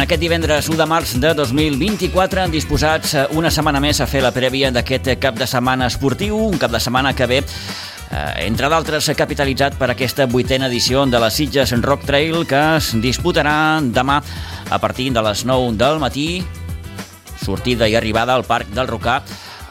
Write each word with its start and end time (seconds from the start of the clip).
En 0.00 0.06
aquest 0.06 0.22
divendres 0.22 0.68
1 0.72 0.78
de 0.80 0.84
març 0.88 1.10
de 1.20 1.30
2024 1.36 2.40
han 2.40 2.52
disposats 2.54 3.10
eh, 3.12 3.24
una 3.36 3.50
setmana 3.52 3.82
més 3.84 3.98
a 4.00 4.06
fer 4.08 4.22
la 4.24 4.30
prèvia 4.32 4.70
d'aquest 4.72 5.10
cap 5.20 5.36
de 5.36 5.44
setmana 5.44 5.90
esportiu, 5.92 6.38
un 6.40 6.56
cap 6.56 6.72
de 6.72 6.80
setmana 6.80 7.12
que 7.12 7.26
ve 7.28 7.42
eh, 7.42 8.46
entre 8.46 8.70
d'altres 8.72 9.10
capitalitzat 9.18 9.76
per 9.76 9.90
aquesta 9.92 10.24
vuitena 10.24 10.70
edició 10.72 11.04
de 11.04 11.20
les 11.20 11.36
Sitges 11.36 11.76
Rock 11.84 12.08
Trail 12.08 12.46
que 12.48 12.62
es 12.78 12.94
disputarà 12.96 13.52
demà 13.84 14.22
a 14.70 14.80
partir 14.80 15.10
de 15.12 15.20
les 15.28 15.44
9 15.44 15.76
del 15.76 16.00
matí 16.00 16.26
sortida 17.44 17.84
i 17.84 17.98
arribada 18.00 18.32
al 18.32 18.48
Parc 18.48 18.72
del 18.72 18.88
Rocà 18.88 19.20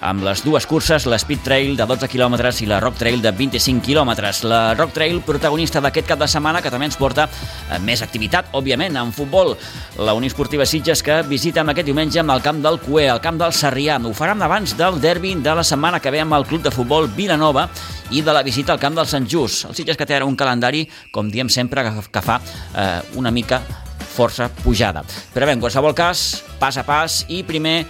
amb 0.02 0.23
les 0.23 0.44
dues 0.45 0.66
curses, 0.67 1.05
la 1.09 1.20
Speed 1.20 1.41
Trail 1.44 1.76
de 1.77 1.85
12 1.85 2.08
km 2.08 2.38
i 2.62 2.67
la 2.70 2.80
Rock 2.80 2.98
Trail 2.99 3.21
de 3.21 3.31
25 3.31 3.84
km. 3.85 4.13
La 4.48 4.73
Rock 4.73 4.94
Trail, 4.95 5.20
protagonista 5.25 5.81
d'aquest 5.81 6.08
cap 6.08 6.20
de 6.20 6.27
setmana, 6.27 6.62
que 6.62 6.72
també 6.72 6.88
ens 6.88 6.98
porta 6.99 7.27
eh, 7.27 7.80
més 7.84 8.02
activitat, 8.05 8.53
òbviament, 8.55 8.95
en 8.99 9.12
futbol. 9.16 9.55
La 9.99 10.16
Unió 10.16 10.31
Esportiva 10.31 10.66
Sitges 10.66 11.03
que 11.03 11.22
visita 11.27 11.66
aquest 11.66 11.89
diumenge 11.89 12.22
amb 12.22 12.31
el 12.35 12.44
camp 12.45 12.62
del 12.63 12.80
Cué, 12.80 13.09
el 13.09 13.22
camp 13.23 13.39
del 13.41 13.53
Sarrià. 13.53 13.99
Ho 13.99 14.13
faran 14.16 14.41
abans 14.45 14.75
del 14.77 15.02
derbi 15.02 15.35
de 15.35 15.55
la 15.55 15.63
setmana 15.63 16.00
que 16.00 16.11
ve 16.11 16.23
amb 16.23 16.38
el 16.38 16.47
club 16.47 16.63
de 16.63 16.72
futbol 16.72 17.09
Vilanova 17.16 17.67
i 18.11 18.23
de 18.23 18.34
la 18.34 18.44
visita 18.44 18.73
al 18.73 18.80
camp 18.80 18.95
del 18.95 19.08
Sant 19.08 19.27
Just. 19.30 19.67
El 19.70 19.75
Sitges 19.75 20.00
que 20.00 20.08
té 20.08 20.16
ara 20.16 20.27
un 20.27 20.39
calendari, 20.39 20.86
com 21.11 21.30
diem 21.30 21.50
sempre, 21.50 21.86
que 22.11 22.23
fa 22.23 22.39
eh, 22.39 23.02
una 23.20 23.31
mica 23.31 23.61
força 24.09 24.50
pujada. 24.63 25.03
Però 25.34 25.47
bé, 25.47 25.55
en 25.55 25.63
qualsevol 25.63 25.95
cas, 25.95 26.44
pas 26.59 26.78
a 26.80 26.84
pas 26.88 27.23
i 27.30 27.44
primer 27.47 27.84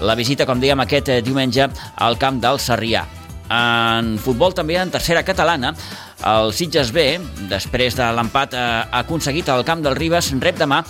la 0.00 0.16
visita, 0.18 0.46
com 0.46 0.60
dèiem, 0.60 0.80
aquest 0.84 1.10
eh, 1.12 1.20
diumenge 1.24 1.68
al 2.02 2.18
camp 2.18 2.40
del 2.42 2.58
Sarrià. 2.62 3.04
En 3.54 4.14
futbol 4.18 4.54
també 4.56 4.78
en 4.80 4.90
tercera 4.90 5.22
catalana, 5.22 5.74
el 6.24 6.54
Sitges 6.56 6.90
B, 6.94 7.18
després 7.50 7.96
de 7.98 8.06
l'empat 8.16 8.56
eh, 8.56 8.64
aconseguit 9.02 9.50
al 9.52 9.66
camp 9.68 9.84
del 9.84 9.98
Ribes, 9.98 10.32
rep 10.40 10.58
demà 10.58 10.82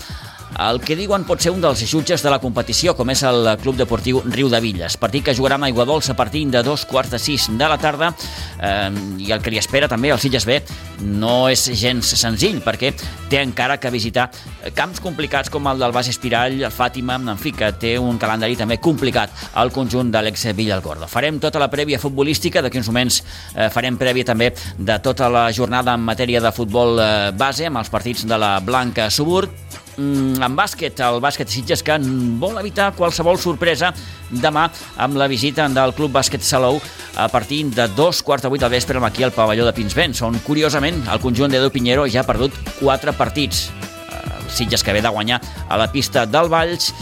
el 0.69 0.81
que 0.81 0.97
diuen 0.97 1.25
pot 1.27 1.43
ser 1.43 1.51
un 1.55 1.63
dels 1.63 1.83
jutges 1.91 2.23
de 2.23 2.31
la 2.31 2.39
competició, 2.43 2.95
com 2.95 3.11
és 3.11 3.25
el 3.27 3.49
Club 3.63 3.79
Deportiu 3.81 4.23
Riu 4.29 4.49
de 4.53 4.61
Villes. 4.63 4.97
Partit 5.01 5.25
que 5.27 5.35
jugarà 5.35 5.59
amb 5.59 5.67
Aigua 5.67 5.87
Dolça 5.89 6.15
a 6.15 6.19
partir 6.19 6.45
de 6.51 6.63
dos 6.63 6.85
quarts 6.87 7.11
de 7.11 7.19
sis 7.19 7.49
de 7.51 7.69
la 7.69 7.79
tarda 7.79 8.13
eh, 8.61 8.91
i 9.19 9.33
el 9.35 9.43
que 9.43 9.51
li 9.51 9.59
espera 9.59 9.89
també 9.91 10.13
al 10.15 10.23
Sitges 10.23 10.47
B 10.47 10.61
no 11.05 11.49
és 11.51 11.67
gens 11.75 12.15
senzill 12.21 12.61
perquè 12.65 12.93
té 13.31 13.41
encara 13.43 13.79
que 13.83 13.91
visitar 13.91 14.29
camps 14.77 15.01
complicats 15.03 15.51
com 15.51 15.67
el 15.69 15.83
del 15.83 15.93
Bas 15.93 16.09
Espirall, 16.09 16.61
el 16.63 16.73
Fàtima, 16.73 17.19
en 17.19 17.41
fi, 17.41 17.53
que 17.55 17.73
té 17.81 17.95
un 17.99 18.19
calendari 18.21 18.57
també 18.57 18.79
complicat 18.83 19.33
al 19.61 19.73
conjunt 19.75 20.13
d'Àlex 20.15 20.47
Villalgordo. 20.55 21.09
Farem 21.11 21.41
tota 21.43 21.63
la 21.63 21.71
prèvia 21.73 21.99
futbolística, 21.99 22.63
d'aquí 22.63 22.79
uns 22.81 22.91
moments 22.93 23.21
eh, 23.55 23.69
farem 23.75 23.99
prèvia 24.01 24.31
també 24.31 24.53
de 24.79 24.99
tota 25.03 25.29
la 25.33 25.49
jornada 25.53 25.95
en 25.95 26.05
matèria 26.07 26.43
de 26.45 26.53
futbol 26.55 27.01
eh, 27.01 27.33
base 27.37 27.67
amb 27.67 27.83
els 27.83 27.91
partits 27.91 28.25
de 28.29 28.39
la 28.39 28.59
Blanca 28.65 29.11
Subur 29.11 29.47
mm, 29.49 29.74
en 29.99 30.57
bàsquet, 30.57 30.99
el 31.01 31.21
bàsquet 31.23 31.51
Sitges 31.51 31.83
que 31.85 31.97
vol 32.41 32.59
evitar 32.61 32.93
qualsevol 32.97 33.39
sorpresa 33.39 33.93
demà 34.31 34.69
amb 34.97 35.19
la 35.21 35.29
visita 35.31 35.69
del 35.69 35.95
Club 35.95 36.13
Bàsquet 36.13 36.43
Salou 36.43 36.81
a 37.17 37.29
partir 37.29 37.65
de 37.71 37.87
dos 37.95 38.23
quarts 38.23 38.43
de 38.43 38.51
vuit 38.51 38.61
del 38.61 38.71
vespre 38.71 38.99
aquí 39.05 39.23
al 39.23 39.33
pavelló 39.33 39.65
de 39.65 39.73
Pinsbens, 39.73 40.23
on 40.23 40.39
curiosament 40.47 41.05
el 41.11 41.21
conjunt 41.21 41.51
d'Edu 41.51 41.71
Pinheiro 41.71 42.07
ja 42.09 42.23
ha 42.23 42.27
perdut 42.27 42.53
quatre 42.81 43.13
partits. 43.13 43.71
El 44.11 44.51
Sitges 44.51 44.83
que 44.85 44.93
ve 44.93 45.03
de 45.03 45.09
guanyar 45.09 45.41
a 45.69 45.77
la 45.77 45.91
pista 45.91 46.27
del 46.27 46.49
Valls 46.49 46.93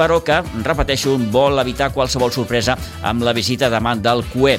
però 0.00 0.22
que, 0.24 0.38
repeteixo, 0.64 1.18
vol 1.28 1.60
evitar 1.60 1.90
qualsevol 1.92 2.32
sorpresa 2.32 2.78
amb 3.04 3.26
la 3.26 3.34
visita 3.36 3.68
demà 3.68 3.92
del 4.00 4.24
CUE. 4.32 4.56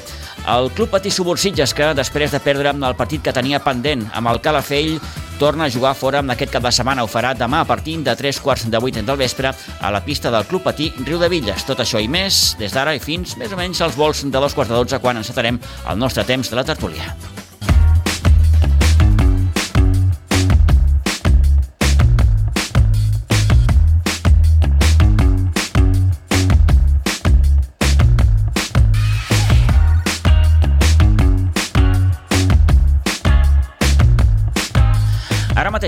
El 0.52 0.70
Club 0.76 0.92
Patí 0.94 1.10
Subursitges, 1.10 1.74
que 1.74 1.90
després 1.98 2.30
de 2.30 2.40
perdre 2.42 2.70
el 2.70 2.96
partit 2.98 3.24
que 3.24 3.34
tenia 3.34 3.62
pendent 3.62 4.06
amb 4.14 4.30
el 4.30 4.40
Calafell, 4.44 5.00
torna 5.42 5.66
a 5.66 5.74
jugar 5.74 5.96
fora 5.98 6.22
amb 6.22 6.30
aquest 6.30 6.54
cap 6.54 6.62
de 6.62 6.70
setmana. 6.70 7.02
Ho 7.02 7.10
farà 7.10 7.34
demà 7.34 7.64
a 7.64 7.66
partir 7.66 7.98
de 8.06 8.14
3 8.14 8.38
quarts 8.44 8.68
de 8.70 8.78
8 8.78 9.02
del 9.02 9.18
vespre 9.18 9.50
a 9.50 9.90
la 9.90 10.04
pista 10.06 10.30
del 10.30 10.46
Club 10.46 10.62
Patí 10.62 10.92
Riu 11.02 11.18
de 11.18 11.30
Villes. 11.32 11.66
Tot 11.66 11.82
això 11.82 11.98
i 11.98 12.06
més, 12.06 12.54
des 12.62 12.74
d'ara 12.74 12.94
i 12.94 13.02
fins 13.02 13.34
més 13.40 13.50
o 13.50 13.58
menys 13.58 13.82
als 13.82 13.98
vols 13.98 14.22
de 14.22 14.38
dos 14.38 14.54
quarts 14.54 14.70
de 14.70 14.78
12 14.78 15.02
quan 15.02 15.18
encetarem 15.18 15.58
el 15.90 15.98
nostre 15.98 16.22
temps 16.28 16.50
de 16.50 16.62
la 16.62 16.68
tertúlia. 16.70 17.16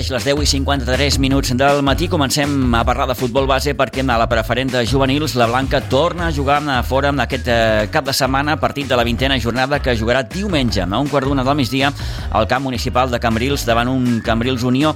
Mateix, 0.04 0.10
les 0.10 0.24
10 0.24 0.42
i 0.42 0.46
53 0.46 1.18
minuts 1.18 1.52
del 1.56 1.82
matí, 1.82 2.08
comencem 2.08 2.74
a 2.74 2.84
parlar 2.84 3.06
de 3.08 3.14
futbol 3.14 3.46
base 3.46 3.74
perquè 3.74 4.02
a 4.02 4.18
la 4.18 4.26
preferent 4.28 4.70
de 4.70 4.84
juvenils 4.86 5.34
la 5.36 5.46
Blanca 5.46 5.80
torna 5.80 6.28
a 6.28 6.32
jugar 6.32 6.62
a 6.68 6.82
fora 6.82 7.08
en 7.08 7.20
aquest 7.20 7.48
eh, 7.48 7.88
cap 7.90 8.04
de 8.04 8.12
setmana, 8.12 8.58
partit 8.60 8.88
de 8.88 8.96
la 8.96 9.04
vintena 9.04 9.38
jornada 9.38 9.80
que 9.80 9.96
jugarà 9.96 10.22
diumenge 10.22 10.82
a 10.82 10.98
un 10.98 11.08
quart 11.08 11.26
d'una 11.26 11.44
del 11.44 11.56
migdia 11.56 11.92
al 12.32 12.46
camp 12.46 12.64
municipal 12.64 13.10
de 13.10 13.20
Cambrils 13.20 13.64
davant 13.64 13.88
un 13.88 14.20
Cambrils 14.20 14.62
Unió 14.62 14.94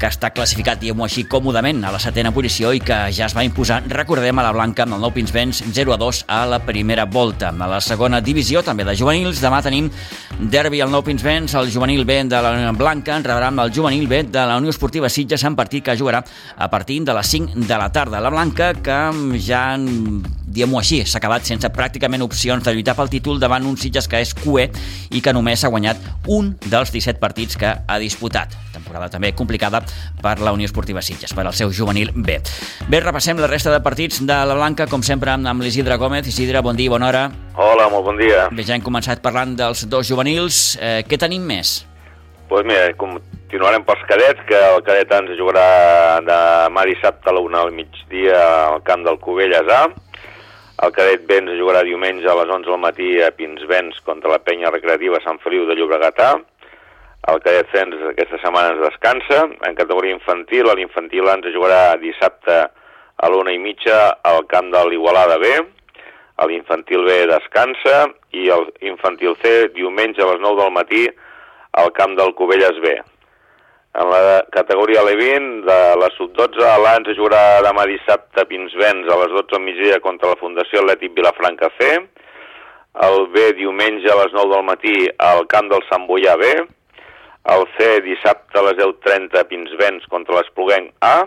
que 0.00 0.08
està 0.08 0.30
classificat, 0.32 0.80
diguem-ho 0.80 1.04
així, 1.04 1.26
còmodament 1.28 1.84
a 1.84 1.92
la 1.92 2.00
setena 2.00 2.32
posició 2.32 2.72
i 2.72 2.80
que 2.80 2.96
ja 3.12 3.26
es 3.28 3.36
va 3.36 3.44
imposar, 3.44 3.82
recordem, 3.92 4.38
a 4.40 4.46
la 4.46 4.54
Blanca 4.56 4.86
amb 4.86 4.96
el 4.96 5.04
nou 5.04 5.12
Pinsbens 5.12 5.62
0 5.76 5.94
a 5.94 5.98
2 6.00 6.22
a 6.32 6.40
la 6.48 6.60
primera 6.64 7.04
volta. 7.04 7.50
A 7.52 7.68
la 7.68 7.82
segona 7.84 8.22
divisió, 8.24 8.64
també 8.64 8.86
de 8.88 8.96
juvenils, 8.96 9.42
demà 9.44 9.60
tenim 9.62 9.90
derbi 10.40 10.80
al 10.80 10.90
nou 10.90 11.04
Pinsbens, 11.04 11.54
el 11.60 11.68
juvenil 11.72 12.06
B 12.08 12.22
de 12.30 12.40
la 12.40 12.72
Blanca 12.72 13.18
en 13.18 13.26
rebrà 13.26 13.50
amb 13.52 13.60
el 13.66 13.74
juvenil 13.76 14.08
B 14.08 14.22
de 14.32 14.46
la 14.48 14.56
Unió 14.56 14.72
Esportiva 14.72 15.10
Sitges 15.12 15.44
en 15.44 15.56
partit 15.58 15.84
que 15.84 15.98
jugarà 15.98 16.24
a 16.56 16.70
partir 16.72 17.02
de 17.04 17.14
les 17.14 17.26
5 17.36 17.66
de 17.68 17.78
la 17.78 17.90
tarda. 17.92 18.20
La 18.24 18.32
Blanca, 18.32 18.72
que 18.74 18.98
ja 19.36 19.62
diguem-ho 19.76 20.80
així, 20.80 21.02
s'ha 21.04 21.20
acabat 21.20 21.44
sense 21.46 21.68
pràcticament 21.70 22.24
opcions 22.24 22.64
de 22.64 22.72
lluitar 22.74 22.96
pel 22.98 23.12
títol 23.12 23.38
davant 23.42 23.68
un 23.68 23.76
Sitges 23.78 24.08
que 24.08 24.22
és 24.24 24.32
cué 24.34 24.70
i 25.10 25.20
que 25.20 25.34
només 25.36 25.62
ha 25.64 25.70
guanyat 25.70 26.00
un 26.32 26.54
dels 26.64 26.90
17 26.90 27.20
partits 27.20 27.60
que 27.60 27.70
ha 27.70 27.98
disputat. 28.02 28.56
Temporada 28.72 29.10
també 29.12 29.34
complicada 29.36 29.82
per 30.22 30.38
la 30.40 30.52
Unió 30.52 30.68
Esportiva 30.68 31.02
Sitges, 31.02 31.34
per 31.34 31.46
al 31.46 31.54
seu 31.56 31.72
juvenil 31.72 32.12
B. 32.14 32.38
Bé, 32.88 33.00
repassem 33.00 33.40
la 33.40 33.48
resta 33.50 33.72
de 33.72 33.82
partits 33.84 34.22
de 34.24 34.40
la 34.46 34.56
Blanca, 34.56 34.86
com 34.90 35.02
sempre, 35.02 35.32
amb 35.32 35.62
l'Isidre 35.62 35.96
Gómez. 35.96 36.28
Isidre, 36.28 36.62
bon 36.64 36.76
dia, 36.76 36.92
bona 36.92 37.08
hora. 37.08 37.28
Hola, 37.56 37.88
molt 37.92 38.10
bon 38.10 38.20
dia. 38.20 38.48
Bé, 38.52 38.64
ja 38.66 38.76
hem 38.76 38.84
començat 38.84 39.22
parlant 39.24 39.56
dels 39.58 39.86
dos 39.88 40.08
juvenils. 40.08 40.78
Eh, 40.80 41.00
què 41.08 41.18
tenim 41.20 41.46
més? 41.46 41.80
Doncs 42.50 42.66
pues 42.66 42.66
mira, 42.66 42.86
continuarem 42.98 43.84
pels 43.86 44.00
cadets, 44.10 44.40
que 44.48 44.58
el 44.58 44.80
cadet 44.82 45.12
ens 45.14 45.36
jugarà 45.38 46.18
demà 46.26 46.82
dissabte 46.88 47.30
a 47.30 47.34
la 47.36 47.42
una 47.46 47.60
al 47.62 47.70
migdia 47.70 48.40
al 48.72 48.82
camp 48.82 49.04
del 49.06 49.20
Covelles 49.22 49.70
A. 49.70 49.84
El 50.82 50.94
cadet 50.96 51.28
B 51.28 51.36
ens 51.38 51.54
jugarà 51.60 51.84
diumenge 51.86 52.26
a 52.26 52.34
les 52.40 52.50
11 52.50 52.72
del 52.72 52.82
matí 52.82 53.10
a 53.22 53.30
Pinsbens 53.36 54.00
contra 54.02 54.32
la 54.32 54.40
penya 54.42 54.72
recreativa 54.74 55.20
Sant 55.22 55.38
Feliu 55.44 55.68
de 55.68 55.76
Llobregat 55.78 56.18
A. 56.26 56.30
El 57.28 57.40
cadet 57.44 57.68
Cens 57.74 58.00
aquesta 58.08 58.38
setmana 58.40 58.72
ens 58.72 58.80
descansa. 58.80 59.42
En 59.68 59.76
categoria 59.76 60.16
infantil, 60.16 60.70
l'infantil 60.72 61.28
ens 61.28 61.50
jugarà 61.52 61.98
dissabte 62.00 62.62
a 63.20 63.28
l'una 63.28 63.52
i 63.52 63.60
mitja 63.60 63.98
al 64.24 64.46
camp 64.48 64.70
de 64.72 64.80
l'Igualada 64.88 65.36
B. 65.42 65.50
L'infantil 66.48 67.04
B 67.04 67.18
descansa 67.28 68.06
i 68.32 68.48
el 68.48 68.70
infantil 68.88 69.36
C 69.42 69.68
diumenge 69.76 70.24
a 70.24 70.30
les 70.30 70.40
9 70.40 70.62
del 70.62 70.72
matí 70.72 71.04
al 71.82 71.92
camp 71.92 72.16
del 72.16 72.32
Covelles 72.38 72.80
B. 72.80 72.94
En 74.00 74.08
la 74.08 74.40
categoria 74.54 75.02
L20 75.02 75.64
de 75.66 75.78
la 76.00 76.08
sub-12, 76.16 76.64
l'ANS 76.82 77.12
jugarà 77.18 77.60
demà 77.66 77.84
dissabte 77.90 78.40
a 78.40 78.48
Pinsbens 78.48 79.10
a 79.10 79.20
les 79.20 79.32
12 79.36 79.48
del 79.52 79.64
migdia 79.66 80.00
contra 80.00 80.32
la 80.32 80.40
Fundació 80.40 80.80
Atlètic 80.80 81.12
Vilafranca 81.16 81.68
C. 81.76 81.92
El 83.06 83.26
B 83.34 83.50
diumenge 83.58 84.08
a 84.08 84.20
les 84.22 84.32
9 84.32 84.54
del 84.54 84.68
matí 84.72 84.94
al 85.18 85.44
camp 85.50 85.68
del 85.74 85.84
Sant 85.90 86.08
Boià 86.08 86.38
B. 86.40 86.54
El 87.48 87.64
C 87.76 88.00
dissabte 88.04 88.58
a 88.58 88.64
les 88.68 88.76
10.30 88.76 89.38
a 89.40 89.46
Pinsbens 89.48 90.04
contra 90.12 90.36
l'Espluguenc 90.36 90.92
A. 91.00 91.24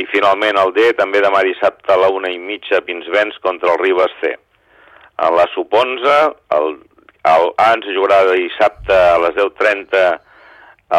I 0.00 0.06
finalment 0.08 0.56
el 0.60 0.72
D 0.72 0.92
també 0.96 1.20
demà 1.20 1.42
dissabte 1.44 1.92
a 1.92 1.98
la 2.00 2.08
1 2.14 2.30
i 2.32 2.38
mitja 2.40 2.78
a 2.78 2.86
Pinsbens 2.86 3.36
contra 3.44 3.74
el 3.74 3.82
Ribes 3.82 4.14
C. 4.22 4.32
En 5.20 5.36
la 5.36 5.44
sub-11 5.52 6.16
el, 6.56 6.74
el 7.28 7.46
A 7.60 7.70
ens 7.74 7.88
jugarà 7.92 8.22
dissabte 8.30 8.96
a 8.96 9.18
les 9.26 9.36
10.30 9.36 10.04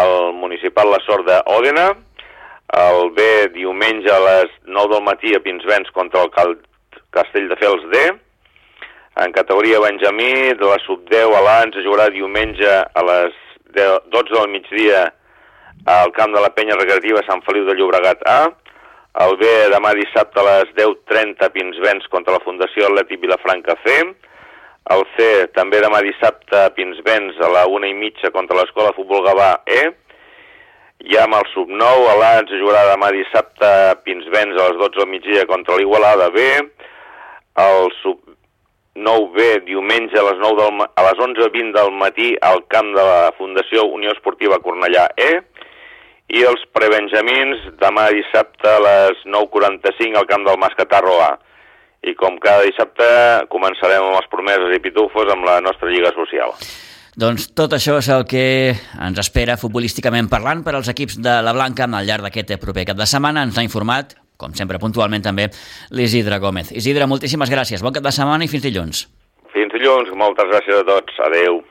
el 0.02 0.34
municipal 0.38 0.92
La 0.92 1.00
Sort 1.04 1.26
d'Òdena, 1.28 1.90
el 2.80 3.10
B 3.16 3.24
diumenge 3.56 4.12
a 4.12 4.20
les 4.24 4.52
9 4.64 4.94
del 4.94 5.04
matí 5.04 5.34
a 5.36 5.42
Pinsbens 5.44 5.92
contra 5.92 6.22
el 6.24 6.32
Cal 6.32 6.54
Castell 7.12 7.50
de 7.50 7.58
Fels 7.60 7.90
D, 7.92 8.04
en 9.20 9.34
categoria 9.36 9.82
Benjamí, 9.84 10.54
de 10.56 10.68
la 10.70 10.78
sub-10 10.86 11.34
a 11.36 11.42
l'Ans 11.44 11.82
jugarà 11.84 12.08
diumenge 12.14 12.70
a 12.72 13.04
les 13.10 13.41
10, 13.76 14.10
12 14.14 14.38
del 14.38 14.50
migdia 14.54 15.06
al 15.92 16.12
camp 16.14 16.36
de 16.36 16.42
la 16.42 16.52
penya 16.56 16.78
recreativa 16.78 17.24
Sant 17.28 17.42
Feliu 17.46 17.66
de 17.66 17.76
Llobregat 17.78 18.26
A, 18.30 18.42
el 19.26 19.38
B 19.40 19.48
demà 19.74 19.92
dissabte 19.98 20.40
a 20.40 20.48
les 20.48 20.76
10.30 20.78 21.48
a 21.48 21.50
Pinsbens 21.52 22.06
contra 22.14 22.38
la 22.38 22.44
Fundació 22.46 22.88
Atlètic 22.88 23.20
Vilafranca 23.24 23.76
C, 23.84 23.98
el 24.90 25.04
C 25.16 25.26
també 25.56 25.82
demà 25.84 26.00
dissabte 26.02 26.58
a 26.58 26.72
Pinsbens 26.74 27.38
a 27.44 27.50
la 27.54 27.66
una 27.70 27.90
i 27.90 27.94
mitja 27.94 28.32
contra 28.34 28.58
l'Escola 28.58 28.96
Futbol 28.96 29.22
Gavà 29.28 29.52
E. 29.70 29.82
Ja 31.12 31.26
amb 31.26 31.38
el 31.38 31.48
sub-9, 31.54 32.16
l'Ans 32.22 32.52
jugarà 32.62 32.88
demà 32.90 33.12
dissabte 33.14 33.66
a 33.66 33.96
Pinsbens 34.06 34.58
a 34.58 34.68
les 34.70 34.80
12 34.82 34.98
del 34.98 35.10
migdia 35.14 35.46
contra 35.50 35.78
l'Igualada 35.78 36.30
B. 36.34 36.48
El 37.62 37.92
sub-9B 38.96 39.66
diumenge 39.66 40.18
a 40.18 40.24
les, 40.24 40.38
9 40.40 40.56
del, 40.58 40.82
a 40.96 41.02
les 41.04 41.18
11.20 41.18 41.74
del 41.74 41.92
matí 41.92 42.36
al 42.42 42.66
camp 42.68 42.94
de 42.96 43.02
la 43.02 43.32
Fundació 43.38 43.86
Unió 43.86 44.12
Esportiva 44.12 44.60
Cornellà 44.60 45.10
E. 45.18 45.42
I 46.32 46.44
els 46.48 46.62
prebenjamins 46.72 47.58
demà 47.80 48.10
dissabte 48.12 48.68
a 48.68 48.80
les 48.80 49.18
9.45 49.26 50.18
al 50.18 50.28
camp 50.28 50.46
del 50.46 50.60
Mascatarro 50.60 51.20
A. 51.22 51.38
I 52.04 52.16
com 52.16 52.38
cada 52.42 52.64
dissabte 52.64 53.06
començarem 53.50 54.02
amb 54.02 54.18
els 54.18 54.30
promeses 54.32 54.76
i 54.76 54.80
pitufos 54.80 55.30
amb 55.30 55.46
la 55.46 55.60
nostra 55.62 55.90
Lliga 55.90 56.14
Social. 56.16 56.56
Doncs 57.20 57.50
tot 57.52 57.74
això 57.76 57.98
és 58.00 58.08
el 58.08 58.24
que 58.24 58.72
ens 58.72 59.20
espera 59.20 59.60
futbolísticament 59.60 60.30
parlant 60.32 60.64
per 60.64 60.78
als 60.78 60.88
equips 60.88 61.20
de 61.20 61.42
la 61.44 61.52
Blanca 61.54 61.84
al 61.84 62.08
llarg 62.08 62.24
d'aquest 62.24 62.56
proper 62.62 62.88
cap 62.88 62.98
de 62.98 63.06
setmana. 63.06 63.44
Ens 63.44 63.60
ha 63.60 63.68
informat, 63.68 64.16
com 64.42 64.56
sempre 64.58 64.82
puntualment 64.82 65.30
també, 65.30 65.50
l'Isidre 65.94 66.42
Gómez. 66.42 66.74
Isidre, 66.74 67.10
moltíssimes 67.10 67.54
gràcies. 67.54 67.86
Bon 67.86 67.94
cap 67.94 68.06
de 68.08 68.16
setmana 68.16 68.48
i 68.48 68.52
fins 68.52 68.66
dilluns. 68.66 69.06
Fins 69.54 69.78
dilluns. 69.78 70.10
Moltes 70.18 70.50
gràcies 70.52 70.82
a 70.82 70.88
tots. 70.88 71.22
Adeu. 71.28 71.62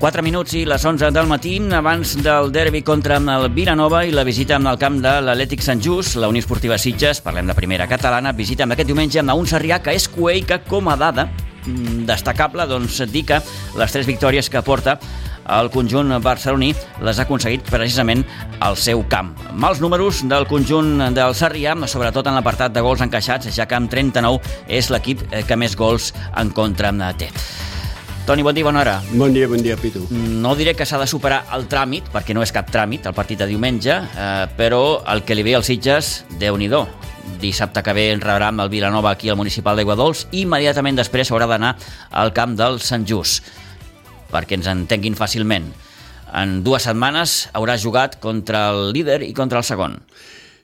4 0.00 0.22
minuts 0.24 0.54
i 0.56 0.62
les 0.64 0.80
11 0.80 1.10
del 1.12 1.26
matí, 1.28 1.58
abans 1.76 2.14
del 2.24 2.48
derbi 2.50 2.80
contra 2.80 3.18
el 3.20 3.50
Vilanova 3.52 4.00
i 4.08 4.14
la 4.16 4.24
visita 4.24 4.56
amb 4.56 4.70
el 4.70 4.78
camp 4.80 4.96
de 5.04 5.12
l'Atlètic 5.20 5.60
Sant 5.60 5.82
Just, 5.84 6.16
la 6.16 6.30
Unió 6.32 6.40
Esportiva 6.40 6.78
Sitges, 6.80 7.20
parlem 7.20 7.52
de 7.52 7.54
primera 7.58 7.84
catalana, 7.86 8.32
visita 8.32 8.64
amb 8.64 8.72
aquest 8.72 8.88
diumenge 8.88 9.20
amb 9.20 9.36
un 9.36 9.44
Sarrià 9.44 9.82
que 9.84 9.92
és 9.92 10.08
coell 10.08 10.48
que 10.48 10.62
com 10.64 10.88
a 10.88 10.96
dada 10.96 11.28
destacable 12.08 12.66
doncs, 12.70 13.02
dir 13.10 13.24
que 13.28 13.40
les 13.78 13.92
tres 13.92 14.08
victòries 14.08 14.50
que 14.50 14.62
porta 14.62 14.98
el 15.50 15.70
conjunt 15.72 16.12
barceloní 16.22 16.70
les 17.02 17.18
ha 17.18 17.26
aconseguit 17.26 17.64
precisament 17.66 18.22
al 18.60 18.76
seu 18.78 19.02
camp. 19.10 19.32
Mals 19.54 19.80
números 19.82 20.22
del 20.28 20.46
conjunt 20.50 21.10
del 21.16 21.34
Sarrià, 21.34 21.74
sobretot 21.86 22.28
en 22.30 22.38
l'apartat 22.38 22.74
de 22.74 22.84
gols 22.84 23.02
encaixats, 23.02 23.50
ja 23.56 23.66
que 23.66 23.78
amb 23.78 23.90
39 23.90 24.38
és 24.68 24.90
l'equip 24.90 25.26
que 25.46 25.58
més 25.58 25.76
gols 25.76 26.12
en 26.36 26.54
contra 26.54 26.92
té. 27.18 27.30
Toni, 28.26 28.42
bon 28.42 28.54
dia, 28.54 28.64
bona 28.64 28.80
hora. 28.80 29.02
Bon 29.10 29.32
dia, 29.32 29.48
bon 29.48 29.62
dia, 29.62 29.76
Pitu. 29.80 30.04
No 30.10 30.54
diré 30.54 30.76
que 30.78 30.86
s'ha 30.86 31.00
de 31.00 31.06
superar 31.10 31.40
el 31.56 31.64
tràmit, 31.66 32.12
perquè 32.12 32.36
no 32.36 32.44
és 32.44 32.52
cap 32.54 32.68
tràmit, 32.70 33.08
el 33.08 33.16
partit 33.16 33.40
de 33.40 33.48
diumenge, 33.50 33.96
eh, 33.96 34.46
però 34.56 35.00
el 35.10 35.24
que 35.24 35.34
li 35.34 35.42
ve 35.42 35.56
als 35.58 35.66
Sitges, 35.72 36.12
déu 36.38 36.60
nhi 36.60 36.68
Dissabte 37.38 37.84
que 37.86 37.94
ve 37.94 38.06
rebrà 38.18 38.48
amb 38.50 38.64
el 38.64 38.72
Vilanova 38.72 39.12
aquí 39.14 39.30
al 39.30 39.38
municipal 39.38 39.78
d'Aiguadols 39.78 40.26
i 40.32 40.42
immediatament 40.42 40.98
després 40.98 41.30
haurà 41.30 41.46
d'anar 41.50 41.76
al 42.10 42.34
camp 42.36 42.56
del 42.58 42.80
Sant 42.82 43.06
Just, 43.06 43.46
perquè 44.32 44.58
ens 44.58 44.68
entenguin 44.72 45.14
fàcilment. 45.18 45.70
En 46.34 46.60
dues 46.66 46.88
setmanes 46.88 47.48
haurà 47.54 47.78
jugat 47.78 48.18
contra 48.22 48.68
el 48.74 48.90
líder 48.96 49.22
i 49.26 49.32
contra 49.36 49.62
el 49.62 49.66
segon. 49.66 50.00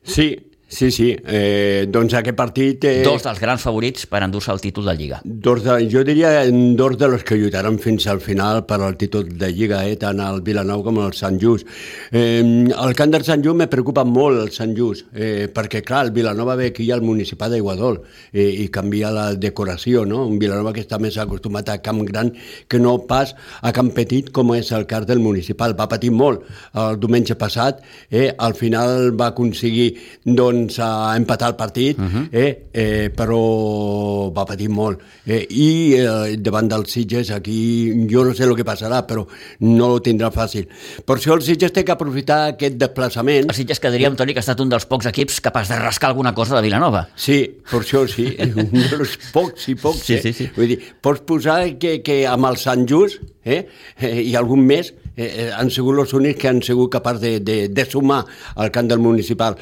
Sí, 0.06 0.32
Sí, 0.68 0.90
sí, 0.90 1.12
eh, 1.24 1.86
doncs 1.86 2.16
aquest 2.18 2.34
partit... 2.34 2.84
Eh, 2.90 3.04
dos 3.06 3.22
dels 3.22 3.38
grans 3.38 3.62
favorits 3.62 4.08
per 4.10 4.18
endur-se 4.26 4.50
el 4.50 4.58
títol 4.58 4.88
de 4.90 4.96
Lliga. 4.98 5.20
Dos 5.22 5.60
de, 5.62 5.76
jo 5.86 6.00
diria 6.02 6.42
dos 6.50 6.96
de 6.98 7.06
los 7.06 7.22
que 7.22 7.36
lluitaran 7.38 7.78
fins 7.78 8.08
al 8.10 8.18
final 8.20 8.64
per 8.66 8.80
al 8.82 8.96
títol 8.98 9.28
de 9.38 9.52
Lliga, 9.54 9.84
eh, 9.86 9.94
tant 10.00 10.18
el 10.24 10.40
Vilanau 10.42 10.82
com 10.82 10.98
el 11.04 11.14
Sant 11.14 11.38
Just. 11.38 11.70
Eh, 12.10 12.42
el 12.42 12.96
camp 12.98 13.14
del 13.14 13.22
Sant 13.22 13.44
Just 13.46 13.60
me 13.60 13.68
preocupa 13.70 14.02
molt, 14.02 14.40
el 14.42 14.50
Sant 14.50 14.74
Just, 14.74 15.06
eh, 15.14 15.46
perquè, 15.54 15.84
clar, 15.86 16.08
el 16.08 16.10
Vilanova 16.16 16.58
ve 16.58 16.72
aquí 16.72 16.88
al 16.90 17.06
municipal 17.06 17.54
d'Iguadol 17.54 18.00
eh, 18.32 18.48
i 18.64 18.66
canvia 18.74 19.14
la 19.14 19.28
decoració, 19.38 20.02
no? 20.04 20.24
Un 20.26 20.42
Vilanova 20.42 20.74
que 20.74 20.82
està 20.82 20.98
més 20.98 21.14
acostumat 21.22 21.70
a 21.70 21.78
camp 21.78 22.02
gran 22.10 22.34
que 22.66 22.82
no 22.82 22.96
pas 23.06 23.36
a 23.62 23.70
camp 23.70 23.92
petit 23.94 24.34
com 24.34 24.50
és 24.58 24.74
el 24.74 24.90
cas 24.90 25.06
del 25.06 25.22
municipal. 25.22 25.78
Va 25.78 25.86
patir 25.86 26.10
molt 26.10 26.42
el 26.74 26.98
diumenge 26.98 27.38
passat, 27.38 27.86
eh, 28.10 28.32
al 28.34 28.58
final 28.58 29.14
va 29.14 29.30
aconseguir, 29.30 29.92
doncs, 30.26 30.55
doncs, 30.56 30.78
a 30.80 31.14
empatar 31.16 31.52
el 31.52 31.56
partit, 31.56 31.98
uh 31.98 32.02
mhm. 32.02 32.10
-huh. 32.16 32.28
eh, 32.32 32.66
eh, 32.72 33.10
però 33.14 34.32
va 34.32 34.44
patir 34.44 34.68
molt. 34.68 35.00
Eh, 35.26 35.46
I 35.50 35.94
eh, 35.94 36.36
davant 36.38 36.68
dels 36.68 36.90
Sitges, 36.90 37.30
aquí 37.30 38.06
jo 38.10 38.24
no 38.24 38.34
sé 38.34 38.44
el 38.44 38.54
que 38.56 38.64
passarà, 38.64 39.06
però 39.06 39.26
no 39.60 39.86
ho 39.86 40.00
tindrà 40.00 40.30
fàcil. 40.30 40.68
Per 41.04 41.16
això 41.16 41.34
el 41.34 41.42
Sitges 41.42 41.72
té 41.72 41.84
que 41.84 41.92
aprofitar 41.92 42.54
aquest 42.54 42.76
desplaçament. 42.76 43.48
El 43.48 43.54
Sitges 43.54 43.80
que 43.80 43.90
diríem, 43.90 44.16
Toni, 44.16 44.32
que 44.32 44.38
ha 44.38 44.46
estat 44.46 44.60
un 44.60 44.68
dels 44.68 44.86
pocs 44.86 45.06
equips 45.06 45.40
capaç 45.40 45.68
de 45.68 45.78
rascar 45.78 46.10
alguna 46.10 46.34
cosa 46.34 46.56
de 46.56 46.62
Vilanova. 46.62 47.08
Sí, 47.16 47.60
per 47.70 47.80
això 47.80 48.06
sí, 48.06 48.36
un 48.40 48.70
dels 48.72 49.18
pocs 49.32 49.68
i 49.68 49.74
pocs. 49.74 50.04
Sí, 50.04 50.14
eh? 50.14 50.22
sí, 50.22 50.32
sí. 50.32 50.50
Vull 50.56 50.68
dir, 50.68 50.78
pots 51.00 51.20
posar 51.26 51.78
que, 51.78 52.02
que 52.02 52.26
amb 52.26 52.46
el 52.46 52.56
Sant 52.56 52.86
Just 52.88 53.20
eh, 53.44 53.66
eh, 53.98 54.22
i 54.22 54.34
algun 54.36 54.64
més 54.66 54.92
eh, 55.16 55.50
han 55.54 55.70
sigut 55.70 55.98
els 56.02 56.12
únics 56.16 56.40
que 56.40 56.50
han 56.50 56.62
sigut 56.62 56.92
capaços 56.92 57.22
de, 57.22 57.38
de, 57.40 57.56
de 57.68 57.84
sumar 57.88 58.24
al 58.54 58.70
camp 58.74 58.90
del 58.90 59.02
municipal. 59.02 59.56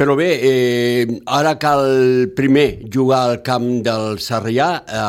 Però 0.00 0.14
bé, 0.16 0.28
eh, 0.40 1.20
ara 1.28 1.58
cal 1.60 2.30
primer 2.32 2.88
jugar 2.88 3.18
al 3.20 3.42
camp 3.44 3.82
del 3.84 4.16
Sarrià. 4.16 4.68
Eh, 4.88 5.00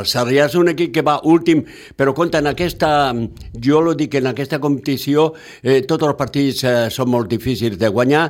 el 0.00 0.06
Sarrià 0.08 0.46
és 0.48 0.54
un 0.56 0.70
equip 0.72 0.94
que 0.94 1.02
va 1.04 1.18
últim, 1.28 1.60
però 1.92 2.14
compta, 2.16 2.40
en 2.40 2.48
aquesta, 2.48 3.12
jo 3.52 3.82
lo 3.84 3.92
dic, 3.92 4.14
en 4.16 4.30
aquesta 4.30 4.56
competició 4.58 5.34
eh, 5.60 5.82
tots 5.84 6.06
els 6.08 6.16
partits 6.16 6.64
eh, 6.64 6.72
són 6.88 7.10
molt 7.12 7.28
difícils 7.28 7.76
de 7.76 7.90
guanyar. 7.92 8.22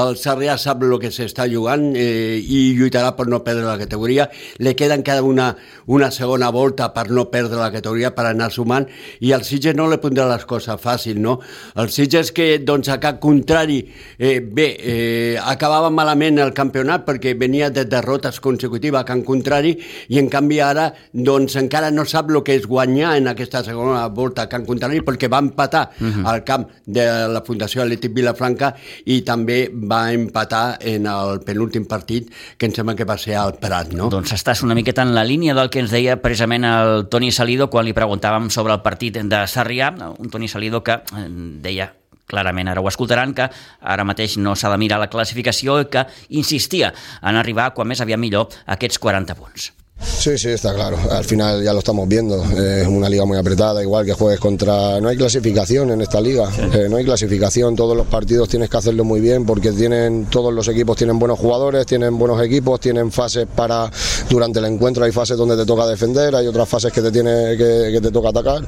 El 0.00 0.16
Sarrià 0.16 0.54
sap 0.56 0.86
el 0.86 0.94
que 1.02 1.10
s'està 1.12 1.44
jugant 1.52 1.84
eh, 1.92 2.40
i 2.40 2.72
lluitarà 2.78 3.12
per 3.12 3.28
no 3.28 3.42
perdre 3.44 3.68
la 3.68 3.76
categoria. 3.76 4.30
Le 4.64 4.72
queda 4.72 4.96
encara 4.96 5.20
una, 5.20 5.50
una 5.84 6.08
segona 6.08 6.48
volta 6.48 6.88
per 6.96 7.10
no 7.10 7.26
perdre 7.28 7.60
la 7.60 7.68
categoria, 7.76 8.14
per 8.16 8.24
anar 8.30 8.48
sumant, 8.56 8.88
i 9.20 9.36
el 9.36 9.44
Sitges 9.44 9.76
no 9.76 9.90
le 9.92 10.00
pondrà 10.00 10.30
les 10.32 10.48
coses 10.48 10.80
fàcil, 10.80 11.20
no? 11.20 11.42
El 11.76 11.92
Sitges 11.92 12.32
que, 12.32 12.54
doncs, 12.64 12.88
a 12.88 12.96
cap 13.04 13.20
contrari, 13.20 13.82
eh, 14.16 14.40
bé, 14.40 14.70
eh, 14.80 15.36
acabava 15.58 15.90
malament 15.90 16.38
el 16.38 16.54
campionat 16.54 17.04
perquè 17.06 17.34
venia 17.38 17.68
de 17.74 17.84
derrotes 17.90 18.38
consecutives 18.40 19.00
a 19.00 19.06
Can 19.08 19.24
Contrari 19.26 19.74
i 20.08 20.20
en 20.20 20.30
canvi 20.30 20.60
ara 20.62 20.88
doncs 21.12 21.58
encara 21.58 21.90
no 21.90 22.06
sap 22.06 22.30
el 22.30 22.40
que 22.46 22.54
és 22.54 22.68
guanyar 22.70 23.16
en 23.18 23.26
aquesta 23.32 23.64
segona 23.66 24.06
volta 24.14 24.46
a 24.46 24.50
Can 24.50 24.66
Contrari 24.68 25.02
perquè 25.02 25.30
va 25.30 25.42
empatar 25.42 25.88
uh 25.90 26.04
mhm. 26.04 26.12
-huh. 26.22 26.30
al 26.30 26.44
camp 26.44 26.68
de 26.86 27.04
la 27.34 27.42
Fundació 27.42 27.82
Atlètic 27.82 28.14
Vilafranca 28.14 28.74
i 29.06 29.22
també 29.22 29.70
va 29.72 30.12
empatar 30.12 30.78
en 30.80 31.06
el 31.06 31.40
penúltim 31.40 31.86
partit 31.86 32.30
que 32.56 32.66
em 32.66 32.72
sembla 32.72 32.94
que 32.94 33.04
va 33.04 33.18
ser 33.18 33.34
al 33.34 33.54
Prat, 33.58 33.92
no? 33.92 34.08
Doncs 34.08 34.32
estàs 34.32 34.62
una 34.62 34.74
miqueta 34.74 35.02
en 35.02 35.14
la 35.14 35.24
línia 35.24 35.54
del 35.54 35.70
que 35.70 35.80
ens 35.80 35.90
deia 35.90 36.20
precisament 36.22 36.64
el 36.64 37.08
Toni 37.08 37.32
Salido 37.32 37.68
quan 37.68 37.84
li 37.84 37.92
preguntàvem 37.92 38.50
sobre 38.50 38.72
el 38.72 38.82
partit 38.82 39.18
de 39.18 39.46
Sarrià, 39.46 39.94
un 40.18 40.30
Toni 40.30 40.48
Salido 40.48 40.82
que 40.82 40.92
eh, 40.92 41.28
deia 41.62 41.92
clarament 42.28 42.68
ara 42.68 42.84
ho 42.84 42.90
escoltaran, 42.90 43.34
que 43.34 43.48
ara 43.80 44.06
mateix 44.06 44.36
no 44.38 44.54
s'ha 44.54 44.70
de 44.74 44.78
mirar 44.80 45.00
la 45.00 45.10
classificació 45.10 45.80
i 45.82 45.90
que 45.90 46.06
insistia 46.28 46.92
en 47.22 47.40
arribar 47.40 47.72
quan 47.74 47.88
més 47.88 48.04
aviat 48.04 48.20
millor 48.20 48.52
a 48.66 48.76
aquests 48.78 49.00
40 49.02 49.38
punts. 49.38 49.72
Sí, 50.00 50.38
sí, 50.38 50.48
está 50.50 50.74
claro. 50.74 50.96
Al 51.10 51.24
final 51.24 51.62
ya 51.62 51.72
lo 51.72 51.80
estamos 51.80 52.08
viendo. 52.08 52.42
Es 52.44 52.86
una 52.86 53.08
liga 53.08 53.24
muy 53.24 53.36
apretada, 53.36 53.82
igual 53.82 54.06
que 54.06 54.12
juegues 54.12 54.40
contra. 54.40 55.00
No 55.00 55.08
hay 55.08 55.16
clasificación 55.16 55.90
en 55.90 56.00
esta 56.00 56.20
liga. 56.20 56.48
Eh, 56.72 56.86
no 56.88 56.96
hay 56.96 57.04
clasificación. 57.04 57.74
Todos 57.74 57.96
los 57.96 58.06
partidos 58.06 58.48
tienes 58.48 58.68
que 58.68 58.76
hacerlo 58.76 59.04
muy 59.04 59.20
bien 59.20 59.44
porque 59.44 59.72
tienen 59.72 60.26
todos 60.26 60.52
los 60.52 60.68
equipos 60.68 60.96
tienen 60.96 61.18
buenos 61.18 61.38
jugadores, 61.38 61.86
tienen 61.86 62.16
buenos 62.18 62.42
equipos, 62.42 62.80
tienen 62.80 63.10
fases 63.10 63.46
para 63.46 63.90
durante 64.28 64.58
el 64.58 64.66
encuentro 64.66 65.04
hay 65.04 65.12
fases 65.12 65.36
donde 65.36 65.56
te 65.56 65.64
toca 65.64 65.86
defender, 65.86 66.34
hay 66.34 66.46
otras 66.46 66.68
fases 66.68 66.92
que 66.92 67.00
te 67.00 67.10
tiene 67.10 67.56
que, 67.56 67.98
te 68.00 68.10
toca 68.10 68.28
atacar 68.28 68.64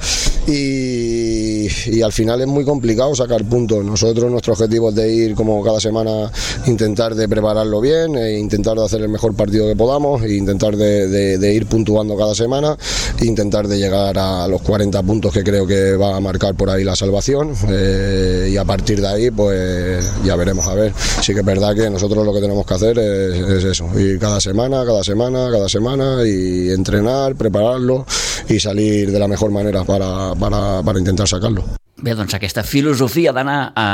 y, 0.46 1.66
y, 1.86 2.02
al 2.02 2.12
final 2.12 2.40
es 2.40 2.46
muy 2.46 2.64
complicado 2.64 3.14
sacar 3.14 3.44
puntos. 3.44 3.84
Nosotros 3.84 4.30
nuestro 4.30 4.54
objetivo 4.54 4.88
es 4.90 4.94
de 4.94 5.12
ir 5.12 5.34
como 5.34 5.62
cada 5.62 5.80
semana 5.80 6.30
intentar 6.66 7.14
de 7.14 7.28
prepararlo 7.28 7.80
bien, 7.80 8.16
e 8.16 8.38
intentar 8.38 8.76
de 8.76 8.84
hacer 8.84 9.02
el 9.02 9.08
mejor 9.08 9.34
partido 9.34 9.66
que 9.66 9.76
podamos 9.76 10.22
e 10.22 10.34
intentar 10.34 10.76
de 10.76 10.90
de, 10.90 11.19
ir 11.40 11.66
puntuando 11.66 12.16
cada 12.16 12.34
semana 12.34 12.76
e 13.18 13.26
intentar 13.26 13.66
de 13.68 13.78
llegar 13.78 14.18
a 14.18 14.46
los 14.48 14.62
40 14.62 15.02
puntos 15.02 15.32
que 15.32 15.44
creo 15.44 15.66
que 15.66 15.96
va 15.96 16.16
a 16.16 16.20
marcar 16.20 16.54
por 16.54 16.70
ahí 16.70 16.84
la 16.84 16.96
salvación 16.96 17.52
eh, 17.68 18.50
y 18.52 18.56
a 18.56 18.64
partir 18.64 19.00
de 19.00 19.08
ahí 19.08 19.30
pues 19.30 20.04
ya 20.24 20.36
veremos 20.36 20.66
a 20.66 20.74
ver. 20.74 20.92
Sí 21.22 21.32
que 21.32 21.40
es 21.40 21.46
verdad 21.46 21.74
que 21.74 21.90
nosotros 21.90 22.24
lo 22.24 22.32
que 22.32 22.40
tenemos 22.40 22.66
que 22.66 22.74
hacer 22.74 22.98
es, 22.98 23.64
eso, 23.64 23.88
ir 23.98 24.18
cada 24.18 24.40
semana, 24.40 24.84
cada 24.84 25.04
semana, 25.04 25.48
cada 25.50 25.68
semana 25.68 26.26
y 26.26 26.70
entrenar, 26.70 27.34
prepararlo 27.34 28.06
y 28.48 28.58
salir 28.58 29.10
de 29.10 29.18
la 29.18 29.28
mejor 29.28 29.50
manera 29.50 29.84
para, 29.84 30.34
para, 30.34 30.82
para 30.82 30.98
intentar 30.98 31.28
sacarlo. 31.28 31.64
Bé, 32.00 32.14
doncs 32.16 32.32
aquesta 32.32 32.62
filosofia 32.64 33.32
d'anar 33.36 33.74
a 33.76 33.86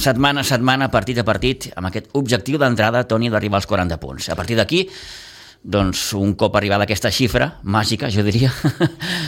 setmana 0.00 0.40
a 0.40 0.48
setmana, 0.48 0.88
partit 0.88 1.18
a 1.20 1.24
partit, 1.28 1.66
amb 1.76 1.90
aquest 1.90 2.08
objectiu 2.16 2.56
d'entrada, 2.60 3.02
Toni, 3.04 3.28
d'arribar 3.28 3.60
als 3.60 3.68
40 3.68 3.98
punts. 4.00 4.30
A 4.32 4.36
partir 4.38 4.56
d'aquí, 4.56 4.86
doncs 5.62 6.12
un 6.16 6.32
cop 6.40 6.54
arribada 6.56 6.86
aquesta 6.86 7.10
xifra 7.12 7.50
màgica, 7.62 8.08
jo 8.12 8.24
diria, 8.24 8.48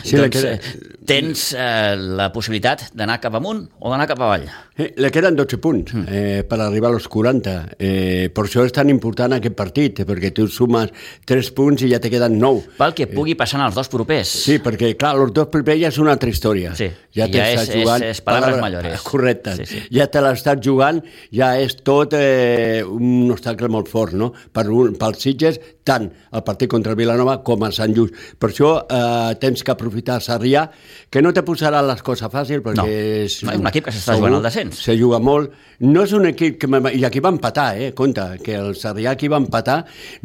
sí, 0.06 0.16
doncs, 0.16 0.38
que... 0.38 0.84
tens 1.08 1.50
eh, 1.52 1.92
la 1.96 2.30
possibilitat 2.32 2.88
d'anar 2.96 3.20
cap 3.20 3.36
amunt 3.36 3.66
o 3.78 3.92
d'anar 3.92 4.08
cap 4.10 4.22
avall. 4.22 4.46
Eh, 4.76 4.94
le 4.96 5.10
queden 5.12 5.36
12 5.36 5.58
punts 5.60 5.92
mm. 5.92 6.04
eh, 6.08 6.44
per 6.48 6.58
arribar 6.64 6.92
als 6.94 7.08
40. 7.12 7.54
Eh, 7.76 8.30
per 8.32 8.46
això 8.46 8.64
és 8.64 8.72
tan 8.72 8.88
important 8.88 9.34
aquest 9.36 9.56
partit, 9.58 10.00
perquè 10.08 10.32
tu 10.32 10.46
sumes 10.48 10.92
3 11.28 11.50
punts 11.56 11.84
i 11.84 11.90
ja 11.90 12.00
te 12.00 12.08
queden 12.12 12.38
9. 12.40 12.78
Pel 12.78 12.94
que 12.96 13.08
pugui 13.10 13.36
passar 13.36 13.60
en 13.60 13.66
els 13.66 13.76
dos 13.76 13.92
propers. 13.92 14.32
Sí, 14.46 14.56
perquè, 14.64 14.94
clar, 14.96 15.14
els 15.20 15.34
dos 15.36 15.50
propers 15.52 15.80
ja 15.82 15.92
és 15.92 16.00
una 16.00 16.14
altra 16.16 16.32
història. 16.32 16.72
Sí, 16.78 16.88
ja, 17.12 17.28
ja 17.28 17.50
és, 17.52 17.68
jugant... 17.68 18.06
és, 18.06 18.16
és 18.16 18.24
paraules 18.24 18.62
mayores. 18.64 19.04
Correcte. 19.04 19.58
Sí, 19.60 19.68
sí. 19.68 19.82
Ja 19.92 20.08
te 20.12 20.24
l'estàs 20.24 20.62
jugant, 20.64 21.02
ja 21.34 21.52
és 21.60 21.76
tot 21.84 22.16
eh, 22.16 22.80
un 22.80 23.28
obstacle 23.34 23.68
molt 23.72 23.92
fort, 23.92 24.16
no? 24.16 24.32
Per 24.52 24.66
un, 24.72 24.96
pels 25.00 25.20
Sitges, 25.22 25.60
tant 25.84 26.08
el 26.08 26.42
partit 26.46 26.70
contra 26.70 26.94
el 26.94 26.98
Vilanova 26.98 27.38
com 27.44 27.62
a 27.66 27.70
Sant 27.74 27.94
Just. 27.96 28.16
Per 28.40 28.50
això 28.50 28.72
eh, 28.86 29.34
tens 29.42 29.62
que 29.62 29.74
aprofitar 29.74 30.20
Sarrià, 30.24 30.64
que 31.12 31.22
no 31.22 31.32
te 31.34 31.44
posarà 31.46 31.82
les 31.84 32.02
coses 32.06 32.30
fàcils, 32.32 32.62
perquè 32.64 32.80
no. 32.80 32.88
és... 32.88 33.38
No, 33.44 33.52
és 33.52 33.62
un 33.62 33.70
equip 33.70 33.88
que 33.88 33.94
s'està 33.94 34.16
jugant 34.18 34.38
al 34.38 34.46
descens. 34.46 34.71
Se 34.72 34.96
juga 34.98 35.20
molt. 35.22 35.52
No 35.82 36.04
és 36.06 36.12
un 36.14 36.28
equip 36.28 36.60
que... 36.62 36.68
I 36.94 37.02
aquí 37.08 37.18
va 37.18 37.32
empatar, 37.32 37.72
eh? 37.74 37.88
Compte, 37.98 38.22
que 38.44 38.54
el 38.54 38.76
Sarrià 38.78 39.16
aquí 39.16 39.26
va 39.26 39.40
empatar. 39.42 39.80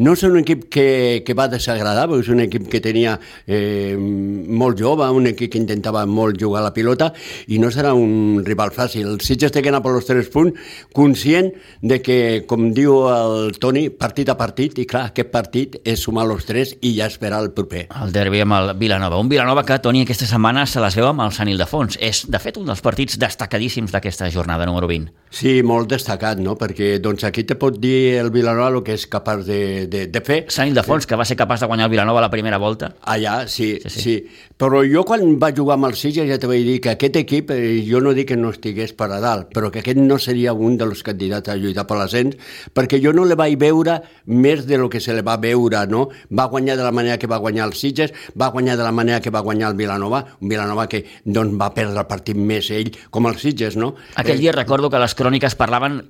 No 0.05 0.13
és 0.13 0.21
un 0.27 0.37
equip 0.37 0.67
que, 0.69 1.23
que 1.25 1.33
va 1.33 1.47
desagradar, 1.49 2.03
perquè 2.11 2.27
és 2.27 2.29
un 2.29 2.43
equip 2.43 2.67
que 2.69 2.81
tenia 2.83 3.15
eh, 3.47 3.95
molt 3.97 4.77
jove, 4.77 5.07
un 5.17 5.25
equip 5.31 5.55
que 5.55 5.57
intentava 5.57 6.03
molt 6.05 6.37
jugar 6.37 6.61
a 6.61 6.67
la 6.67 6.73
pilota, 6.75 7.09
i 7.49 7.57
no 7.57 7.71
serà 7.73 7.95
un 7.97 8.43
rival 8.45 8.69
fàcil. 8.75 9.07
El 9.15 9.23
Sitges 9.25 9.55
té 9.55 9.63
que 9.65 9.71
anar 9.73 9.81
per 9.81 9.95
els 9.97 10.05
tres 10.05 10.29
punts, 10.29 10.61
conscient 10.93 11.49
de 11.81 11.99
que, 12.05 12.19
com 12.45 12.69
diu 12.77 13.07
el 13.09 13.57
Toni, 13.57 13.87
partit 13.89 14.29
a 14.29 14.37
partit, 14.37 14.77
i 14.77 14.85
clar, 14.85 15.07
aquest 15.09 15.33
partit 15.33 15.79
és 15.81 16.05
sumar 16.05 16.27
els 16.29 16.45
tres 16.45 16.75
i 16.85 16.93
ja 16.99 17.09
esperar 17.09 17.41
el 17.41 17.49
proper. 17.57 17.87
El 17.97 18.13
derbi 18.13 18.43
amb 18.45 18.59
el 18.59 18.75
Vilanova. 18.77 19.17
Un 19.17 19.33
Vilanova 19.33 19.65
que, 19.65 19.81
Toni, 19.81 20.05
aquesta 20.05 20.29
setmana 20.29 20.67
se 20.69 20.85
les 20.85 21.01
veu 21.01 21.09
amb 21.09 21.25
el 21.25 21.33
Sant 21.33 21.49
Ildefons. 21.49 21.97
És, 21.97 22.27
de 22.29 22.45
fet, 22.45 22.61
un 22.61 22.69
dels 22.69 22.85
partits 22.85 23.17
destacadíssims 23.17 23.95
d'aquesta 23.95 24.26
jornada 24.29 24.65
número 24.65 24.87
20. 24.87 25.11
Sí, 25.29 25.61
molt 25.63 25.89
destacat, 25.91 26.39
no? 26.39 26.55
Perquè 26.59 26.97
doncs, 27.03 27.25
aquí 27.27 27.43
te 27.47 27.57
pot 27.59 27.77
dir 27.81 28.17
el 28.21 28.31
Vilanova 28.31 28.69
el 28.71 28.83
que 28.85 28.95
és 28.97 29.07
capaç 29.11 29.45
de, 29.47 29.61
de, 29.91 30.05
de 30.11 30.21
fer. 30.23 30.39
Sant 30.53 30.71
Ildefons, 30.71 31.07
que 31.07 31.19
va 31.19 31.25
ser 31.27 31.37
capaç 31.39 31.63
de 31.63 31.69
guanyar 31.69 31.89
el 31.89 31.95
Vilanova 31.95 32.23
la 32.23 32.31
primera 32.31 32.59
volta. 32.61 32.93
Allà, 33.03 33.41
sí, 33.47 33.75
sí, 33.83 33.89
sí. 33.89 34.01
sí. 34.01 34.17
Però 34.57 34.81
jo 34.89 35.03
quan 35.05 35.35
va 35.37 35.51
jugar 35.53 35.75
amb 35.77 35.85
el 35.91 35.93
Sitges 35.99 36.25
ja 36.25 36.39
te 36.41 36.47
vaig 36.49 36.63
dir 36.65 36.79
que 36.81 36.89
aquest 36.95 37.19
equip, 37.19 37.51
eh, 37.53 37.83
jo 37.85 37.99
no 38.01 38.15
dic 38.17 38.31
que 38.31 38.37
no 38.39 38.49
estigués 38.49 38.95
per 38.97 39.11
a 39.13 39.19
dalt, 39.21 39.51
però 39.53 39.69
que 39.69 39.83
aquest 39.83 39.99
no 40.01 40.17
seria 40.17 40.55
un 40.55 40.79
dels 40.79 41.03
candidats 41.05 41.51
a 41.53 41.57
lluitar 41.59 41.85
per 41.85 41.99
l'ascens, 41.99 42.39
perquè 42.73 42.97
jo 43.03 43.13
no 43.13 43.27
le 43.29 43.37
vaig 43.37 43.53
veure 43.61 43.99
més 44.25 44.65
de 44.65 44.79
lo 44.81 44.89
que 44.89 45.01
se 45.03 45.13
le 45.13 45.21
va 45.21 45.37
veure, 45.37 45.83
no? 45.91 46.07
Va 46.33 46.47
guanyar 46.49 46.77
de 46.79 46.87
la 46.87 46.91
manera 46.91 47.19
que 47.21 47.29
va 47.29 47.37
guanyar 47.37 47.67
el 47.67 47.75
Sitges, 47.77 48.15
va 48.33 48.49
guanyar 48.49 48.79
de 48.81 48.87
la 48.87 48.91
manera 48.91 49.21
que 49.21 49.29
va 49.29 49.45
guanyar 49.45 49.69
el 49.69 49.77
Vilanova, 49.77 50.23
un 50.41 50.49
Vilanova 50.49 50.87
que 50.89 51.03
doncs, 51.23 51.53
va 51.61 51.69
perdre 51.75 52.01
el 52.01 52.09
partit 52.09 52.41
més 52.41 52.71
ell, 52.73 52.89
com 53.11 53.29
el 53.29 53.37
Sitges, 53.37 53.77
no? 53.77 53.93
Aquell 54.15 54.41
dia 54.41 54.57
recordo 54.57 54.89
que 54.89 54.97
les 54.97 55.13
cròniques 55.27 55.59
parlaven 55.59 56.01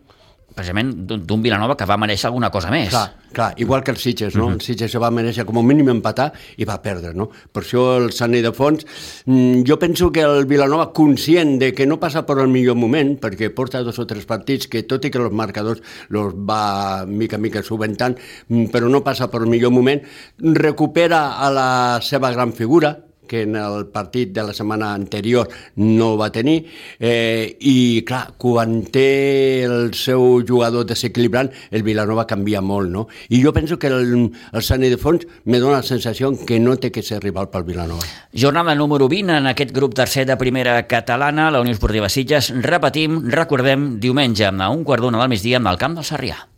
precisament 0.58 0.90
d'un 1.06 1.42
Vilanova 1.44 1.76
que 1.78 1.86
va 1.86 2.00
mereixer 2.02 2.30
alguna 2.30 2.50
cosa 2.50 2.72
més. 2.74 2.90
Clar, 2.90 3.30
clar 3.36 3.50
igual 3.62 3.84
que 3.86 3.92
el 3.94 3.98
Sitges, 4.02 4.36
no? 4.36 4.46
Uh 4.46 4.50
-huh. 4.50 4.54
El 4.56 4.62
Sitges 4.62 4.96
va 4.98 5.12
mereixer 5.12 5.46
com 5.46 5.58
a 5.58 5.62
mínim 5.62 5.90
empatar 5.90 6.32
i 6.58 6.66
va 6.66 6.82
perdre, 6.82 7.14
no? 7.14 7.30
Per 7.52 7.64
això 7.64 7.98
el 7.98 8.12
Sant 8.12 8.34
Fons, 8.54 8.86
mm, 9.26 9.64
jo 9.68 9.78
penso 9.78 10.12
que 10.12 10.22
el 10.22 10.46
Vilanova, 10.46 10.92
conscient 10.94 11.60
de 11.60 11.74
que 11.74 11.86
no 11.86 12.00
passa 12.00 12.26
per 12.26 12.40
el 12.40 12.48
millor 12.48 12.76
moment, 12.76 13.20
perquè 13.20 13.54
porta 13.54 13.84
dos 13.84 14.00
o 14.00 14.08
tres 14.08 14.26
partits 14.26 14.68
que, 14.68 14.84
tot 14.84 15.06
i 15.06 15.12
que 15.12 15.20
els 15.20 15.32
marcadors 15.32 15.82
los 16.10 16.34
va 16.34 17.06
mica 17.06 17.38
mica 17.38 17.62
subentant, 17.62 18.18
mm, 18.48 18.66
però 18.72 18.90
no 18.90 19.04
passa 19.04 19.30
per 19.30 19.42
el 19.42 19.48
millor 19.48 19.72
moment, 19.72 20.02
recupera 20.40 21.38
a 21.38 21.52
la 21.52 22.00
seva 22.02 22.32
gran 22.32 22.54
figura, 22.54 23.07
que 23.28 23.44
en 23.44 23.56
el 23.56 23.88
partit 23.94 24.34
de 24.34 24.44
la 24.48 24.54
setmana 24.54 24.94
anterior 24.94 25.48
no 25.76 26.16
va 26.18 26.32
tenir, 26.32 26.66
eh, 27.00 27.58
i 27.60 28.04
clar, 28.08 28.34
quan 28.38 28.82
té 28.92 29.64
el 29.68 29.94
seu 29.94 30.42
jugador 30.48 30.88
desequilibrant, 30.88 31.52
el 31.72 31.84
Vilanova 31.84 32.28
canvia 32.28 32.62
molt, 32.62 32.92
no? 32.92 33.08
I 33.30 33.44
jo 33.44 33.54
penso 33.54 33.78
que 33.78 33.88
el, 33.92 34.32
el 34.52 34.64
Sani 34.64 34.90
de 34.90 34.98
Fons 34.98 35.28
me 35.46 35.60
dona 35.60 35.82
la 35.82 35.88
sensació 35.88 36.34
que 36.46 36.60
no 36.60 36.78
té 36.78 36.92
que 36.92 37.04
ser 37.04 37.22
rival 37.24 37.52
pel 37.54 37.68
Vilanova. 37.68 38.04
Jornada 38.34 38.76
número 38.76 39.08
20 39.08 39.38
en 39.38 39.54
aquest 39.54 39.74
grup 39.76 39.96
tercer 39.96 40.26
de 40.26 40.38
primera 40.38 40.80
catalana, 40.88 41.52
la 41.52 41.62
Unió 41.62 41.74
Esportiva 41.74 42.10
Sitges. 42.10 42.54
Repetim, 42.64 43.22
recordem, 43.32 43.98
diumenge 44.00 44.48
a 44.48 44.70
un 44.70 44.84
quart 44.84 45.04
d'una 45.04 45.24
del 45.24 45.34
migdia 45.34 45.62
al 45.64 45.82
camp 45.82 45.98
del 45.98 46.08
Sarrià. 46.08 46.57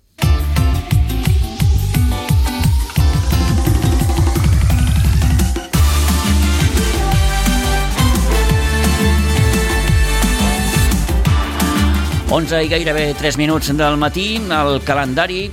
11 12.30 12.60
i 12.62 12.68
gairebé 12.70 13.16
3 13.18 13.40
minuts 13.42 13.72
del 13.74 13.96
matí, 13.98 14.36
el 14.38 14.84
calendari 14.86 15.48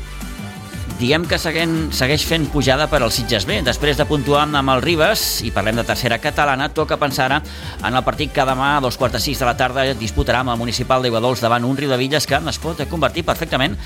diem 1.00 1.24
que 1.24 1.38
seguent, 1.40 1.88
segueix 1.96 2.26
fent 2.28 2.44
pujada 2.52 2.84
per 2.92 3.00
al 3.00 3.12
Sitges 3.12 3.46
B. 3.48 3.62
Després 3.64 3.96
de 3.96 4.04
puntuar 4.04 4.42
amb 4.44 4.74
el 4.74 4.82
Ribes, 4.84 5.22
i 5.48 5.54
parlem 5.56 5.80
de 5.80 5.86
tercera 5.88 6.18
catalana, 6.20 6.68
toca 6.76 6.98
pensar 7.00 7.30
ara 7.30 7.40
en 7.80 7.96
el 7.96 8.04
partit 8.04 8.34
que 8.36 8.44
demà 8.44 8.74
a 8.74 8.84
dos 8.84 9.00
quarts 9.00 9.16
de 9.16 9.22
sis 9.24 9.40
de 9.40 9.48
la 9.48 9.56
tarda 9.56 9.86
disputarà 9.96 10.44
amb 10.44 10.52
el 10.52 10.60
municipal 10.60 11.00
d'Iguadols 11.00 11.40
davant 11.40 11.64
un 11.64 11.80
Riu 11.80 11.88
de 11.88 11.96
Villes 11.96 12.28
que 12.28 12.36
es 12.44 12.60
pot 12.60 12.84
convertir 12.92 13.24
perfectament 13.24 13.80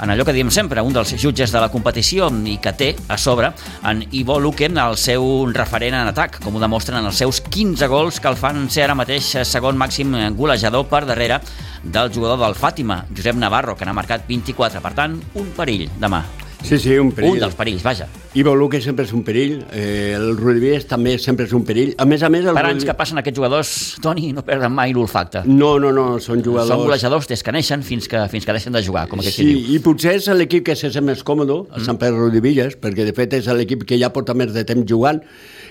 en 0.00 0.10
allò 0.10 0.24
que 0.24 0.34
diem 0.36 0.50
sempre, 0.54 0.82
un 0.84 0.94
dels 0.94 1.14
jutges 1.18 1.52
de 1.52 1.60
la 1.62 1.70
competició 1.72 2.28
i 2.46 2.56
que 2.62 2.72
té 2.78 2.90
a 3.08 3.18
sobre 3.18 3.50
en 3.88 4.04
Ivo 4.12 4.38
Luque, 4.40 4.68
el 4.68 4.96
seu 4.96 5.46
referent 5.52 5.96
en 5.98 6.12
atac, 6.12 6.40
com 6.44 6.56
ho 6.56 6.62
demostren 6.62 7.00
en 7.00 7.10
els 7.10 7.18
seus 7.18 7.40
15 7.40 7.88
gols 7.90 8.20
que 8.20 8.30
el 8.30 8.38
fan 8.38 8.68
ser 8.70 8.86
ara 8.86 8.98
mateix 8.98 9.34
segon 9.48 9.78
màxim 9.78 10.14
golejador 10.36 10.86
per 10.88 11.04
darrere 11.06 11.40
del 11.82 12.12
jugador 12.12 12.38
del 12.42 12.58
Fàtima, 12.58 13.04
Josep 13.14 13.36
Navarro, 13.36 13.76
que 13.76 13.86
n'ha 13.86 13.96
marcat 13.96 14.26
24. 14.28 14.82
Per 14.82 14.94
tant, 14.94 15.18
un 15.34 15.54
perill 15.56 15.88
demà. 15.98 16.24
Sí, 16.62 16.76
sí, 16.78 16.96
un 16.98 17.12
perill. 17.14 17.36
Un 17.36 17.42
dels 17.44 17.54
perills, 17.56 17.82
vaja. 17.86 18.08
Ivo 18.36 18.52
Luque 18.58 18.80
sempre 18.82 19.06
és 19.06 19.12
un 19.16 19.22
perill, 19.24 19.60
eh, 19.72 20.12
el 20.16 20.36
Ruiz 20.36 20.84
també 20.90 21.14
sempre 21.22 21.46
és 21.46 21.52
un 21.56 21.62
perill. 21.64 21.92
A 21.98 22.04
més 22.08 22.22
a 22.26 22.30
més... 22.32 22.44
El 22.44 22.58
per 22.58 22.64
anys 22.68 22.84
que 22.86 22.94
passen 22.98 23.20
aquests 23.22 23.38
jugadors, 23.38 23.70
Toni, 24.04 24.32
no 24.36 24.44
perden 24.46 24.74
mai 24.74 24.92
l'olfacte. 24.96 25.44
No, 25.46 25.76
no, 25.80 25.92
no, 25.94 26.06
són 26.22 26.42
jugadors... 26.44 26.72
Són 26.74 26.84
golejadors 26.84 27.30
des 27.30 27.44
que 27.46 27.54
neixen 27.54 27.84
fins 27.86 28.10
que, 28.10 28.24
fins 28.32 28.46
que 28.46 28.56
deixen 28.56 28.74
de 28.74 28.82
jugar, 28.84 29.06
com 29.08 29.22
aquest 29.22 29.38
sí, 29.40 29.46
diu. 29.48 29.76
i 29.76 29.80
potser 29.84 30.18
és 30.18 30.28
l'equip 30.34 30.66
que 30.66 30.76
se 30.78 30.90
sent 30.94 31.06
més 31.06 31.22
còmode, 31.26 31.62
el 31.70 31.80
mm. 31.80 31.86
Sant 31.86 32.02
Pere 32.02 32.18
Rodivillas, 32.18 32.76
perquè 32.82 33.06
de 33.06 33.14
fet 33.16 33.38
és 33.38 33.48
l'equip 33.54 33.86
que 33.88 34.00
ja 34.00 34.12
porta 34.14 34.36
més 34.36 34.52
de 34.52 34.66
temps 34.68 34.86
jugant, 34.88 35.22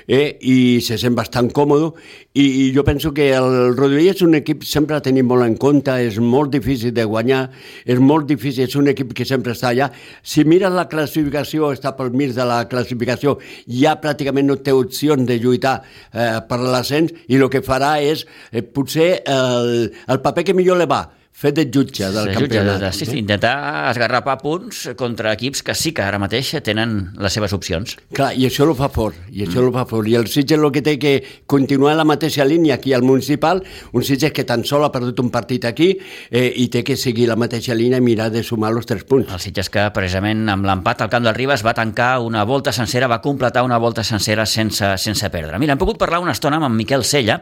eh, 0.07 0.37
i 0.41 0.79
se 0.81 0.97
sent 0.97 1.15
bastant 1.17 1.49
còmode 1.53 1.91
i, 2.33 2.45
i 2.45 2.63
jo 2.75 2.83
penso 2.87 3.11
que 3.13 3.27
el 3.35 3.75
Rodríguez 3.75 4.17
és 4.17 4.23
un 4.25 4.37
equip 4.39 4.63
sempre 4.67 4.97
a 4.97 5.03
tenir 5.03 5.25
molt 5.27 5.45
en 5.45 5.57
compte, 5.59 5.93
és 6.07 6.19
molt 6.23 6.53
difícil 6.53 6.93
de 6.95 7.05
guanyar, 7.07 7.47
és 7.85 7.99
molt 7.99 8.27
difícil, 8.29 8.65
és 8.67 8.77
un 8.79 8.87
equip 8.93 9.13
que 9.17 9.25
sempre 9.27 9.55
està 9.55 9.71
allà. 9.71 9.89
Si 10.23 10.45
mires 10.47 10.73
la 10.73 10.87
classificació, 10.89 11.71
està 11.75 11.95
pel 11.97 12.13
mig 12.15 12.35
de 12.37 12.45
la 12.47 12.63
classificació, 12.69 13.37
ja 13.67 13.97
pràcticament 14.01 14.47
no 14.47 14.59
té 14.61 14.75
opcions 14.75 15.27
de 15.27 15.39
lluitar 15.41 15.79
eh, 15.81 16.39
per 16.47 16.61
l'ascens 16.61 17.13
i 17.27 17.41
el 17.41 17.49
que 17.51 17.65
farà 17.65 17.97
és 18.03 18.25
eh, 18.51 18.63
potser 18.63 19.11
el, 19.25 19.91
el 20.07 20.23
paper 20.23 20.47
que 20.47 20.57
millor 20.57 20.79
le 20.79 20.89
va, 20.89 21.03
fet 21.37 21.53
de 21.53 21.67
jutge 21.69 22.07
del 22.09 22.31
sí, 22.31 22.33
campionat. 22.33 22.79
Jutge, 22.81 22.91
sí, 22.97 23.05
sí, 23.05 23.17
intentar 23.19 23.91
esgarrapar 23.91 24.39
punts 24.41 24.87
contra 24.97 25.35
equips 25.37 25.61
que 25.61 25.75
sí 25.77 25.91
que 25.93 26.01
ara 26.01 26.17
mateix 26.17 26.55
tenen 26.65 27.11
les 27.21 27.35
seves 27.37 27.53
opcions. 27.53 27.93
Clar, 28.17 28.31
i 28.33 28.47
això 28.47 28.65
ho 28.65 28.73
fa 28.77 28.89
fort, 28.89 29.19
i 29.29 29.43
això 29.45 29.61
mm. 29.61 29.73
fa 29.75 29.83
fort. 29.85 30.09
I 30.09 30.15
el 30.17 30.25
Sitges 30.33 30.57
el 30.57 30.71
que 30.73 30.81
té 30.81 30.95
que 30.97 31.11
continuar 31.45 31.93
la 31.99 32.07
mateixa 32.09 32.45
línia 32.47 32.79
aquí 32.79 32.95
al 32.97 33.05
municipal, 33.05 33.61
un 33.93 34.05
Sitges 34.07 34.33
que 34.33 34.47
tan 34.49 34.65
sol 34.65 34.87
ha 34.87 34.89
perdut 34.93 35.21
un 35.21 35.29
partit 35.33 35.67
aquí 35.69 35.91
eh, 36.31 36.47
i 36.57 36.65
té 36.73 36.81
que 36.87 36.97
seguir 36.97 37.27
la 37.29 37.37
mateixa 37.37 37.77
línia 37.77 38.01
i 38.01 38.05
mirar 38.07 38.31
de 38.33 38.41
sumar 38.41 38.73
els 38.73 38.89
tres 38.89 39.05
punts. 39.05 39.29
El 39.29 39.43
Sitges 39.43 39.69
que 39.69 39.85
precisament 39.93 40.47
amb 40.49 40.65
l'empat 40.65 41.05
al 41.05 41.13
camp 41.13 41.29
del 41.29 41.37
Ribes 41.37 41.61
va 41.65 41.75
tancar 41.77 42.15
una 42.25 42.47
volta 42.49 42.73
sencera, 42.73 43.05
va 43.05 43.21
completar 43.21 43.61
una 43.67 43.77
volta 43.77 44.01
sencera 44.01 44.47
sense, 44.49 44.95
sense 44.97 45.29
perdre. 45.29 45.61
Mira, 45.61 45.77
hem 45.77 45.85
pogut 45.85 46.01
parlar 46.01 46.23
una 46.25 46.33
estona 46.33 46.57
amb 46.57 46.73
Miquel 46.73 47.05
Sella, 47.05 47.37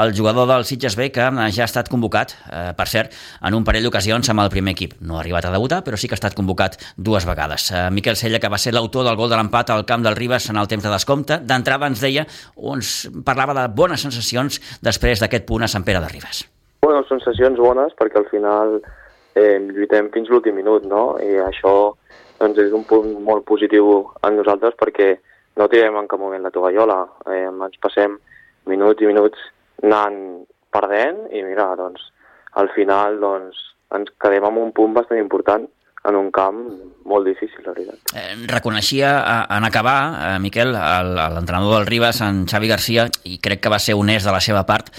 el 0.00 0.16
jugador 0.16 0.48
del 0.48 0.64
Sitges 0.64 0.96
B, 0.96 1.12
que 1.12 1.28
ja 1.28 1.68
ha 1.68 1.68
estat 1.68 1.92
convocat, 1.92 2.32
eh, 2.48 2.66
per 2.72 2.88
cert, 2.88 3.12
en 3.42 3.54
un 3.56 3.64
parell 3.66 3.86
d'ocasions 3.86 4.30
amb 4.30 4.44
el 4.44 4.50
primer 4.52 4.74
equip. 4.76 4.94
No 5.00 5.18
ha 5.18 5.22
arribat 5.22 5.48
a 5.48 5.52
debutar, 5.54 5.82
però 5.84 5.98
sí 5.98 6.08
que 6.08 6.16
ha 6.16 6.20
estat 6.20 6.36
convocat 6.38 6.78
dues 6.96 7.26
vegades. 7.26 7.70
Uh, 7.72 7.90
Miquel 7.94 8.16
Sella, 8.20 8.40
que 8.40 8.52
va 8.52 8.60
ser 8.60 8.74
l'autor 8.74 9.06
del 9.08 9.18
gol 9.18 9.30
de 9.32 9.38
l'empat 9.40 9.74
al 9.74 9.86
camp 9.88 10.04
del 10.04 10.16
Ribes 10.16 10.50
en 10.50 10.60
el 10.60 10.70
temps 10.70 10.84
de 10.84 10.92
descompte, 10.92 11.40
d'entrada 11.42 11.90
ens 11.90 12.02
deia, 12.04 12.26
ens 12.74 12.94
parlava 13.24 13.56
de 13.56 13.68
bones 13.74 14.04
sensacions 14.06 14.60
després 14.82 15.22
d'aquest 15.22 15.46
punt 15.48 15.64
a 15.64 15.70
Sant 15.70 15.86
Pere 15.86 16.02
de 16.04 16.10
Ribes. 16.12 16.44
Bueno, 16.84 17.04
sensacions 17.08 17.58
bones 17.58 17.94
perquè 17.98 18.20
al 18.20 18.28
final 18.28 18.78
eh, 19.34 19.58
lluitem 19.58 20.10
fins 20.14 20.30
l'últim 20.30 20.56
minut, 20.58 20.84
no? 20.88 21.14
I 21.22 21.38
això 21.46 21.94
doncs, 22.40 22.58
és 22.60 22.74
un 22.76 22.84
punt 22.88 23.14
molt 23.24 23.46
positiu 23.48 24.02
en 24.26 24.36
nosaltres 24.38 24.76
perquè 24.80 25.14
no 25.56 25.68
tirem 25.70 25.96
en 25.96 26.08
cap 26.10 26.20
moment 26.20 26.42
la 26.42 26.52
tovallola. 26.54 26.98
Eh, 27.30 27.46
ens 27.48 27.80
passem 27.82 28.18
minuts 28.70 29.02
i 29.02 29.10
minuts 29.10 29.48
anant 29.84 30.18
perdent 30.74 31.24
i 31.32 31.44
mira, 31.46 31.70
doncs 31.78 32.10
al 32.60 32.70
final 32.74 33.18
doncs, 33.22 33.58
ens 33.94 34.10
quedem 34.20 34.44
amb 34.46 34.62
un 34.62 34.72
punt 34.74 34.94
bastant 34.96 35.20
important 35.20 35.66
en 36.04 36.16
un 36.18 36.28
camp 36.30 36.58
molt 37.08 37.24
difícil, 37.26 37.62
la 37.64 37.72
veritat. 37.72 38.12
Eh, 38.12 38.34
reconeixia 38.50 39.12
en 39.56 39.64
acabar, 39.64 39.98
eh, 40.34 40.38
Miquel, 40.38 40.72
l'entrenador 40.72 41.78
del 41.78 41.86
Ribas, 41.86 42.20
en 42.20 42.44
Xavi 42.46 42.68
Garcia, 42.68 43.06
i 43.24 43.38
crec 43.40 43.62
que 43.64 43.72
va 43.72 43.78
ser 43.78 43.94
honest 43.96 44.26
de 44.26 44.32
la 44.32 44.40
seva 44.40 44.66
part, 44.68 44.90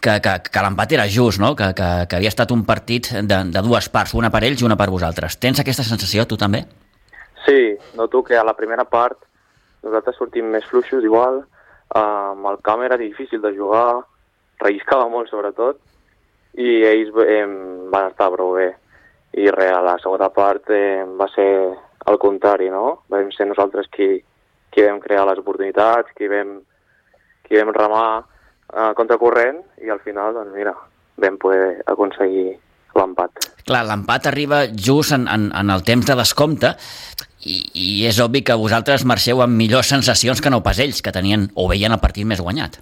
que, 0.00 0.16
que, 0.24 0.34
que 0.48 0.64
l'empat 0.64 0.92
era 0.96 1.06
just, 1.12 1.40
no? 1.40 1.54
que, 1.56 1.72
que, 1.76 1.90
que 2.08 2.16
havia 2.16 2.32
estat 2.32 2.52
un 2.56 2.64
partit 2.64 3.12
de, 3.20 3.42
de 3.52 3.62
dues 3.62 3.90
parts, 3.92 4.14
una 4.16 4.32
per 4.32 4.44
ells 4.48 4.62
i 4.62 4.68
una 4.68 4.78
per 4.80 4.88
vosaltres. 4.88 5.36
Tens 5.36 5.60
aquesta 5.60 5.84
sensació, 5.84 6.24
tu 6.24 6.40
també? 6.40 6.64
Sí, 7.44 7.76
noto 7.94 8.24
que 8.24 8.36
a 8.40 8.44
la 8.44 8.56
primera 8.56 8.88
part 8.88 9.20
nosaltres 9.84 10.16
sortim 10.16 10.48
més 10.50 10.64
fluixos 10.64 11.04
igual, 11.04 11.42
eh, 11.92 12.00
amb 12.00 12.48
el 12.48 12.62
camp 12.64 12.82
era 12.82 12.96
difícil 12.96 13.44
de 13.44 13.52
jugar, 13.52 14.00
relliscava 14.64 15.10
molt 15.12 15.28
sobretot, 15.28 15.82
i 16.56 16.82
ells 16.88 17.12
eh, 17.26 17.44
van 17.92 18.10
estar 18.10 18.30
prou 18.32 18.56
bé 18.56 18.70
i 19.36 19.50
res, 19.52 19.74
a 19.76 19.82
la 19.84 19.96
segona 20.00 20.30
part 20.32 20.70
eh, 20.72 21.04
va 21.18 21.28
ser 21.34 21.50
el 22.06 22.18
contrari, 22.22 22.70
no? 22.72 23.02
Vam 23.12 23.28
ser 23.34 23.48
nosaltres 23.50 23.90
qui, 23.92 24.14
qui 24.72 24.84
vam 24.86 25.00
crear 25.02 25.26
les 25.28 25.42
oportunitats, 25.42 26.12
qui 26.16 26.30
vam, 26.32 26.56
qui 27.44 27.58
vam 27.60 27.74
remar 27.76 28.06
eh, 28.22 28.92
contracorrent 28.96 29.60
i 29.84 29.92
al 29.92 30.00
final, 30.04 30.36
doncs 30.38 30.54
mira, 30.56 30.72
vam 31.20 31.36
poder 31.42 31.82
aconseguir 31.92 32.54
l'empat. 32.96 33.50
Clar, 33.66 33.84
l'empat 33.84 34.30
arriba 34.30 34.64
just 34.72 35.12
en, 35.12 35.26
en, 35.28 35.50
en 35.52 35.72
el 35.74 35.84
temps 35.84 36.06
de 36.08 36.16
descompte 36.16 36.72
i, 37.44 37.58
i 37.74 37.88
és 38.08 38.20
obvi 38.22 38.40
que 38.46 38.56
vosaltres 38.56 39.04
marxeu 39.04 39.42
amb 39.44 39.58
millors 39.58 39.92
sensacions 39.92 40.40
que 40.40 40.52
no 40.52 40.64
pas 40.64 40.80
ells, 40.80 41.02
que 41.04 41.12
tenien 41.12 41.50
o 41.54 41.68
veien 41.68 41.92
el 41.92 42.02
partit 42.02 42.24
més 42.28 42.40
guanyat. 42.40 42.80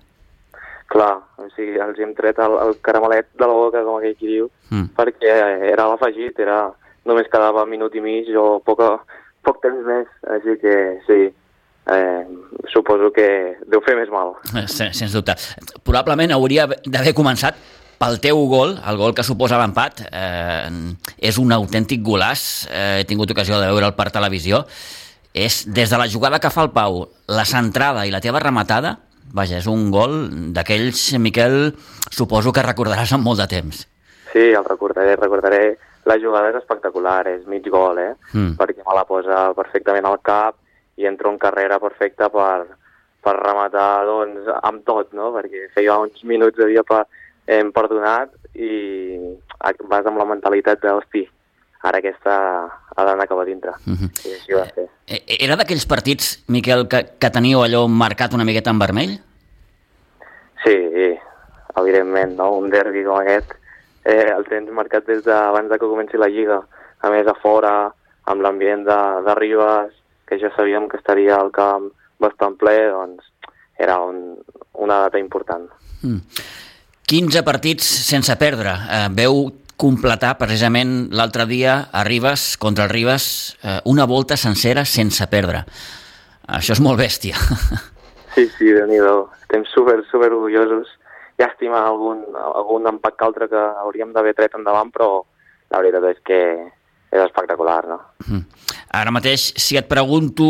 Clar, 0.93 1.14
o 1.41 1.49
sigui, 1.57 1.79
els 1.81 1.99
hem 1.99 2.12
tret 2.14 2.38
el, 2.45 2.57
el 2.61 2.76
caramelet 2.85 3.31
de 3.41 3.47
la 3.49 3.57
boca, 3.57 3.83
com 3.87 3.99
aquell 3.99 4.17
qui 4.19 4.31
diu, 4.31 4.50
mm. 4.71 4.91
perquè 4.99 5.37
era 5.73 5.88
l'afegit, 5.91 6.41
era... 6.45 6.64
només 7.05 7.29
quedava 7.29 7.67
minut 7.69 7.93
i 7.93 8.00
mig 8.00 8.31
o 8.41 8.61
poca, 8.64 8.87
poc 9.45 9.59
temps 9.61 9.83
més, 9.85 10.07
així 10.33 10.55
que 10.62 10.76
sí, 11.05 11.19
eh, 11.93 12.23
suposo 12.73 13.11
que 13.12 13.26
deu 13.69 13.83
fer 13.85 13.97
més 13.99 14.09
mal. 14.12 14.33
Sens, 14.64 14.97
sens 14.97 15.12
dubte. 15.12 15.37
Probablement 15.85 16.33
hauria 16.33 16.67
d'haver 16.67 17.12
començat 17.17 17.59
pel 18.00 18.19
teu 18.25 18.41
gol, 18.50 18.76
el 18.76 18.99
gol 19.00 19.14
que 19.17 19.25
suposa 19.25 19.61
l'empat, 19.61 20.05
eh, 20.11 20.69
és 21.19 21.38
un 21.41 21.53
autèntic 21.53 22.03
golàs, 22.05 22.67
eh, 22.69 23.00
he 23.00 23.09
tingut 23.09 23.31
ocasió 23.31 23.61
de 23.61 23.71
veure'l 23.71 23.95
per 23.97 24.11
televisió, 24.12 24.64
és 25.35 25.64
des 25.67 25.91
de 25.91 25.99
la 25.99 26.09
jugada 26.09 26.41
que 26.41 26.50
fa 26.50 26.62
el 26.62 26.73
Pau, 26.75 27.09
la 27.29 27.45
centrada 27.45 28.07
i 28.07 28.12
la 28.14 28.21
teva 28.21 28.43
rematada, 28.43 28.99
Vaja, 29.33 29.59
és 29.59 29.66
un 29.71 29.88
gol 29.95 30.14
d'aquells, 30.54 31.14
Miquel, 31.19 31.73
suposo 32.11 32.52
que 32.52 32.62
recordaràs 32.66 33.14
en 33.16 33.25
molt 33.25 33.40
de 33.43 33.49
temps. 33.50 33.85
Sí, 34.33 34.50
el 34.50 34.64
recordaré, 34.66 35.16
recordaré. 35.16 35.64
La 36.04 36.19
jugada 36.21 36.50
és 36.50 36.59
espectacular, 36.59 37.23
és 37.31 37.47
mig 37.49 37.64
gol, 37.73 37.99
eh? 37.99 38.12
Mm. 38.35 38.59
Perquè 38.59 38.83
me 38.85 38.95
la 38.97 39.07
posa 39.09 39.47
perfectament 39.57 40.04
al 40.04 40.19
cap 40.21 40.59
i 41.00 41.09
entro 41.09 41.31
en 41.33 41.38
carrera 41.40 41.78
perfecta 41.81 42.28
per, 42.28 42.66
per 43.25 43.35
rematar 43.38 44.04
doncs, 44.04 44.50
amb 44.61 44.85
tot, 44.85 45.14
no? 45.16 45.31
Perquè 45.33 45.71
feia 45.75 45.97
uns 46.02 46.21
minuts 46.28 46.61
havia 46.61 46.85
per, 46.85 47.07
hem 47.47 47.73
perdonat 47.73 48.33
i 48.54 48.71
vas 49.88 50.07
amb 50.07 50.21
la 50.21 50.28
mentalitat 50.28 50.83
de, 50.83 50.93
hosti, 50.93 51.25
ara 51.85 52.00
aquesta 52.00 52.35
ha 52.97 53.05
d'anar 53.05 53.26
cap 53.29 53.38
a 53.38 53.45
dintre. 53.45 53.75
Uh 53.87 53.93
-huh. 53.95 54.11
I 54.25 54.33
així 54.35 54.53
va 54.53 54.64
ser. 54.75 54.88
Eh, 55.07 55.23
eh, 55.26 55.45
era 55.45 55.57
d'aquells 55.57 55.87
partits, 55.87 56.45
Miquel, 56.49 56.88
que, 56.88 57.17
que 57.19 57.31
teníeu 57.31 57.61
allò 57.62 57.87
marcat 57.88 58.33
una 58.35 58.45
miqueta 58.45 58.71
en 58.71 58.79
vermell? 58.79 59.21
Sí, 60.64 60.76
evidentment, 61.76 62.37
no? 62.37 62.50
Un 62.57 62.71
derbi 62.71 63.05
com 63.05 63.19
aquest 63.19 63.53
eh, 64.05 64.31
el 64.37 64.45
tens 64.49 64.71
marcat 64.71 65.07
des 65.07 65.25
d'abans 65.25 65.71
de 65.71 65.79
que 65.79 65.91
comenci 65.91 66.21
la 66.21 66.29
Lliga. 66.29 66.61
A 67.00 67.11
més, 67.11 67.26
a 67.26 67.35
fora, 67.35 67.93
amb 68.31 68.45
l'ambient 68.45 68.85
de, 68.85 69.00
de 69.26 69.35
Ribes, 69.35 69.93
que 70.29 70.38
ja 70.41 70.50
sabíem 70.57 70.88
que 70.88 71.00
estaria 71.00 71.37
al 71.37 71.50
camp 71.53 71.91
bastant 72.23 72.57
ple, 72.61 72.76
doncs 72.93 73.25
era 73.79 73.99
un, 74.00 74.37
una 74.81 75.01
data 75.07 75.18
important. 75.18 75.68
Mm. 76.03 76.20
15 77.05 77.42
partits 77.44 77.85
sense 77.85 78.37
perdre. 78.40 78.73
Eh, 78.73 79.09
veu 79.12 79.51
completar 79.76 80.37
precisament 80.38 81.08
l'altre 81.14 81.46
dia 81.50 81.88
a 81.92 82.04
Ribes, 82.06 82.54
contra 82.58 82.87
el 82.87 82.90
Ribes, 82.90 83.56
eh, 83.62 83.80
una 83.90 84.06
volta 84.06 84.37
sencera 84.37 84.84
sense 84.84 85.26
perdre. 85.32 85.64
Això 86.46 86.76
és 86.76 86.84
molt 86.84 87.00
bèstia. 87.00 87.38
Sí, 88.34 88.48
sí, 88.58 88.66
de 88.74 88.82
nhi 88.90 88.96
Estem 88.98 89.62
super, 89.70 90.00
super 90.10 90.26
orgullosos. 90.32 90.88
Llàstima 91.38 91.84
algun, 91.87 92.24
algun 92.34 92.88
empat 92.90 93.14
que 93.14 93.24
altre 93.24 93.46
que 93.46 93.60
hauríem 93.78 94.10
d'haver 94.10 94.32
tret 94.34 94.56
endavant, 94.58 94.90
però 94.90 95.22
la 95.70 95.78
veritat 95.78 96.08
és 96.10 96.18
que 96.26 96.40
és 97.14 97.22
espectacular, 97.22 97.84
no? 97.87 98.00
Mm. 98.26 98.42
Ara 98.98 99.14
mateix, 99.14 99.52
si 99.54 99.78
et 99.78 99.87
pregunto 99.87 100.48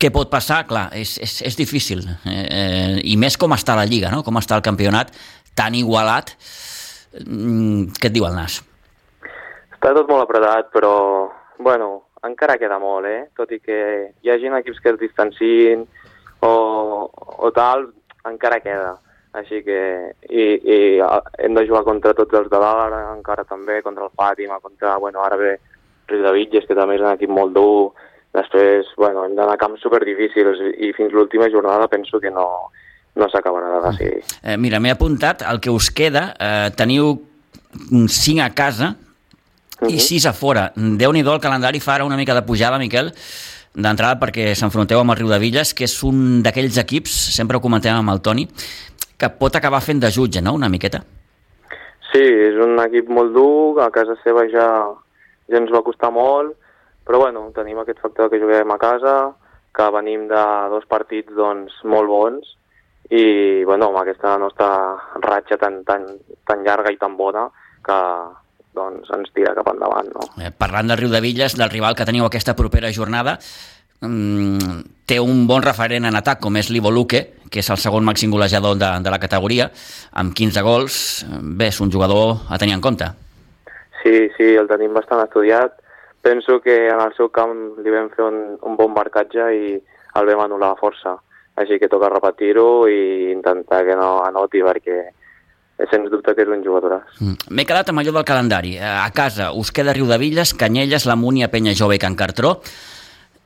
què 0.00 0.12
pot 0.14 0.30
passar, 0.32 0.62
clar, 0.70 0.88
és, 0.96 1.16
és, 1.18 1.40
és 1.50 1.58
difícil. 1.58 2.06
Eh, 2.24 2.38
eh, 2.46 2.96
I 3.12 3.16
més 3.20 3.36
com 3.40 3.52
està 3.56 3.74
la 3.74 3.88
Lliga, 3.88 4.12
no? 4.14 4.22
com 4.26 4.38
està 4.38 4.56
el 4.56 4.64
campionat, 4.64 5.10
tan 5.58 5.74
igualat. 5.74 6.32
Mm, 6.36 6.69
què 7.12 8.08
et 8.08 8.14
diu 8.14 8.26
el 8.28 8.36
nas? 8.38 8.60
Està 9.74 9.92
tot 9.96 10.08
molt 10.10 10.26
apretat, 10.26 10.70
però, 10.74 10.94
bueno, 11.58 11.90
encara 12.26 12.58
queda 12.60 12.78
molt, 12.78 13.08
eh? 13.08 13.28
Tot 13.36 13.52
i 13.52 13.60
que 13.60 13.78
hi 14.20 14.30
hagi 14.30 14.52
equips 14.60 14.80
que 14.80 14.92
es 14.92 14.98
distancin 15.00 15.86
o, 16.44 16.52
o 17.10 17.50
tal, 17.56 17.88
encara 18.28 18.60
queda. 18.60 18.98
Així 19.32 19.62
que 19.62 19.80
i, 20.26 20.44
i 20.58 20.78
hem 21.38 21.54
de 21.54 21.66
jugar 21.66 21.84
contra 21.86 22.14
tots 22.18 22.34
els 22.34 22.50
de 22.50 22.58
dalt, 22.58 22.94
encara 23.16 23.44
també, 23.46 23.80
contra 23.82 24.08
el 24.08 24.14
Fàtima, 24.18 24.58
contra, 24.60 24.96
bueno, 24.98 25.22
ara 25.22 25.38
ve 25.38 25.56
Riu 26.10 26.24
de 26.24 26.32
Vitges, 26.34 26.66
que 26.66 26.74
també 26.74 26.98
és 26.98 27.04
un 27.04 27.12
equip 27.12 27.30
molt 27.30 27.54
dur. 27.54 27.92
Després, 28.34 28.90
bueno, 28.98 29.24
hem 29.24 29.34
d'anar 29.38 29.54
a 29.56 29.58
camps 29.58 29.82
superdifícils 29.82 30.60
i 30.78 30.92
fins 30.94 31.14
l'última 31.14 31.48
jornada 31.50 31.88
penso 31.90 32.20
que 32.22 32.30
no, 32.30 32.70
no 33.16 33.28
s'acabarà 33.28 33.74
de 33.74 33.80
decidir. 33.88 34.22
Eh, 34.42 34.56
mira, 34.56 34.80
m'he 34.80 34.92
apuntat 34.92 35.42
el 35.42 35.60
que 35.60 35.70
us 35.70 35.90
queda. 35.90 36.30
Eh, 36.38 36.70
teniu 36.76 37.16
5 38.06 38.42
a 38.42 38.50
casa 38.50 38.96
uh 39.80 39.88
-huh. 39.88 39.94
i 39.94 40.00
6 40.00 40.24
mhm. 40.24 40.30
a 40.30 40.32
fora. 40.32 40.72
déu 40.74 41.12
nhi 41.12 41.20
el 41.20 41.40
calendari 41.40 41.80
fa 41.80 41.94
ara 41.94 42.04
una 42.04 42.16
mica 42.16 42.34
de 42.34 42.42
pujada, 42.42 42.78
Miquel, 42.78 43.12
d'entrada 43.74 44.18
perquè 44.18 44.54
s'enfronteu 44.54 45.00
amb 45.00 45.10
el 45.10 45.16
Riu 45.16 45.28
de 45.28 45.38
Villes, 45.38 45.74
que 45.74 45.84
és 45.84 46.02
un 46.02 46.42
d'aquells 46.42 46.76
equips, 46.78 47.10
sempre 47.10 47.56
ho 47.56 47.60
comentem 47.60 47.94
amb 47.94 48.10
el 48.10 48.20
Toni, 48.20 48.48
que 49.16 49.28
pot 49.28 49.54
acabar 49.56 49.80
fent 49.80 50.00
de 50.00 50.10
jutge, 50.10 50.40
no?, 50.42 50.54
una 50.54 50.68
miqueta. 50.68 51.04
Sí, 52.12 52.22
és 52.22 52.56
un 52.58 52.78
equip 52.80 53.08
molt 53.08 53.32
dur, 53.32 53.80
a 53.82 53.90
casa 53.90 54.16
seva 54.24 54.48
ja, 54.50 54.66
ja 55.48 55.56
ens 55.60 55.70
va 55.70 55.84
costar 55.86 56.10
molt, 56.10 56.56
però 57.06 57.18
bueno, 57.18 57.50
tenim 57.54 57.78
aquest 57.78 58.00
factor 58.00 58.30
que 58.30 58.40
juguem 58.40 58.70
a 58.70 58.78
casa, 58.78 59.32
que 59.72 59.90
venim 59.94 60.26
de 60.26 60.44
dos 60.70 60.84
partits 60.90 61.32
doncs, 61.36 61.72
molt 61.84 62.08
bons, 62.08 62.56
i 63.10 63.64
bueno, 63.64 63.88
amb 63.90 64.04
aquesta 64.04 64.36
nostra 64.38 64.68
ratxa 65.18 65.58
tan, 65.58 65.82
tan, 65.84 66.06
tan 66.46 66.62
llarga 66.62 66.92
i 66.94 66.98
tan 66.98 67.16
bona 67.18 67.48
que 67.82 67.98
doncs, 68.76 69.10
ens 69.16 69.32
tira 69.34 69.54
cap 69.56 69.72
endavant. 69.72 70.12
No? 70.14 70.28
Eh, 70.38 70.52
parlant 70.54 70.92
del 70.92 71.00
Riu 71.00 71.10
de 71.10 71.20
Villes, 71.24 71.56
del 71.58 71.72
rival 71.72 71.96
que 71.98 72.06
teniu 72.06 72.28
aquesta 72.28 72.54
propera 72.54 72.92
jornada, 72.94 73.34
mm, 74.00 74.82
té 75.10 75.18
un 75.18 75.46
bon 75.48 75.64
referent 75.66 76.06
en 76.06 76.18
atac 76.20 76.38
com 76.40 76.56
és 76.56 76.70
l'Ivo 76.70 76.92
Luque, 76.94 77.24
que 77.50 77.64
és 77.64 77.70
el 77.70 77.80
segon 77.82 78.06
màxim 78.06 78.30
golejador 78.30 78.78
de, 78.78 78.90
de 79.02 79.10
la 79.10 79.18
categoria, 79.18 79.70
amb 80.12 80.34
15 80.34 80.62
gols. 80.62 81.00
Bé, 81.42 81.72
és 81.74 81.80
un 81.80 81.90
jugador 81.90 82.46
a 82.48 82.58
tenir 82.62 82.78
en 82.78 82.84
compte. 82.84 83.10
Sí, 84.04 84.30
sí, 84.36 84.54
el 84.54 84.70
tenim 84.70 84.94
bastant 84.94 85.24
estudiat. 85.24 85.74
Penso 86.22 86.60
que 86.60 86.86
en 86.86 87.00
el 87.00 87.10
seu 87.16 87.30
camp 87.34 87.80
li 87.82 87.90
vam 87.90 88.06
fer 88.14 88.22
un, 88.22 88.54
un 88.62 88.76
bon 88.76 88.94
marcatge 88.94 89.50
i 89.56 89.74
el 90.14 90.30
vam 90.30 90.44
anul·lar 90.46 90.76
a 90.76 90.78
força 90.78 91.16
així 91.60 91.78
que 91.80 91.88
toca 91.92 92.10
repetir-ho 92.12 92.88
i 92.88 93.30
intentar 93.32 93.84
que 93.86 93.96
no 93.98 94.20
anoti 94.24 94.62
perquè 94.64 95.00
sens 95.88 96.10
dubte 96.12 96.34
que 96.36 96.44
és 96.44 96.52
un 96.52 96.64
jugador. 96.64 96.98
Mm. 97.20 97.52
M'he 97.56 97.66
quedat 97.68 97.88
amb 97.88 98.02
allò 98.02 98.12
del 98.18 98.28
calendari. 98.28 98.76
Eh, 98.76 98.84
a 98.84 99.08
casa 99.16 99.52
us 99.56 99.72
queda 99.72 99.94
Riu 99.96 100.08
de 100.10 100.18
Villes, 100.20 100.52
Canyelles, 100.54 101.06
la 101.08 101.16
Múnia, 101.16 101.48
Penya 101.52 101.76
Jove 101.76 101.96
i 101.96 102.02
Can 102.02 102.18
Cartró 102.18 102.58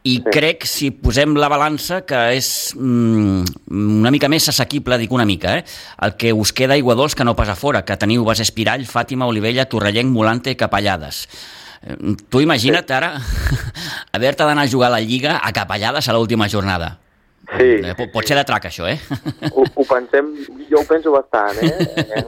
i 0.04 0.18
sí. 0.18 0.24
crec, 0.28 0.66
si 0.68 0.90
posem 0.92 1.32
la 1.40 1.48
balança, 1.48 2.02
que 2.04 2.18
és 2.36 2.48
mm, 2.76 3.70
una 4.04 4.12
mica 4.12 4.28
més 4.28 4.50
assequible, 4.52 4.98
dic 5.00 5.12
una 5.16 5.24
mica, 5.24 5.54
eh? 5.56 5.64
el 6.04 6.16
que 6.20 6.34
us 6.36 6.52
queda 6.52 6.76
aigua 6.76 6.96
dolç 6.98 7.16
que 7.16 7.24
no 7.24 7.32
passa 7.38 7.56
fora, 7.56 7.86
que 7.88 7.96
teniu 7.96 8.26
Bas 8.26 8.42
Espirall, 8.44 8.84
Fàtima, 8.84 9.24
Olivella, 9.30 9.64
Torrellenc, 9.64 10.12
Molante 10.12 10.52
i 10.52 10.58
Capellades. 10.60 11.22
Eh, 11.80 11.96
tu 12.28 12.44
imagina't 12.44 12.84
sí. 12.84 12.98
ara 12.98 13.14
haver-te 14.18 14.44
d'anar 14.44 14.68
a 14.68 14.72
jugar 14.74 14.92
a 14.92 14.98
la 14.98 15.00
Lliga 15.00 15.38
a 15.40 15.54
Capellades 15.56 16.10
a 16.10 16.18
l'última 16.18 16.50
jornada. 16.52 16.98
Sí. 17.44 17.68
Eh, 17.84 18.08
pot 18.12 18.24
ser 18.26 18.38
de 18.38 18.44
trac, 18.48 18.68
això, 18.70 18.86
eh? 18.88 18.96
Ho, 19.52 19.64
ho 19.64 19.84
pensem, 19.88 20.30
jo 20.70 20.80
ho 20.80 20.86
penso 20.88 21.12
bastant, 21.12 21.60
eh? 21.60 22.04
eh? 22.16 22.24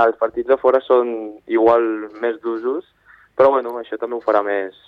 Els 0.00 0.18
partits 0.20 0.48
de 0.48 0.56
fora 0.60 0.80
són 0.84 1.10
igual 1.52 1.84
més 2.22 2.38
d'usos, 2.42 2.86
però 3.36 3.52
bueno, 3.52 3.74
això 3.80 3.98
també 4.00 4.16
ho 4.16 4.24
farà 4.24 4.40
més, 4.46 4.78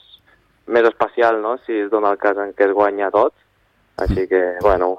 més 0.72 0.88
especial, 0.88 1.42
no?, 1.44 1.56
si 1.66 1.76
es 1.84 1.90
dona 1.92 2.14
el 2.14 2.22
cas 2.22 2.40
en 2.40 2.54
què 2.56 2.70
es 2.70 2.74
guanya 2.76 3.12
tot. 3.14 3.36
Així 4.00 4.26
que, 4.28 4.42
bueno, 4.60 4.90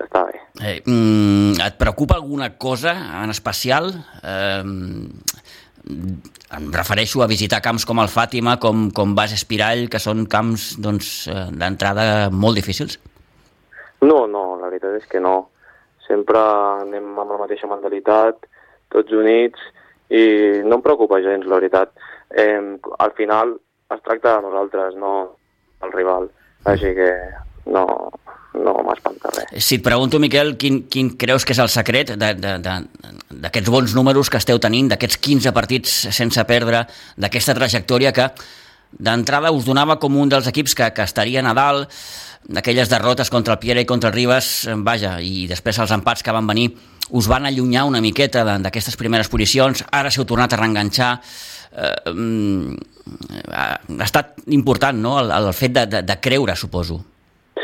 està 0.00 0.24
bé. 0.28 0.38
Eh, 0.60 0.78
mm, 0.84 1.58
et 1.64 1.80
preocupa 1.80 2.16
alguna 2.16 2.54
cosa 2.56 2.94
en 3.22 3.32
especial? 3.34 3.90
Eh, 4.22 4.62
em 5.88 6.70
refereixo 6.72 7.22
a 7.22 7.28
visitar 7.28 7.60
camps 7.64 7.84
com 7.88 8.00
el 8.02 8.10
Fàtima, 8.12 8.56
com, 8.60 8.88
com 8.94 9.14
Bas 9.16 9.34
Espirall, 9.36 9.86
que 9.92 10.00
són 10.00 10.26
camps 10.30 10.74
doncs, 10.80 11.12
eh, 11.28 11.44
d'entrada 11.52 12.28
molt 12.32 12.58
difícils? 12.60 12.98
No, 14.00 14.26
no, 14.30 14.44
la 14.60 14.68
veritat 14.68 15.00
és 15.00 15.08
que 15.10 15.20
no. 15.20 15.50
Sempre 16.06 16.40
anem 16.84 17.18
amb 17.18 17.34
la 17.34 17.40
mateixa 17.42 17.68
mentalitat, 17.68 18.46
tots 18.94 19.12
units, 19.12 19.60
i 20.08 20.22
no 20.64 20.78
em 20.78 20.84
preocupa 20.84 21.20
gens, 21.24 21.46
la 21.46 21.58
veritat. 21.60 21.92
Eh, 22.30 22.78
al 22.98 23.12
final 23.18 23.56
es 23.94 24.02
tracta 24.04 24.36
de 24.36 24.46
nosaltres, 24.48 24.96
no 24.96 25.14
el 25.84 25.92
rival. 25.92 26.30
Així 26.68 26.94
que 26.96 27.10
no, 27.72 27.84
no 28.58 28.74
m'espanta 28.86 29.32
res. 29.34 29.52
Si 29.64 29.78
et 29.78 29.84
pregunto, 29.84 30.20
Miquel, 30.22 30.54
quin, 30.60 30.82
quin 30.90 31.12
creus 31.20 31.46
que 31.46 31.54
és 31.56 31.60
el 31.62 31.70
secret 31.72 32.14
d'aquests 32.18 33.72
bons 33.72 33.94
números 33.96 34.30
que 34.30 34.40
esteu 34.40 34.60
tenint, 34.62 34.90
d'aquests 34.92 35.20
15 35.24 35.54
partits 35.56 35.98
sense 36.16 36.44
perdre, 36.48 36.84
d'aquesta 37.16 37.56
trajectòria 37.58 38.14
que 38.16 38.30
d'entrada 38.98 39.52
us 39.52 39.66
donava 39.68 39.98
com 40.00 40.16
un 40.16 40.30
dels 40.32 40.48
equips 40.48 40.74
que, 40.74 40.88
que 40.96 41.04
estaria 41.04 41.44
a 41.44 41.54
dalt, 41.54 41.92
d'aquelles 42.46 42.90
derrotes 42.90 43.30
contra 43.30 43.56
el 43.56 43.60
Pierre 43.62 43.82
i 43.82 43.88
contra 43.88 44.10
el 44.10 44.16
Ribas, 44.16 44.68
vaja, 44.86 45.18
i 45.20 45.46
després 45.50 45.78
els 45.82 45.92
empats 45.92 46.22
que 46.22 46.34
van 46.34 46.46
venir 46.46 46.70
us 47.10 47.28
van 47.28 47.46
allunyar 47.46 47.86
una 47.88 48.00
miqueta 48.04 48.44
d'aquestes 48.44 48.96
primeres 49.00 49.30
posicions, 49.32 49.84
ara 49.92 50.10
s'heu 50.12 50.26
tornat 50.28 50.52
a 50.52 50.58
reenganxar, 50.60 51.12
eh, 51.72 52.10
mm, 52.12 52.74
ha 53.52 54.04
estat 54.04 54.42
important 54.52 54.98
no? 55.00 55.18
el, 55.22 55.32
el 55.32 55.52
fet 55.56 55.72
de, 55.72 55.86
de, 55.86 56.02
de 56.04 56.18
creure, 56.20 56.56
suposo. 56.56 57.00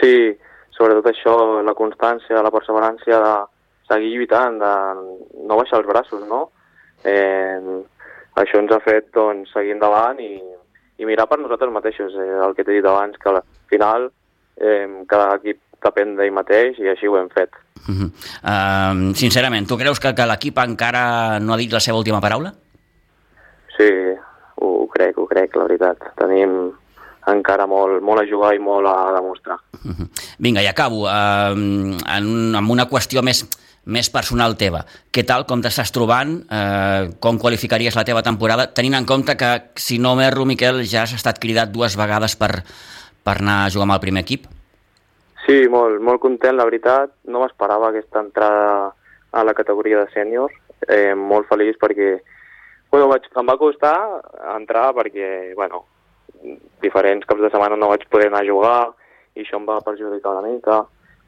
Sí, 0.00 0.32
sobretot 0.76 1.10
això, 1.12 1.36
la 1.62 1.76
constància, 1.76 2.42
la 2.42 2.52
perseverància 2.54 3.20
de 3.20 3.34
seguir 3.90 4.14
lluitant, 4.14 4.58
de 4.58 4.74
no 5.44 5.60
baixar 5.60 5.82
els 5.82 5.88
braços, 5.88 6.24
no? 6.28 6.48
Eh, 7.04 7.60
això 8.40 8.60
ens 8.62 8.72
ha 8.72 8.80
fet 8.80 9.10
doncs, 9.14 9.52
seguir 9.52 9.76
endavant 9.76 10.20
i, 10.24 10.38
i 10.98 11.06
mirar 11.06 11.28
per 11.28 11.38
nosaltres 11.38 11.72
mateixos, 11.72 12.16
eh, 12.16 12.30
el 12.46 12.56
que 12.56 12.64
t'he 12.64 12.80
dit 12.80 12.88
abans, 12.88 13.18
que 13.20 13.28
al 13.28 13.42
final 13.68 14.08
eh, 14.60 14.88
cada 15.08 15.36
equip 15.36 15.60
depèn 15.84 16.16
d'ell 16.16 16.32
mateix 16.32 16.78
i 16.80 16.88
així 16.88 17.08
ho 17.08 17.18
hem 17.18 17.28
fet. 17.32 17.50
Uh 17.84 17.94
-huh. 17.94 18.10
uh, 18.48 19.14
sincerament, 19.14 19.66
tu 19.68 19.76
creus 19.76 20.00
que, 20.00 20.14
que 20.14 20.26
l'equip 20.26 20.58
encara 20.58 21.38
no 21.40 21.52
ha 21.52 21.56
dit 21.56 21.72
la 21.72 21.80
seva 21.80 21.98
última 21.98 22.20
paraula? 22.20 22.54
Sí, 23.76 23.90
ho, 24.56 24.88
crec, 24.88 25.18
ho 25.18 25.26
crec, 25.26 25.56
la 25.56 25.64
veritat. 25.64 25.98
Tenim 26.16 26.72
encara 27.26 27.66
molt, 27.66 28.02
molt 28.02 28.22
a 28.22 28.26
jugar 28.28 28.54
i 28.54 28.58
molt 28.58 28.86
a 28.86 29.12
demostrar. 29.16 29.58
Uh 29.84 29.90
-huh. 29.90 30.08
Vinga, 30.38 30.62
i 30.62 30.66
acabo. 30.66 31.04
Uh, 31.04 31.96
en, 32.16 32.54
amb 32.54 32.70
una 32.70 32.88
qüestió 32.88 33.22
més, 33.22 33.46
més 33.84 34.10
personal 34.10 34.56
teva. 34.56 34.84
Què 35.12 35.24
tal, 35.24 35.44
com 35.46 35.60
t'estàs 35.60 35.92
trobant? 35.92 36.44
Uh, 36.48 37.14
com 37.20 37.38
qualificaries 37.38 37.96
la 37.96 38.04
teva 38.04 38.22
temporada? 38.22 38.72
Tenint 38.72 38.94
en 38.94 39.04
compte 39.04 39.36
que, 39.36 39.62
si 39.74 39.98
no 39.98 40.14
m'erro, 40.16 40.44
Miquel, 40.44 40.84
ja 40.84 41.02
has 41.02 41.12
estat 41.12 41.38
cridat 41.38 41.70
dues 41.70 41.96
vegades 41.96 42.36
per, 42.36 42.64
per 43.24 43.38
anar 43.40 43.64
a 43.64 43.70
jugar 43.72 43.88
amb 43.88 43.96
el 43.96 44.04
primer 44.04 44.24
equip. 44.24 44.46
Sí, 45.44 45.64
molt, 45.68 46.00
molt 46.00 46.20
content, 46.20 46.56
la 46.56 46.68
veritat. 46.68 47.12
No 47.28 47.42
m'esperava 47.42 47.90
aquesta 47.90 48.22
entrada 48.24 48.92
a 49.34 49.42
la 49.44 49.56
categoria 49.56 50.04
de 50.04 50.12
sènior. 50.14 50.52
Eh, 50.88 51.14
molt 51.16 51.48
feliç 51.48 51.76
perquè 51.80 52.18
bueno, 52.94 53.08
vaig, 53.10 53.24
em 53.34 53.48
va 53.48 53.56
costar 53.58 53.96
entrar 54.54 54.92
perquè, 54.94 55.28
bueno, 55.58 55.80
diferents 56.84 57.26
caps 57.26 57.40
de 57.42 57.48
setmana 57.50 57.74
no 57.74 57.88
vaig 57.90 58.04
poder 58.06 58.28
anar 58.28 58.44
a 58.44 58.46
jugar 58.46 58.76
i 59.34 59.42
això 59.42 59.58
em 59.58 59.66
va 59.66 59.80
perjudicar 59.82 60.36
una 60.36 60.46
mica, 60.46 60.76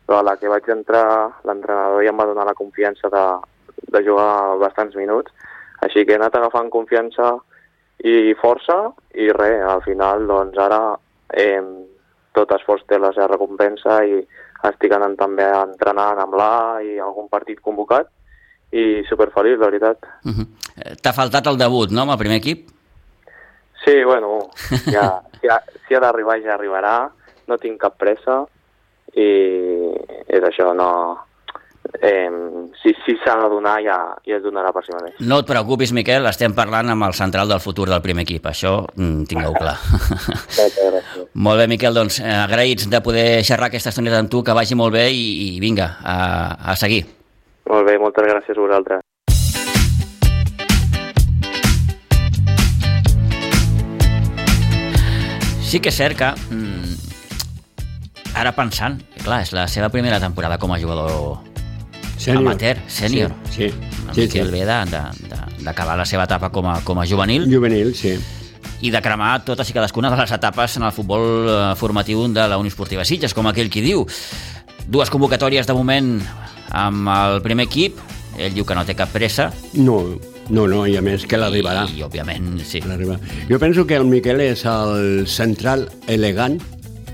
però 0.06 0.20
a 0.20 0.26
la 0.28 0.36
que 0.38 0.52
vaig 0.52 0.68
entrar 0.70 1.06
l'entrenador 1.48 2.04
ja 2.06 2.12
em 2.12 2.20
va 2.22 2.28
donar 2.28 2.44
la 2.46 2.54
confiança 2.54 3.10
de, 3.10 3.24
de 3.96 4.04
jugar 4.06 4.54
bastants 4.62 4.94
minuts, 4.94 5.34
així 5.82 6.04
que 6.04 6.14
he 6.14 6.20
anat 6.20 6.38
agafant 6.38 6.70
confiança 6.70 7.32
i 8.06 8.36
força 8.38 8.78
i 9.18 9.26
res, 9.34 9.64
al 9.66 9.82
final 9.82 10.22
doncs 10.30 10.62
ara 10.62 10.80
eh, 11.32 11.62
tot 12.36 12.52
esforç 12.52 12.84
té 12.86 12.98
la 12.98 13.12
seva 13.16 13.30
recompensa 13.32 14.02
i 14.04 14.20
estic 14.68 14.92
anant 14.92 15.16
també 15.16 15.46
entrenant 15.46 16.20
amb 16.20 16.36
l'A 16.36 16.82
i 16.84 16.98
algun 17.00 17.28
partit 17.32 17.60
convocat 17.64 18.08
i 18.76 19.02
superfeliç, 19.08 19.58
la 19.58 19.70
veritat. 19.70 19.98
Uh 20.24 20.32
-huh. 20.32 20.46
T'ha 21.02 21.12
faltat 21.12 21.46
el 21.46 21.56
debut, 21.56 21.90
no, 21.90 22.02
amb 22.02 22.12
el 22.12 22.18
primer 22.18 22.36
equip? 22.36 22.68
Sí, 23.84 24.04
bueno, 24.04 24.50
ja, 24.94 25.22
si 25.40 25.48
ha, 25.48 25.62
si 25.86 25.94
ha 25.94 26.00
d'arribar 26.00 26.40
ja 26.42 26.54
arribarà, 26.54 27.08
no 27.46 27.56
tinc 27.58 27.80
cap 27.80 27.96
pressa 27.96 28.46
i 29.14 29.28
és 30.26 30.42
això, 30.42 30.74
no... 30.74 31.18
Eh, 32.02 32.30
si 32.82 32.92
si 33.04 33.14
s'ha 33.22 33.36
de 33.40 33.48
donar 33.48 33.76
ja, 33.84 33.96
ja 34.26 34.36
es 34.36 34.42
donarà 34.44 34.72
per 34.74 34.82
si 34.84 34.94
mateix. 34.94 35.16
No 35.20 35.40
et 35.42 35.48
preocupis, 35.48 35.92
Miquel, 35.96 36.26
estem 36.30 36.54
parlant 36.56 36.90
amb 36.92 37.06
el 37.06 37.14
central 37.18 37.48
del 37.48 37.62
futur 37.62 37.88
del 37.90 38.02
primer 38.04 38.26
equip, 38.26 38.46
això 38.50 38.78
mm, 38.94 39.26
tingueu 39.30 39.54
clar. 39.56 39.76
molt 41.46 41.62
bé, 41.62 41.68
Miquel, 41.70 41.94
doncs 41.94 42.20
eh, 42.20 42.30
agraïts 42.30 42.90
de 42.90 43.02
poder 43.02 43.28
xerrar 43.46 43.70
aquesta 43.70 43.94
estoneta 43.94 44.20
amb 44.22 44.32
tu, 44.32 44.42
que 44.42 44.56
vagi 44.56 44.78
molt 44.78 44.94
bé 44.94 45.08
i, 45.14 45.26
i 45.56 45.60
vinga, 45.62 45.96
a, 46.02 46.16
a 46.72 46.76
seguir. 46.76 47.04
Molt 47.70 47.86
bé, 47.88 47.98
moltes 47.98 48.26
gràcies 48.26 48.56
a 48.56 48.62
vosaltres. 48.62 49.02
Sí 55.66 55.80
que 55.82 55.90
és 55.90 55.98
cert 55.98 56.14
que, 56.18 56.30
mm, 56.54 56.94
ara 58.38 58.54
pensant, 58.54 59.00
clar, 59.24 59.42
és 59.42 59.50
la 59.56 59.66
seva 59.66 59.90
primera 59.90 60.20
temporada 60.22 60.60
com 60.62 60.70
a 60.72 60.78
jugador 60.78 61.55
Sènior. 62.16 62.42
amateur, 62.42 62.76
sènior. 62.88 63.32
Sí, 63.50 63.68
sí. 63.68 63.74
Una 64.04 64.14
sí, 64.14 64.20
Miquel 64.22 64.46
sí. 64.46 64.52
ve 64.52 64.64
d'acabar 65.64 65.96
la 65.98 66.06
seva 66.06 66.24
etapa 66.24 66.50
com 66.50 66.66
a, 66.66 66.80
com 66.84 66.98
a 66.98 67.06
juvenil 67.06 67.44
Juvenil, 67.52 67.94
sí. 67.94 68.14
i 68.80 68.90
de 68.90 69.00
cremar 69.02 69.44
totes 69.44 69.68
i 69.70 69.74
cadascuna 69.76 70.10
de 70.10 70.16
les 70.20 70.32
etapes 70.32 70.76
en 70.76 70.84
el 70.88 70.92
futbol 70.92 71.48
eh, 71.48 71.74
formatiu 71.76 72.26
de 72.28 72.46
la 72.48 72.58
Unió 72.58 72.68
Esportiva 72.72 73.04
Sitges, 73.04 73.34
com 73.34 73.46
aquell 73.48 73.70
qui 73.70 73.80
diu. 73.84 74.06
Dues 74.86 75.10
convocatòries 75.10 75.66
de 75.66 75.74
moment 75.74 76.20
amb 76.70 77.08
el 77.10 77.40
primer 77.42 77.66
equip, 77.66 77.98
ell 78.38 78.54
diu 78.54 78.64
que 78.68 78.74
no 78.76 78.84
té 78.84 78.94
cap 78.94 79.10
pressa, 79.12 79.50
No, 79.74 80.00
no, 80.48 80.66
no, 80.68 80.84
i 80.86 80.96
a 80.96 81.02
més 81.02 81.24
que 81.26 81.36
l'arribarà. 81.40 81.86
i, 81.90 81.98
i 81.98 82.02
òbviament, 82.06 82.60
sí. 82.64 82.80
Jo 83.50 83.58
penso 83.58 83.86
que 83.86 83.96
el 83.96 84.04
Miquel 84.06 84.40
és 84.44 84.64
el 84.64 85.26
central 85.26 85.88
elegant 86.06 86.60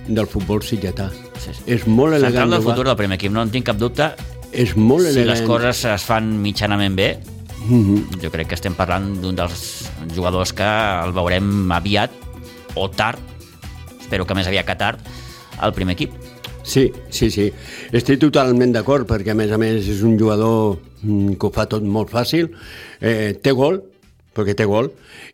del 0.08 0.26
futbol 0.26 0.62
sitgetà. 0.62 1.08
Sí, 1.38 1.54
sí. 1.54 1.62
És 1.66 1.86
molt 1.86 2.12
elegant. 2.14 2.34
Central 2.42 2.50
del 2.50 2.62
futur 2.62 2.84
del 2.86 2.96
primer 2.96 3.16
equip, 3.16 3.32
no 3.32 3.42
en 3.42 3.50
tinc 3.50 3.66
cap 3.66 3.78
dubte. 3.78 4.10
És 4.52 4.76
molt 4.76 5.06
Si 5.06 5.14
elegant. 5.18 5.30
les 5.38 5.42
coses 5.48 5.84
es 5.88 6.02
fan 6.04 6.40
mitjanament 6.42 6.96
bé, 6.96 7.18
Mhm. 7.68 8.20
jo 8.20 8.30
crec 8.30 8.48
que 8.48 8.54
estem 8.54 8.74
parlant 8.74 9.20
d'un 9.20 9.36
dels 9.36 9.88
jugadors 10.14 10.52
que 10.52 10.62
el 11.04 11.12
veurem 11.12 11.70
aviat 11.72 12.10
o 12.74 12.90
tard, 12.90 13.18
espero 14.00 14.26
que 14.26 14.34
més 14.34 14.46
aviat 14.46 14.66
que 14.66 14.74
tard, 14.76 14.98
al 15.58 15.72
primer 15.72 15.92
equip. 15.94 16.10
Sí, 16.64 16.92
sí, 17.10 17.30
sí. 17.30 17.52
Estic 17.92 18.20
totalment 18.20 18.72
d'acord 18.72 19.06
perquè, 19.08 19.30
a 19.30 19.34
més 19.34 19.50
a 19.50 19.58
més, 19.58 19.86
és 19.88 20.02
un 20.02 20.18
jugador 20.18 20.78
mm, 21.02 21.34
que 21.34 21.46
ho 21.46 21.50
fa 21.50 21.66
tot 21.66 21.82
molt 21.82 22.10
fàcil. 22.10 22.50
Eh, 23.00 23.38
té 23.42 23.50
gol, 23.50 23.82
perquè 24.32 24.54
té 24.56 24.64
gol, 24.68 24.90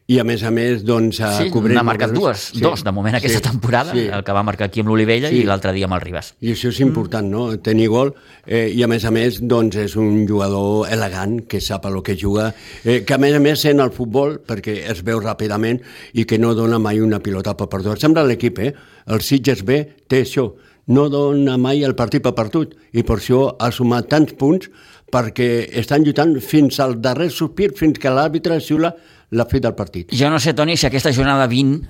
i 0.08 0.18
a 0.18 0.24
més 0.24 0.42
a 0.42 0.50
més, 0.50 0.82
doncs... 0.86 1.20
a 1.20 1.30
Sí, 1.36 1.50
cobrir 1.52 1.76
n'ha 1.76 1.84
marcat 1.86 2.12
dues, 2.16 2.48
dos 2.58 2.82
de 2.84 2.92
moment 2.92 3.14
aquesta 3.18 3.40
temporada, 3.44 3.92
sí. 3.92 4.06
el 4.08 4.24
que 4.24 4.34
va 4.34 4.42
marcar 4.42 4.68
aquí 4.68 4.80
amb 4.80 4.90
l'Olivella 4.90 5.28
Sí. 5.30 5.42
i 5.42 5.46
l'altre 5.48 5.72
dia 5.76 5.86
amb 5.86 5.94
el 5.98 6.02
Ribas. 6.04 6.32
I 6.40 6.54
això 6.54 6.72
és 6.72 6.80
important, 6.84 7.28
no? 7.28 7.48
Tenir 7.62 7.88
gol 7.92 8.14
eh, 8.46 8.68
i 8.74 8.82
a 8.82 8.88
més 8.90 9.04
a 9.04 9.12
més 9.14 9.40
doncs 9.42 9.76
és 9.84 9.96
un 10.00 10.24
jugador 10.28 10.88
elegant 10.90 11.42
que 11.48 11.60
sap 11.60 11.86
el 11.90 12.00
que 12.02 12.16
juga, 12.16 12.52
eh, 12.84 13.02
que 13.04 13.14
a 13.14 13.18
més 13.18 13.36
a 13.36 13.42
més 13.42 13.60
sent 13.60 13.80
el 13.84 13.92
futbol 13.92 14.38
perquè 14.46 14.80
es 14.90 15.04
veu 15.04 15.20
ràpidament 15.20 15.82
i 16.14 16.24
que 16.24 16.38
no 16.38 16.54
dona 16.56 16.78
mai 16.78 17.00
una 17.04 17.20
pilota 17.20 17.54
per 17.56 17.68
perdut. 17.68 18.00
Sembla 18.00 18.24
l'equip, 18.24 18.58
eh? 18.64 18.72
El 19.06 19.20
Sitges 19.20 19.62
B 19.64 19.84
té 20.08 20.22
això, 20.24 20.50
no 20.88 21.08
dona 21.12 21.58
mai 21.60 21.82
el 21.84 21.94
partit 21.94 22.22
per 22.24 22.32
perdut 22.32 22.72
i 22.96 23.02
per 23.04 23.18
això 23.20 23.42
ha 23.60 23.68
sumat 23.70 24.08
tants 24.08 24.32
punts 24.40 24.70
perquè 25.12 25.48
estan 25.80 26.04
lluitant 26.04 26.34
fins 26.44 26.80
al 26.84 26.98
darrer 27.02 27.30
sospir, 27.32 27.72
fins 27.76 27.98
que 28.00 28.12
l'àrbitre 28.12 28.58
xiula 28.60 28.92
la 29.30 29.46
fi 29.48 29.60
del 29.60 29.74
partit. 29.76 30.12
Jo 30.16 30.30
no 30.32 30.40
sé, 30.40 30.54
Toni, 30.56 30.76
si 30.76 30.88
aquesta 30.88 31.12
jornada 31.12 31.48
20 31.48 31.88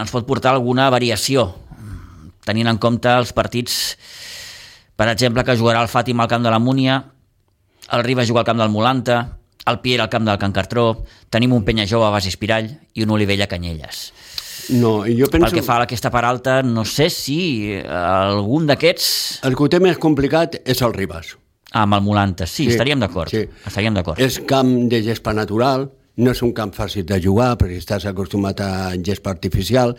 ens 0.00 0.12
pot 0.12 0.26
portar 0.28 0.52
alguna 0.52 0.88
variació, 0.92 1.48
tenint 2.44 2.68
en 2.68 2.80
compte 2.82 3.12
els 3.12 3.32
partits, 3.36 3.78
per 4.96 5.08
exemple, 5.12 5.44
que 5.44 5.56
jugarà 5.58 5.82
el 5.84 5.92
Fàtima 5.92 6.24
al 6.24 6.32
camp 6.32 6.44
de 6.44 6.52
la 6.52 6.60
Múnia, 6.60 6.98
el 7.92 8.04
Riba 8.04 8.26
juga 8.28 8.42
al 8.42 8.48
camp 8.48 8.60
del 8.60 8.72
Molanta, 8.72 9.22
el 9.66 9.80
Pierre 9.80 10.04
al 10.04 10.10
camp 10.10 10.26
del 10.26 10.38
Can 10.38 10.52
Cartró, 10.52 11.04
tenim 11.30 11.52
un 11.54 11.64
penya 11.64 11.86
jove 11.88 12.08
a 12.08 12.12
Bas 12.14 12.26
Espirall 12.26 12.68
i 12.94 13.04
un 13.04 13.12
Olivella 13.14 13.48
Canyelles. 13.48 14.10
No, 14.78 15.02
jo 15.06 15.26
penso... 15.30 15.48
Pel 15.48 15.58
que 15.58 15.66
fa 15.66 15.80
a 15.80 15.86
aquesta 15.86 16.10
part 16.14 16.28
alta, 16.28 16.60
no 16.62 16.84
sé 16.86 17.08
si 17.10 17.38
eh, 17.74 17.82
algun 17.88 18.68
d'aquests 18.70 19.42
El 19.48 19.56
que 19.58 19.64
ho 19.66 19.70
té 19.70 19.80
més 19.82 19.98
complicat 20.02 20.60
és 20.62 20.82
el 20.86 20.94
Ribas. 20.94 21.34
Amb 21.72 21.94
el 21.94 22.02
Molanta. 22.02 22.46
Sí, 22.46 22.64
Sí, 22.66 22.70
estaríem 22.70 23.00
d'acord. 23.00 23.28
sí. 23.30 23.46
Estaríem 23.66 23.94
d'acord. 23.94 24.20
És 24.20 24.40
camp 24.46 24.88
de 24.88 25.02
gespa 25.02 25.32
natural, 25.32 25.90
no 26.14 26.30
és 26.30 26.42
un 26.44 26.50
camp 26.52 26.74
fàcil 26.76 27.06
de 27.08 27.16
jugar 27.24 27.54
perquè 27.56 27.78
estàs 27.80 28.04
acostumat 28.04 28.58
a 28.60 28.90
gespa 29.02 29.30
artificial. 29.30 29.94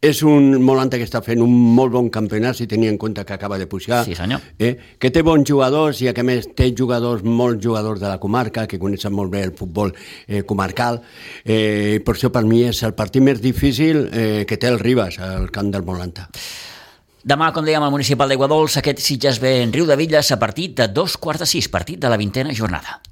És 0.00 0.22
un 0.22 0.54
Molanta 0.64 0.96
que 0.96 1.04
està 1.04 1.20
fent 1.22 1.42
un 1.44 1.52
molt 1.52 1.92
bon 1.92 2.08
campionat, 2.08 2.56
si 2.56 2.66
tenia 2.66 2.88
en 2.88 2.96
compte 2.96 3.22
que 3.26 3.34
acaba 3.34 3.58
de 3.58 3.66
pujar. 3.66 4.04
Sí, 4.06 4.14
senyor. 4.14 4.40
Eh? 4.58 4.78
Que 4.98 5.10
té 5.10 5.20
bons 5.20 5.44
jugadors 5.46 6.00
i 6.00 6.08
a 6.08 6.14
que 6.14 6.22
més 6.24 6.48
té 6.56 6.70
jugadors, 6.74 7.22
molts 7.22 7.62
jugadors 7.62 8.00
de 8.00 8.08
la 8.08 8.16
comarca, 8.18 8.66
que 8.66 8.78
coneixen 8.78 9.12
molt 9.12 9.30
bé 9.30 9.42
el 9.44 9.52
futbol 9.52 9.92
eh, 10.26 10.42
comarcal. 10.48 11.02
Eh, 11.44 12.00
per 12.06 12.14
això 12.16 12.32
per 12.32 12.46
mi 12.48 12.62
és 12.64 12.82
el 12.82 12.94
partit 12.94 13.20
més 13.22 13.42
difícil 13.42 14.08
eh, 14.12 14.46
que 14.48 14.56
té 14.56 14.66
el 14.72 14.78
Ribas, 14.80 15.18
al 15.18 15.50
camp 15.50 15.70
del 15.70 15.82
Molanta. 15.84 16.30
Demà, 17.20 17.50
com 17.52 17.66
dèiem, 17.66 17.84
al 17.84 17.92
municipal 17.92 18.30
d'Aiguadols, 18.32 18.78
aquest 18.80 19.02
Sitges 19.04 19.42
ve 19.42 19.58
en 19.60 19.74
Riu 19.74 19.84
de 19.84 19.96
Villes 20.00 20.32
a 20.32 20.38
partir 20.40 20.70
de 20.72 20.86
dos 20.88 21.18
quarts 21.20 21.42
de 21.44 21.46
sis, 21.50 21.66
partit 21.68 22.00
de 22.00 22.08
la 22.08 22.16
vintena 22.16 22.54
jornada. 22.56 23.02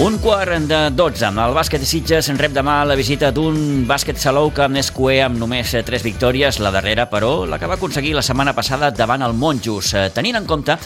Un 0.00 0.16
quart 0.18 0.66
de 0.66 0.80
12. 0.90 1.28
El 1.28 1.54
bàsquet 1.54 1.84
de 1.84 1.86
Sitges 1.86 2.32
en 2.32 2.38
rep 2.40 2.50
demà 2.56 2.80
la 2.88 2.96
visita 2.98 3.30
d'un 3.30 3.84
bàsquet 3.86 4.18
Salou 4.18 4.50
que 4.50 4.66
més 4.66 4.90
cué 4.90 5.20
amb 5.22 5.38
només 5.38 5.76
tres 5.86 6.02
victòries, 6.02 6.58
la 6.58 6.74
darrera, 6.74 7.06
però, 7.06 7.44
la 7.46 7.60
que 7.62 7.70
va 7.70 7.78
aconseguir 7.78 8.16
la 8.16 8.26
setmana 8.26 8.56
passada 8.58 8.90
davant 8.90 9.22
el 9.22 9.38
Monjos. 9.38 9.94
Tenint 10.16 10.40
en 10.40 10.50
compte 10.50 10.80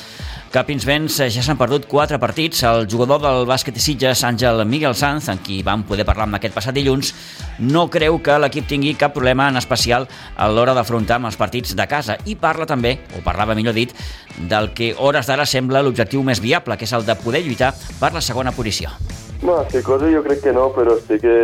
que 0.54 0.60
a 0.60 0.66
Pinsbens 0.68 1.16
ja 1.34 1.42
s'han 1.42 1.58
perdut 1.58 1.88
quatre 1.90 2.14
partits. 2.22 2.60
El 2.62 2.84
jugador 2.86 3.18
del 3.18 3.42
bàsquet 3.48 3.74
de 3.74 3.80
Sitges, 3.82 4.20
Àngel 4.22 4.62
Miguel 4.70 4.94
Sanz, 4.94 5.26
amb 5.32 5.42
qui 5.42 5.56
vam 5.66 5.82
poder 5.82 6.04
parlar 6.06 6.28
amb 6.28 6.38
aquest 6.38 6.54
passat 6.54 6.76
dilluns, 6.76 7.10
no 7.58 7.88
creu 7.90 8.20
que 8.22 8.36
l'equip 8.38 8.68
tingui 8.70 8.92
cap 8.94 9.10
problema 9.16 9.48
en 9.50 9.58
especial 9.58 10.06
a 10.36 10.46
l'hora 10.46 10.76
d'afrontar 10.78 11.16
amb 11.18 11.26
els 11.32 11.40
partits 11.40 11.74
de 11.74 11.86
casa 11.90 12.14
i 12.30 12.36
parla 12.38 12.68
també, 12.70 13.00
o 13.18 13.24
parlava 13.26 13.56
millor 13.58 13.74
dit, 13.74 13.96
del 14.38 14.70
que 14.78 14.92
hores 14.94 15.26
d'ara 15.26 15.42
sembla 15.42 15.82
l'objectiu 15.82 16.22
més 16.22 16.38
viable, 16.38 16.78
que 16.78 16.86
és 16.86 16.94
el 16.94 17.02
de 17.02 17.18
poder 17.18 17.42
lluitar 17.42 17.72
per 17.98 18.12
la 18.14 18.22
segona 18.22 18.54
posició. 18.54 18.94
Bueno, 19.42 19.66
sí, 19.72 19.82
cosa 19.82 20.06
jo 20.06 20.22
crec 20.22 20.44
que 20.44 20.54
no, 20.54 20.68
però 20.70 20.94
sí 21.02 21.18
que 21.18 21.34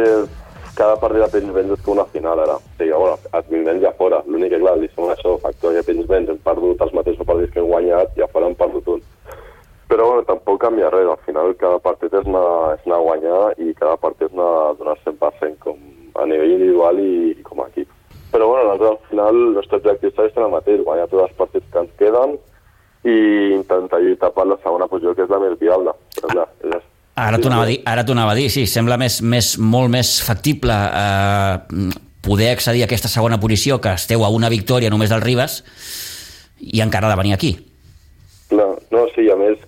cada 0.81 0.97
partit 0.97 1.21
de 1.21 1.29
Pinsbens 1.35 1.75
és 1.75 1.81
com 1.85 1.99
una 1.99 2.07
final 2.09 2.41
ara. 2.41 2.57
O 2.57 2.75
sigui, 2.79 2.93
bueno, 2.97 3.17
els 3.37 3.49
Pinsbens 3.51 3.83
ja 3.85 3.93
fora. 3.99 4.23
L'únic 4.27 4.55
que, 4.55 4.61
clar, 4.63 4.79
li 4.81 4.89
som 4.95 5.11
això, 5.13 5.35
factor 5.43 5.75
que 5.77 5.85
Pinsbens 5.91 6.33
hem 6.33 6.39
perdut 6.47 6.81
els 6.87 6.95
mateixos 6.97 7.29
partits 7.29 7.53
que 7.53 7.61
hem 7.61 7.69
guanyat, 7.69 8.15
ja 8.17 8.29
fora 8.33 8.49
hem 8.49 8.57
perdut 8.57 8.89
un. 8.95 9.03
Però 9.91 10.07
bueno, 10.09 10.25
tampoc 10.25 10.61
canvia 10.63 10.89
res. 10.95 11.11
Al 11.13 11.21
final 11.27 11.53
cada 11.61 11.83
partit 11.85 12.15
és 12.17 12.29
anar, 12.31 12.47
és 12.79 12.87
anar 12.87 13.01
a 13.01 13.07
guanyar 13.09 13.41
i 13.61 13.75
cada 13.77 13.99
partit 14.01 14.31
és 14.31 14.37
anar 14.39 14.51
a 14.63 14.75
donar 14.79 14.97
100% 15.05 15.59
com 15.67 15.83
a 16.23 16.29
nivell 16.31 16.55
individual 16.57 17.03
i, 17.03 17.11
i 17.35 17.45
com 17.45 17.61
a 17.61 17.69
equip. 17.69 17.91
Però 18.33 18.47
bueno, 18.49 18.71
nosaltres 18.71 18.95
al 18.95 19.11
final 19.11 19.41
el 19.43 19.57
nostre 19.59 19.83
objectiu 19.83 20.15
és 20.15 20.39
el 20.39 20.55
mateix, 20.55 20.85
guanyar 20.87 21.11
tots 21.11 21.27
els 21.27 21.37
partits 21.43 21.69
que 21.75 21.85
ens 21.85 21.99
queden 22.01 22.39
i 23.05 23.19
intentar 23.59 24.01
lluitar 24.01 24.33
per 24.33 24.47
la 24.47 24.61
segona 24.63 24.89
posició, 24.89 25.13
que 25.19 25.27
és 25.27 25.35
la 25.35 25.43
més 25.43 25.59
viable. 25.61 25.93
Però 26.17 26.33
clar, 26.33 26.49
és 26.65 26.89
Ara 27.21 27.37
t'ho 27.37 27.51
anava 27.51 27.67
dir, 27.69 27.81
anava 27.85 28.33
a 28.33 28.39
dir, 28.39 28.49
sí, 28.53 28.65
sembla 28.67 28.97
més, 29.01 29.21
més, 29.21 29.57
molt 29.61 29.91
més 29.93 30.15
factible 30.25 30.73
eh, 30.73 31.91
poder 32.25 32.53
accedir 32.55 32.85
a 32.85 32.87
aquesta 32.89 33.11
segona 33.13 33.41
posició 33.41 33.81
que 33.81 33.93
esteu 33.93 34.25
a 34.25 34.31
una 34.33 34.49
victòria 34.49 34.91
només 34.93 35.13
del 35.13 35.21
Ribas 35.21 35.61
i 36.61 36.81
encara 36.81 37.11
de 37.11 37.19
venir 37.21 37.35
aquí. 37.35 37.57
No, 38.51 38.73
no 38.91 39.05
sí, 39.15 39.29
a 39.31 39.37
més, 39.37 39.61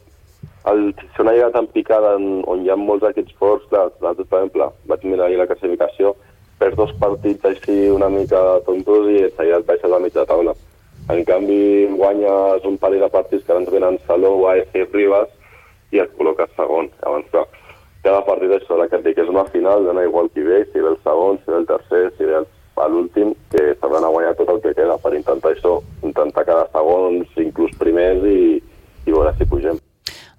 el, 0.72 0.94
si 0.96 1.22
una 1.22 1.34
lliga 1.36 1.50
tan 1.52 1.68
picada 1.74 2.14
en, 2.16 2.42
on 2.48 2.64
hi 2.64 2.72
ha 2.72 2.78
molts 2.78 3.04
equips 3.10 3.36
forts, 3.38 3.68
l'altre, 3.72 4.24
per 4.24 4.40
exemple, 4.40 4.70
vaig 4.88 5.04
mirar 5.08 5.28
ahir 5.28 5.40
la 5.42 5.48
classificació, 5.50 6.14
per 6.62 6.72
dos 6.78 6.92
partits 7.02 7.44
així 7.48 7.76
una 7.90 8.08
mica 8.12 8.40
tontos 8.66 9.08
i 9.10 9.26
seguida 9.36 9.58
et 9.60 9.68
baixes 9.68 9.88
a 9.88 9.94
la 9.96 10.02
mitja 10.02 10.26
taula. 10.28 10.54
En 11.10 11.24
canvi, 11.26 11.88
guanyes 11.98 12.66
un 12.68 12.76
parell 12.78 13.02
de 13.02 13.10
partits 13.10 13.44
que 13.44 13.52
ara 13.52 13.64
ens 13.64 13.72
venen 13.74 13.98
Salou, 14.06 14.46
AEC 14.52 14.76
i 14.78 14.84
Ribas, 14.92 15.32
i 15.92 16.00
et 16.02 16.16
col·loques 16.18 16.50
segon. 16.56 16.88
Llavors, 17.02 17.28
clar, 17.32 17.46
cada 18.02 18.24
partit 18.26 18.56
això, 18.56 18.80
que 18.80 18.98
et 18.98 19.06
dic, 19.06 19.20
és 19.22 19.30
una 19.30 19.44
final, 19.52 19.86
dona 19.86 20.04
igual 20.08 20.30
qui 20.34 20.42
ve, 20.42 20.64
si 20.72 20.80
ve 20.80 20.92
el 20.94 20.98
segon, 21.04 21.38
si 21.44 21.52
ve 21.52 21.62
el 21.62 21.68
tercer, 21.68 22.02
si 22.16 22.26
ve 22.26 22.42
l'últim, 22.90 23.30
que 23.52 23.76
s'hauran 23.78 24.02
de 24.02 24.10
guanyar 24.10 24.34
tot 24.34 24.48
el 24.50 24.60
que 24.64 24.74
queda 24.74 24.98
per 24.98 25.14
intentar 25.14 25.52
això, 25.52 25.76
intentar 26.02 26.42
cada 26.48 26.66
segons, 26.72 27.30
inclús 27.38 27.70
primers 27.78 28.24
i, 28.26 28.58
i 29.06 29.14
veure 29.14 29.30
si 29.38 29.46
pugem. 29.46 29.78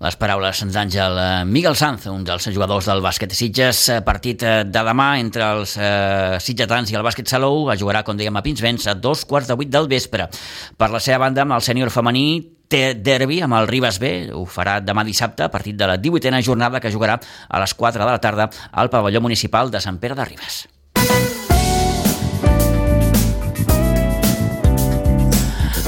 Les 0.04 0.18
paraules 0.20 0.60
d'Àngel 0.74 1.14
eh, 1.16 1.28
Miguel 1.48 1.78
Sanz, 1.80 2.10
un 2.12 2.26
dels 2.28 2.50
jugadors 2.52 2.90
del 2.90 3.00
bàsquet 3.06 3.32
Sitges, 3.32 3.86
eh, 3.94 4.02
partit 4.04 4.44
eh, 4.44 4.56
de 4.68 4.82
demà 4.84 5.14
entre 5.22 5.46
els 5.56 5.78
eh, 5.80 6.42
sitgetans 6.44 6.92
i 6.92 6.98
el 7.00 7.06
bàsquet 7.08 7.32
Salou, 7.32 7.70
es 7.72 7.80
jugarà, 7.80 8.02
com 8.04 8.20
dèiem, 8.20 8.36
a 8.36 8.44
Pinsbens 8.44 8.90
a 8.92 8.98
dos 9.00 9.24
quarts 9.30 9.48
de 9.48 9.56
vuit 9.56 9.72
del 9.72 9.88
vespre. 9.88 10.28
Per 10.76 10.90
la 10.92 11.00
seva 11.00 11.22
banda, 11.24 11.46
amb 11.46 11.56
el 11.56 11.64
sènior 11.64 11.94
femení, 11.94 12.42
té 12.74 12.94
derbi 12.98 13.38
amb 13.46 13.54
el 13.60 13.68
Ribas 13.70 14.00
B, 14.02 14.14
ho 14.34 14.48
farà 14.50 14.80
demà 14.82 15.06
dissabte 15.06 15.46
a 15.46 15.52
partir 15.54 15.76
de 15.78 15.90
la 15.90 16.00
18a 16.02 16.42
jornada 16.42 16.82
que 16.82 16.92
jugarà 16.94 17.20
a 17.22 17.62
les 17.62 17.78
4 17.78 18.02
de 18.02 18.12
la 18.12 18.22
tarda 18.22 18.50
al 18.72 18.90
pavelló 18.90 19.22
municipal 19.22 19.70
de 19.70 19.82
Sant 19.84 20.02
Pere 20.02 20.18
de 20.18 20.26
Ribes. 20.26 20.64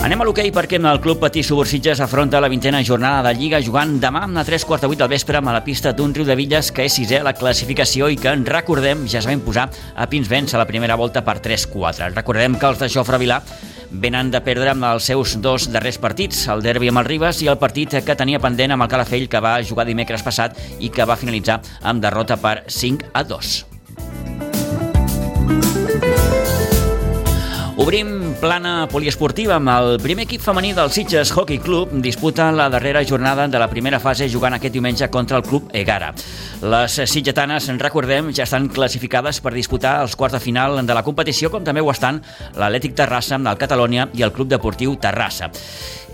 Anem 0.06 0.22
a 0.22 0.26
l'hoquei 0.28 0.52
perquè 0.54 0.78
el 0.78 1.00
Club 1.02 1.18
Patí 1.18 1.42
Subursitges 1.42 1.98
afronta 2.04 2.38
la 2.38 2.48
vintena 2.48 2.84
jornada 2.86 3.24
de 3.26 3.40
Lliga 3.40 3.58
jugant 3.66 3.96
demà 3.98 4.28
a 4.30 4.44
3 4.46 4.66
quarts 4.70 4.84
de 4.84 4.90
8 4.92 5.00
del 5.02 5.10
vespre 5.10 5.40
amb 5.40 5.50
la 5.50 5.64
pista 5.66 5.94
d'un 5.98 6.14
riu 6.14 6.28
de 6.28 6.36
Villes 6.38 6.70
que 6.70 6.86
és 6.86 6.94
sisè 6.94 7.24
a 7.24 7.26
la 7.26 7.34
classificació 7.34 8.12
i 8.14 8.20
que, 8.22 8.30
en 8.30 8.46
recordem, 8.46 9.08
ja 9.10 9.18
es 9.18 9.26
va 9.26 9.34
imposar 9.34 9.66
a 9.96 10.06
Pinsbens 10.06 10.54
a 10.54 10.62
la 10.62 10.70
primera 10.70 10.94
volta 10.94 11.26
per 11.26 11.40
3-4. 11.42 12.14
Recordem 12.14 12.54
que 12.54 12.70
els 12.70 12.86
de 12.86 12.94
Jofre 12.94 13.18
Vilà 13.18 13.42
venen 13.90 14.30
de 14.30 14.46
perdre 14.46 14.76
amb 14.78 14.86
els 14.94 15.10
seus 15.10 15.40
dos 15.42 15.72
darrers 15.74 15.98
partits, 15.98 16.46
el 16.54 16.62
derbi 16.62 16.94
amb 16.94 17.02
el 17.02 17.10
Ribas 17.10 17.42
i 17.42 17.50
el 17.50 17.58
partit 17.58 17.98
que 18.06 18.22
tenia 18.22 18.44
pendent 18.44 18.78
amb 18.78 18.86
el 18.86 18.92
Calafell 18.94 19.26
que 19.26 19.42
va 19.42 19.58
jugar 19.66 19.90
dimecres 19.90 20.22
passat 20.22 20.54
i 20.78 20.94
que 20.94 21.10
va 21.10 21.18
finalitzar 21.18 21.64
amb 21.82 22.06
derrota 22.06 22.38
per 22.38 22.60
5 22.70 23.10
a 23.10 23.26
2. 23.26 23.56
Obrim 27.76 28.38
plana 28.40 28.86
poliesportiva 28.88 29.58
amb 29.58 29.68
el 29.74 29.98
primer 30.00 30.24
equip 30.24 30.40
femení 30.40 30.70
del 30.78 30.94
Sitges 30.96 31.34
Hockey 31.36 31.58
Club 31.60 31.92
disputa 32.00 32.46
la 32.56 32.70
darrera 32.72 33.02
jornada 33.04 33.50
de 33.52 33.60
la 33.60 33.68
primera 33.68 34.00
fase 34.00 34.30
jugant 34.32 34.56
aquest 34.56 34.72
diumenge 34.72 35.10
contra 35.12 35.42
el 35.42 35.44
club 35.44 35.68
Egara. 35.76 36.14
Les 36.64 36.96
sitgetanes, 37.12 37.68
en 37.68 37.82
recordem, 37.84 38.32
ja 38.32 38.48
estan 38.48 38.70
classificades 38.72 39.42
per 39.44 39.52
disputar 39.52 39.98
els 40.06 40.16
quarts 40.16 40.38
de 40.38 40.40
final 40.40 40.80
de 40.88 40.96
la 40.96 41.04
competició, 41.04 41.52
com 41.52 41.68
també 41.68 41.84
ho 41.84 41.92
estan 41.92 42.24
l'Atlètic 42.56 42.96
Terrassa, 42.96 43.36
el 43.36 43.60
Catalònia 43.60 44.08
i 44.16 44.24
el 44.24 44.32
Club 44.32 44.56
Deportiu 44.56 44.96
Terrassa 44.96 45.52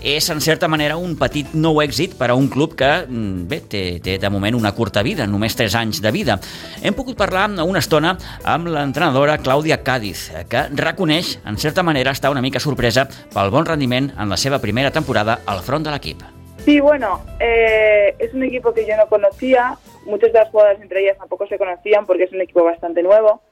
és 0.02 0.28
en 0.30 0.40
certa 0.40 0.66
manera 0.68 0.96
un 0.98 1.14
petit 1.16 1.54
nou 1.54 1.78
èxit 1.82 2.16
per 2.18 2.32
a 2.32 2.36
un 2.36 2.48
club 2.50 2.74
que 2.78 2.90
mm, 3.06 3.46
bé, 3.48 3.60
té, 3.70 3.82
té 4.02 4.18
de 4.18 4.30
moment 4.30 4.58
una 4.58 4.74
curta 4.74 5.02
vida, 5.06 5.26
només 5.30 5.54
3 5.56 5.76
anys 5.78 6.02
de 6.02 6.10
vida. 6.14 6.38
Hem 6.82 6.96
pogut 6.98 7.16
parlar 7.18 7.46
una 7.62 7.80
estona 7.80 8.16
amb 8.44 8.68
l'entrenadora 8.72 9.38
Clàudia 9.42 9.78
Cádiz, 9.86 10.28
que 10.50 10.66
reconeix, 10.74 11.36
certa 11.58 11.82
manera, 11.82 12.10
estar 12.10 12.30
una 12.30 12.42
mica 12.42 12.60
sorpresa 12.60 13.08
pel 13.32 13.50
bon 13.50 13.66
rendiment 13.66 14.12
en 14.18 14.28
la 14.28 14.36
seva 14.36 14.60
primera 14.60 14.90
temporada 14.90 15.40
al 15.46 15.60
front 15.60 15.86
de 15.86 15.92
l'equip. 15.92 16.22
Sí, 16.64 16.78
bueno, 16.80 17.22
eh, 17.40 18.14
es 18.18 18.32
un 18.34 18.44
equipo 18.44 18.72
que 18.72 18.86
yo 18.86 18.96
no 18.96 19.08
conocía, 19.08 19.76
muchas 20.06 20.32
de 20.32 20.38
las 20.38 20.50
jugadoras 20.50 20.80
entre 20.80 21.02
ellas 21.02 21.18
tampoco 21.18 21.46
se 21.46 21.58
conocían 21.58 22.06
porque 22.06 22.24
es 22.24 22.32
un 22.32 22.40
equipo 22.40 22.62
bastante 22.62 23.02
nuevo. 23.02 23.42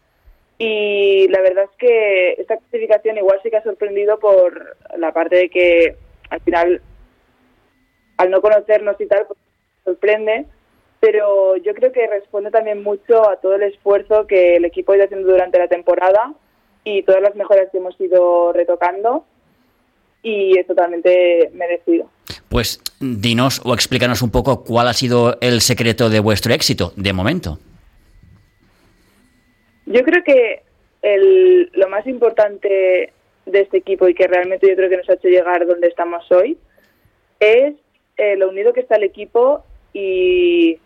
Y 0.58 1.26
la 1.28 1.40
verdad 1.40 1.64
es 1.64 1.76
que 1.78 2.32
esta 2.32 2.58
clasificación 2.58 3.16
igual 3.16 3.40
sí 3.42 3.50
que 3.50 3.56
ha 3.56 3.62
sorprendido 3.62 4.18
por 4.18 4.76
la 4.96 5.12
parte 5.12 5.36
de 5.36 5.48
que 5.48 5.96
al 6.28 6.40
final, 6.42 6.82
al 8.18 8.30
no 8.30 8.40
conocernos 8.40 9.00
y 9.00 9.06
tal, 9.06 9.26
pues 9.26 9.38
sorprende, 9.84 10.46
pero 11.00 11.56
yo 11.56 11.74
creo 11.74 11.92
que 11.92 12.06
responde 12.06 12.50
también 12.50 12.82
mucho 12.82 13.28
a 13.28 13.36
todo 13.36 13.54
el 13.54 13.62
esfuerzo 13.62 14.26
que 14.26 14.56
el 14.56 14.66
equipo 14.66 14.92
ha 14.92 14.96
ido 14.96 15.06
haciendo 15.06 15.32
durante 15.32 15.58
la 15.58 15.66
temporada 15.66 16.34
y 16.84 17.02
todas 17.02 17.22
las 17.22 17.34
mejoras 17.34 17.68
que 17.70 17.78
hemos 17.78 18.00
ido 18.00 18.52
retocando 18.52 19.24
y 20.22 20.58
es 20.58 20.66
totalmente 20.66 21.50
merecido. 21.54 22.10
Pues 22.48 22.80
dinos 23.00 23.60
o 23.64 23.74
explícanos 23.74 24.22
un 24.22 24.30
poco 24.30 24.64
cuál 24.64 24.88
ha 24.88 24.92
sido 24.92 25.38
el 25.40 25.60
secreto 25.60 26.10
de 26.10 26.20
vuestro 26.20 26.52
éxito 26.52 26.92
de 26.96 27.12
momento. 27.12 27.58
Yo 29.86 30.02
creo 30.04 30.22
que 30.24 30.62
el, 31.02 31.70
lo 31.72 31.88
más 31.88 32.06
importante 32.06 33.12
de 33.46 33.60
este 33.60 33.78
equipo 33.78 34.08
y 34.08 34.14
que 34.14 34.26
realmente 34.26 34.68
yo 34.68 34.76
creo 34.76 34.90
que 34.90 34.98
nos 34.98 35.08
ha 35.08 35.14
hecho 35.14 35.28
llegar 35.28 35.66
donde 35.66 35.88
estamos 35.88 36.30
hoy 36.30 36.58
es 37.40 37.74
eh, 38.16 38.36
lo 38.36 38.50
unido 38.50 38.72
que 38.72 38.80
está 38.80 38.96
el 38.96 39.04
equipo 39.04 39.64
y 39.92 40.78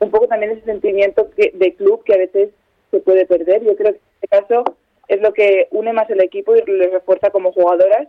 un 0.00 0.10
poco 0.10 0.26
también 0.26 0.52
ese 0.52 0.64
sentimiento 0.64 1.30
que, 1.36 1.52
de 1.54 1.74
club 1.74 2.02
que 2.04 2.14
a 2.14 2.18
veces 2.18 2.50
se 2.90 3.00
puede 3.00 3.24
perder. 3.26 3.62
Yo 3.64 3.76
creo 3.76 3.92
que 3.92 3.98
en 3.98 4.14
este 4.20 4.28
caso 4.28 4.64
es 5.10 5.20
lo 5.20 5.32
que 5.32 5.66
une 5.72 5.92
más 5.92 6.08
el 6.08 6.22
equipo 6.22 6.54
y 6.54 6.62
les 6.70 6.92
refuerza 6.92 7.30
como 7.30 7.50
jugadoras 7.52 8.06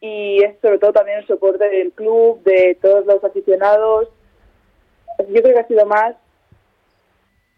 y 0.00 0.42
es 0.42 0.56
sobre 0.62 0.78
todo 0.78 0.94
también 0.94 1.18
el 1.18 1.26
soporte 1.26 1.68
del 1.68 1.92
club, 1.92 2.42
de 2.44 2.78
todos 2.80 3.04
los 3.04 3.22
aficionados. 3.22 4.08
Yo 5.28 5.42
creo 5.42 5.52
que 5.52 5.60
ha 5.60 5.68
sido 5.68 5.84
más 5.84 6.16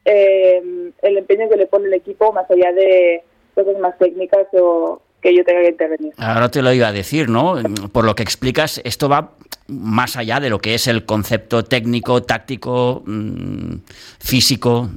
eh, 0.04 0.90
el 1.00 1.16
empeño 1.16 1.48
que 1.48 1.56
le 1.56 1.66
pone 1.66 1.86
el 1.86 1.94
equipo 1.94 2.32
más 2.32 2.50
allá 2.50 2.72
de 2.72 3.22
cosas 3.54 3.78
más 3.78 3.96
técnicas 3.98 4.48
o 4.52 5.00
que 5.22 5.32
yo 5.32 5.44
tenga 5.44 5.62
que 5.62 5.68
intervenir. 5.68 6.12
Ahora 6.18 6.50
te 6.50 6.60
lo 6.60 6.72
iba 6.72 6.88
a 6.88 6.92
decir, 6.92 7.28
¿no? 7.28 7.54
Por 7.92 8.04
lo 8.04 8.16
que 8.16 8.24
explicas, 8.24 8.80
esto 8.84 9.08
va 9.08 9.30
más 9.68 10.16
allá 10.16 10.40
de 10.40 10.50
lo 10.50 10.58
que 10.58 10.74
es 10.74 10.88
el 10.88 11.06
concepto 11.06 11.64
técnico, 11.64 12.24
táctico, 12.24 13.04
mmm, 13.06 13.76
físico. 14.18 14.88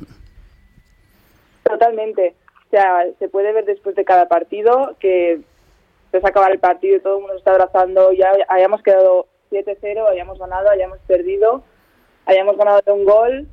Totalmente. 1.63 2.34
Se 3.20 3.30
puede 3.30 3.54
ver 3.54 3.66
después 3.66 3.96
de 3.96 4.06
cada 4.06 4.28
partido 4.28 4.96
que 5.00 5.42
se 6.12 6.18
acabar 6.18 6.52
el 6.52 6.60
partido 6.60 6.98
y 6.98 7.00
todo 7.00 7.16
el 7.16 7.22
mundo 7.22 7.34
se 7.34 7.40
está 7.40 7.52
abrazando, 7.52 8.12
ya 8.13 8.32
hayamos 8.50 8.82
quedado 8.82 9.28
7-0, 9.52 10.10
hayamos 10.10 10.40
ganado, 10.40 10.70
hayamos 10.70 11.00
perdido, 11.08 11.63
hayamos 12.26 12.58
ganado 12.58 12.82
de 12.86 12.92
un 12.92 13.06
gol, 13.06 13.48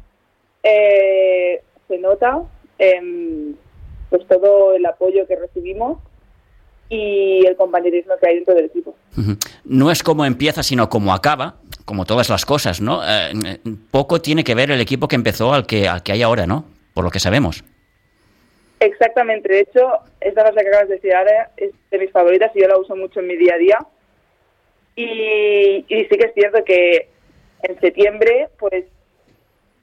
eh, 0.62 1.62
se 1.88 1.98
nota 1.98 2.42
eh, 2.78 3.54
pues 4.10 4.26
todo 4.28 4.74
el 4.74 4.87
apoyo 4.87 5.26
que 5.26 5.37
recibimos 5.37 5.98
y 6.88 7.44
el 7.46 7.56
compañerismo 7.56 8.14
que 8.20 8.28
hay 8.28 8.37
dentro 8.37 8.54
del 8.54 8.66
equipo. 8.66 8.94
No 9.64 9.90
es 9.90 10.02
como 10.02 10.24
empieza, 10.24 10.62
sino 10.62 10.88
como 10.88 11.12
acaba, 11.12 11.56
como 11.84 12.04
todas 12.04 12.28
las 12.28 12.44
cosas, 12.44 12.80
¿no? 12.80 13.00
Eh, 13.04 13.60
poco 13.90 14.20
tiene 14.20 14.44
que 14.44 14.54
ver 14.54 14.70
el 14.70 14.80
equipo 14.80 15.08
que 15.08 15.16
empezó 15.16 15.52
al 15.52 15.66
que, 15.66 15.88
al 15.88 16.02
que 16.02 16.12
hay 16.12 16.22
ahora, 16.22 16.46
¿no? 16.46 16.64
Por 16.92 17.04
lo 17.04 17.10
que 17.10 17.20
sabemos. 17.20 17.64
Exactamente, 18.84 19.50
de 19.50 19.60
hecho, 19.60 19.98
esta 20.20 20.42
frase 20.42 20.60
que 20.60 20.68
acabas 20.68 20.88
de 20.88 20.96
decir 20.96 21.14
ahora 21.14 21.50
es 21.56 21.72
de 21.90 21.98
mis 21.98 22.10
favoritas 22.10 22.54
y 22.54 22.60
yo 22.60 22.68
la 22.68 22.76
uso 22.76 22.94
mucho 22.94 23.20
en 23.20 23.28
mi 23.28 23.36
día 23.36 23.54
a 23.54 23.58
día. 23.58 23.78
Y, 24.94 25.84
y 25.88 26.04
sí 26.04 26.18
que 26.18 26.26
es 26.26 26.34
cierto 26.34 26.62
que 26.64 27.08
en 27.62 27.80
septiembre, 27.80 28.50
pues 28.58 28.84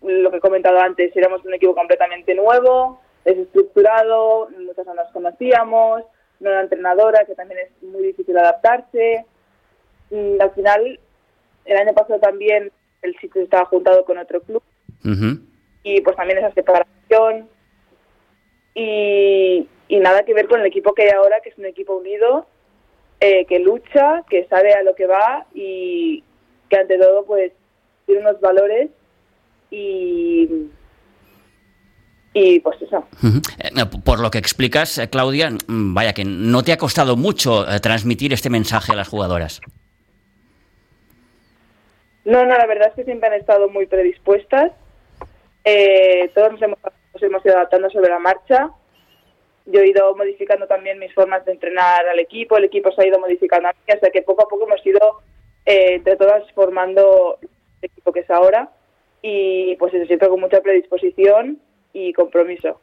lo 0.03 0.29
que 0.29 0.37
he 0.37 0.41
comentado 0.41 0.79
antes, 0.79 1.15
éramos 1.15 1.43
un 1.43 1.53
equipo 1.55 1.73
completamente 1.73 2.35
nuevo, 2.35 3.01
desestructurado, 3.25 4.49
muchas 4.59 4.85
no 4.85 4.93
nos 4.93 5.11
conocíamos, 5.11 6.03
nueva 6.39 6.61
entrenadora, 6.61 7.25
que 7.25 7.33
también 7.33 7.61
es 7.61 7.83
muy 7.83 8.03
difícil 8.03 8.37
adaptarse. 8.37 9.25
Y 10.11 10.39
al 10.39 10.51
final, 10.51 10.99
el 11.65 11.77
año 11.77 11.93
pasado 11.93 12.19
también 12.19 12.71
el 13.01 13.17
sitio 13.17 13.41
estaba 13.41 13.65
juntado 13.65 14.05
con 14.05 14.19
otro 14.19 14.41
club. 14.41 14.61
Uh 15.03 15.09
-huh. 15.09 15.41
Y 15.81 16.01
pues 16.01 16.15
también 16.15 16.37
esa 16.37 16.53
separación. 16.53 17.49
Y, 18.73 19.67
y, 19.87 19.99
nada 19.99 20.23
que 20.23 20.33
ver 20.33 20.47
con 20.47 20.61
el 20.61 20.65
equipo 20.65 20.93
que 20.93 21.03
hay 21.03 21.09
ahora, 21.09 21.41
que 21.43 21.49
es 21.49 21.57
un 21.57 21.65
equipo 21.65 21.95
unido, 21.95 22.45
eh, 23.19 23.45
que 23.45 23.59
lucha, 23.59 24.23
que 24.29 24.45
sabe 24.47 24.73
a 24.73 24.83
lo 24.83 24.95
que 24.95 25.07
va 25.07 25.45
y 25.53 26.23
que 26.69 26.77
ante 26.77 26.97
todo 26.97 27.25
pues 27.25 27.51
tiene 28.05 28.21
unos 28.21 28.39
valores 28.39 28.89
y 29.69 30.69
y 32.33 32.59
pues 32.61 32.81
eso. 32.81 33.05
-huh. 33.21 34.03
Por 34.03 34.21
lo 34.21 34.31
que 34.31 34.37
explicas, 34.37 34.97
eh, 34.97 35.09
Claudia, 35.09 35.49
mm, 35.49 35.93
vaya 35.93 36.13
que 36.13 36.23
no 36.23 36.63
te 36.63 36.71
ha 36.71 36.77
costado 36.77 37.17
mucho 37.17 37.69
eh, 37.69 37.79
transmitir 37.79 38.31
este 38.31 38.49
mensaje 38.49 38.93
a 38.93 38.95
las 38.95 39.09
jugadoras. 39.09 39.59
No, 42.23 42.45
no, 42.45 42.57
la 42.57 42.67
verdad 42.67 42.89
es 42.89 42.93
que 42.95 43.03
siempre 43.03 43.27
han 43.27 43.39
estado 43.39 43.67
muy 43.69 43.85
predispuestas. 43.85 44.71
Eh, 45.63 46.31
todos 46.33 46.53
nos 46.53 46.61
hemos, 46.61 46.79
nos 47.21 47.29
hemos 47.29 47.45
ido 47.45 47.55
adaptando 47.55 47.89
sobre 47.89 48.09
la 48.09 48.19
marcha. 48.19 48.69
Yo 49.65 49.79
he 49.79 49.89
ido 49.89 50.15
modificando 50.15 50.67
también 50.67 50.99
mis 50.99 51.13
formas 51.13 51.45
de 51.45 51.51
entrenar 51.51 52.07
al 52.07 52.19
equipo, 52.19 52.57
el 52.57 52.65
equipo 52.65 52.91
se 52.91 53.03
ha 53.03 53.07
ido 53.07 53.19
modificando 53.19 53.69
a 53.69 53.73
mí, 53.73 53.93
hasta 53.93 54.09
que 54.09 54.23
poco 54.23 54.43
a 54.43 54.47
poco 54.47 54.65
hemos 54.65 54.85
ido 54.85 55.21
eh, 55.65 55.95
entre 55.95 56.15
todas 56.15 56.43
formando 56.53 57.37
el 57.41 57.49
equipo 57.81 58.11
que 58.11 58.21
es 58.21 58.29
ahora. 58.29 58.69
Y 59.21 59.75
pues 59.75 59.93
eso 59.93 60.05
siempre 60.07 60.29
con 60.29 60.39
mucha 60.39 60.61
predisposición 60.61 61.59
y 61.93 62.11
compromiso. 62.13 62.81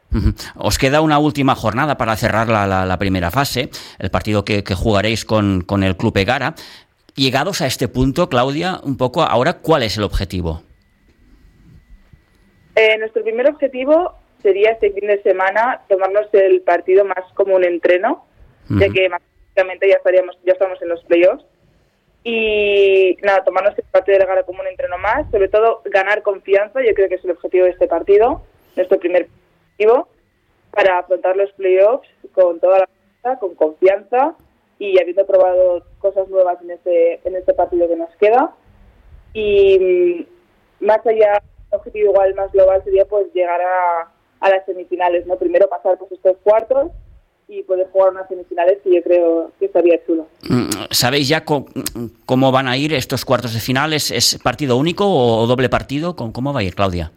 Os 0.55 0.77
queda 0.77 1.01
una 1.01 1.19
última 1.19 1.55
jornada 1.55 1.97
para 1.97 2.15
cerrar 2.15 2.47
la, 2.47 2.65
la, 2.65 2.85
la 2.85 2.97
primera 2.97 3.29
fase, 3.29 3.69
el 3.97 4.09
partido 4.09 4.45
que, 4.45 4.63
que 4.63 4.75
jugaréis 4.75 5.25
con, 5.25 5.61
con, 5.61 5.83
el 5.83 5.97
Club 5.97 6.15
Egara. 6.17 6.55
Llegados 7.15 7.61
a 7.61 7.67
este 7.67 7.89
punto, 7.89 8.29
Claudia, 8.29 8.79
un 8.83 8.95
poco 8.95 9.23
ahora, 9.23 9.57
¿cuál 9.57 9.83
es 9.83 9.97
el 9.97 10.03
objetivo? 10.03 10.63
Eh, 12.75 12.97
nuestro 12.97 13.21
primer 13.23 13.49
objetivo 13.49 14.13
sería 14.41 14.71
este 14.71 14.91
fin 14.91 15.07
de 15.07 15.21
semana 15.21 15.83
tomarnos 15.87 16.27
el 16.33 16.61
partido 16.61 17.05
más 17.05 17.23
como 17.33 17.55
un 17.55 17.63
entreno, 17.63 18.25
uh 18.69 18.73
-huh. 18.73 18.79
ya 18.79 18.89
que 18.93 19.09
básicamente 19.09 19.87
ya 19.87 19.95
estaríamos, 19.95 20.37
ya 20.43 20.53
estamos 20.53 20.81
en 20.81 20.89
los 20.89 21.03
playoffs. 21.05 21.45
Y 22.23 23.17
nada, 23.21 23.43
tomarnos 23.43 23.77
el 23.77 23.85
partido 23.85 24.17
de 24.17 24.23
Egara 24.25 24.43
como 24.43 24.61
un 24.61 24.67
entreno 24.67 24.97
más, 24.97 25.29
sobre 25.31 25.47
todo 25.47 25.81
ganar 25.85 26.21
confianza, 26.21 26.81
yo 26.81 26.93
creo 26.93 27.07
que 27.07 27.15
es 27.15 27.23
el 27.23 27.31
objetivo 27.31 27.65
de 27.65 27.71
este 27.71 27.87
partido 27.87 28.41
nuestro 28.75 28.99
primer 28.99 29.27
objetivo 29.71 30.07
para 30.71 30.99
afrontar 30.99 31.35
los 31.35 31.51
playoffs 31.53 32.07
con 32.33 32.59
toda 32.59 32.79
la 32.79 32.87
fuerza, 32.87 33.39
con 33.39 33.55
confianza 33.55 34.35
y 34.77 34.99
habiendo 34.99 35.25
probado 35.25 35.83
cosas 35.99 36.27
nuevas 36.29 36.61
en 36.61 36.71
este, 36.71 37.19
en 37.27 37.35
este 37.35 37.53
partido 37.53 37.87
que 37.87 37.95
nos 37.95 38.15
queda. 38.17 38.53
Y 39.33 40.27
más 40.79 41.05
allá, 41.05 41.41
un 41.71 41.77
objetivo 41.77 42.11
igual 42.11 42.33
más 42.35 42.51
global 42.51 42.83
sería 42.83 43.05
pues 43.05 43.31
llegar 43.33 43.61
a, 43.61 44.11
a 44.39 44.49
las 44.49 44.65
semifinales, 44.65 45.25
¿no? 45.27 45.37
Primero 45.37 45.67
pasar 45.69 45.97
pues 45.97 46.11
estos 46.11 46.37
cuartos 46.43 46.91
y 47.47 47.63
poder 47.63 47.87
jugar 47.91 48.11
unas 48.11 48.27
semifinales 48.27 48.77
que 48.83 48.95
yo 48.95 49.01
creo 49.01 49.51
que 49.59 49.65
estaría 49.65 49.99
chulo. 50.05 50.27
¿Sabéis 50.91 51.27
ya 51.27 51.43
cómo 51.43 52.51
van 52.51 52.67
a 52.67 52.77
ir 52.77 52.93
estos 52.93 53.25
cuartos 53.25 53.53
de 53.53 53.59
finales? 53.59 54.11
¿Es 54.11 54.37
partido 54.43 54.77
único 54.77 55.05
o 55.07 55.47
doble 55.47 55.67
partido? 55.67 56.15
¿Cómo 56.15 56.53
va 56.53 56.59
a 56.59 56.63
ir, 56.63 56.75
Claudia? 56.75 57.11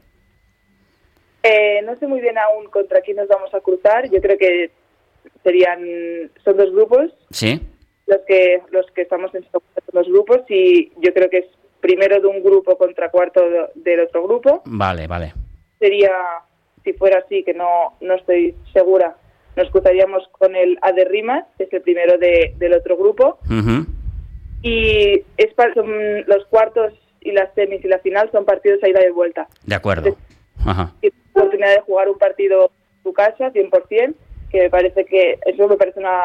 Eh, 1.43 1.83
no 1.85 1.97
sé 1.97 2.07
muy 2.07 2.21
bien 2.21 2.39
aún 2.39 2.67
contra 2.71 3.01
quién 3.03 3.19
nos 3.19 3.29
vamos 3.29 3.53
a 3.53 3.61
cruzar. 3.61 4.09
Yo 4.11 4.21
creo 4.21 4.39
que 4.39 4.71
serían 5.43 5.81
son 6.45 6.57
dos 6.57 6.73
grupos. 6.73 7.13
Sí. 7.31 7.61
Los 8.07 8.21
que 8.27 8.63
los 8.71 8.87
que 8.93 9.03
estamos 9.03 9.35
en 9.35 9.45
los 9.93 10.09
grupos 10.09 10.41
y 10.49 10.93
yo 11.01 11.13
creo 11.13 11.29
que 11.29 11.39
es 11.39 11.47
primero 11.81 12.21
de 12.21 12.27
un 12.27 12.43
grupo 12.43 12.79
contra 12.79 13.11
cuarto 13.11 13.41
de, 13.41 13.67
del 13.75 14.01
otro 14.01 14.27
grupo. 14.27 14.63
Vale, 14.65 15.07
vale. 15.07 15.35
Sería 15.79 16.11
si 16.85 16.93
fuera 16.95 17.19
así 17.19 17.43
que 17.45 17.55
no 17.55 17.95
no 18.01 18.15
estoy 18.15 18.55
segura. 18.73 19.17
Nos 19.57 19.71
cruzaríamos 19.71 20.27
con 20.33 20.57
el 20.57 20.79
A 20.81 20.93
de 20.93 21.05
Rimas, 21.05 21.45
que 21.59 21.65
es 21.65 21.73
el 21.73 21.83
primero 21.83 22.17
de, 22.17 22.55
del 22.57 22.73
otro 22.73 22.97
grupo. 22.97 23.39
Uh 23.47 23.53
-huh. 23.53 23.87
Y 24.63 25.23
es 25.37 25.55
son 25.75 26.25
los 26.27 26.47
cuartos 26.47 26.95
y 27.21 27.33
las 27.33 27.53
semis 27.55 27.85
y 27.85 27.89
la 27.89 27.99
final 27.99 28.31
son 28.33 28.45
partidos 28.45 28.83
a 28.83 28.89
ida 28.89 29.07
y 29.07 29.11
vuelta. 29.11 29.49
De 29.67 29.75
acuerdo. 29.75 30.17
Ajá. 30.65 30.93
Y 31.03 31.13
oportunidad 31.35 31.75
de 31.75 31.81
jugar 31.83 32.09
un 32.09 32.19
partido 32.19 32.71
en 32.97 33.03
tu 33.03 33.13
casa, 33.13 33.53
100%, 33.53 34.15
que 34.51 34.63
me 34.63 34.71
parece 34.71 35.05
que 35.05 35.39
eso 35.47 35.69
me 35.69 35.77
parece 35.77 36.01
una 36.01 36.21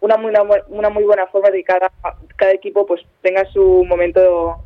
una 0.00 0.16
muy, 0.16 0.30
una, 0.30 0.42
una 0.68 0.90
muy 0.90 1.04
buena 1.04 1.26
forma 1.28 1.50
de 1.50 1.58
que 1.58 1.64
cada, 1.64 1.92
cada 2.36 2.52
equipo 2.52 2.84
pues 2.84 3.00
tenga 3.22 3.44
su 3.52 3.84
momento 3.84 4.56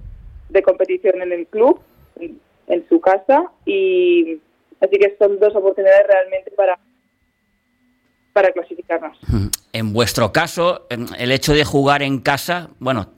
de 0.48 0.62
competición 0.62 1.20
en 1.20 1.30
el 1.30 1.46
club, 1.46 1.78
en, 2.18 2.40
en 2.68 2.88
su 2.88 3.00
casa, 3.00 3.50
y 3.66 4.40
así 4.80 4.98
que 4.98 5.16
son 5.18 5.38
dos 5.38 5.54
oportunidades 5.54 6.06
realmente 6.06 6.50
para 6.52 6.78
para 8.32 8.52
clasificarnos. 8.52 9.18
En 9.72 9.94
vuestro 9.94 10.30
caso, 10.30 10.86
el 10.90 11.32
hecho 11.32 11.54
de 11.54 11.64
jugar 11.64 12.02
en 12.02 12.20
casa, 12.20 12.68
bueno, 12.78 13.10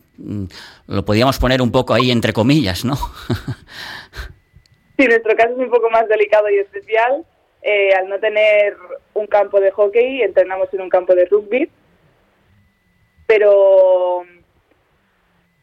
lo 0.87 1.05
podíamos 1.05 1.41
poner 1.41 1.61
un 1.61 1.73
poco 1.73 1.93
ahí 1.93 2.13
entre 2.13 2.33
comillas, 2.33 2.85
¿no? 2.85 2.95
Sí, 4.99 5.07
nuestro 5.07 5.37
caso 5.37 5.53
es 5.53 5.59
un 5.59 5.71
poco 5.71 5.89
más 5.91 6.09
delicado 6.09 6.51
y 6.51 6.59
especial. 6.59 7.25
Eh, 7.63 7.95
al 7.95 8.09
no 8.09 8.19
tener 8.19 8.77
un 9.15 9.29
campo 9.29 9.61
de 9.61 9.71
hockey, 9.71 10.23
entrenamos 10.23 10.75
en 10.75 10.81
un 10.81 10.89
campo 10.89 11.15
de 11.15 11.25
rugby. 11.27 11.71
Pero 13.29 14.25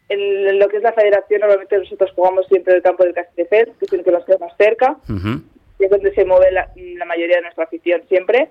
en 0.07 0.57
lo 0.57 0.69
que 0.69 0.77
es 0.77 0.83
la 0.83 0.93
federación, 0.93 1.41
normalmente 1.41 1.77
nosotros 1.77 2.11
jugamos 2.15 2.47
siempre 2.47 2.71
en 2.71 2.77
el 2.77 2.83
campo 2.83 3.03
del 3.03 3.13
Castelldefels, 3.13 3.75
que 3.77 3.85
es 3.85 3.91
el 3.91 4.05
que 4.05 4.11
nos 4.11 4.23
queda 4.23 4.37
más 4.37 4.55
cerca. 4.57 4.95
Uh 5.09 5.13
-huh. 5.13 5.43
Es 5.79 5.89
donde 5.89 6.13
se 6.13 6.25
mueve 6.25 6.51
la, 6.51 6.69
la, 6.75 7.05
mayoría 7.05 7.37
de 7.37 7.43
nuestra 7.43 7.65
afición 7.65 8.01
siempre. 8.07 8.49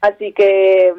Así 0.00 0.32
que 0.32 0.92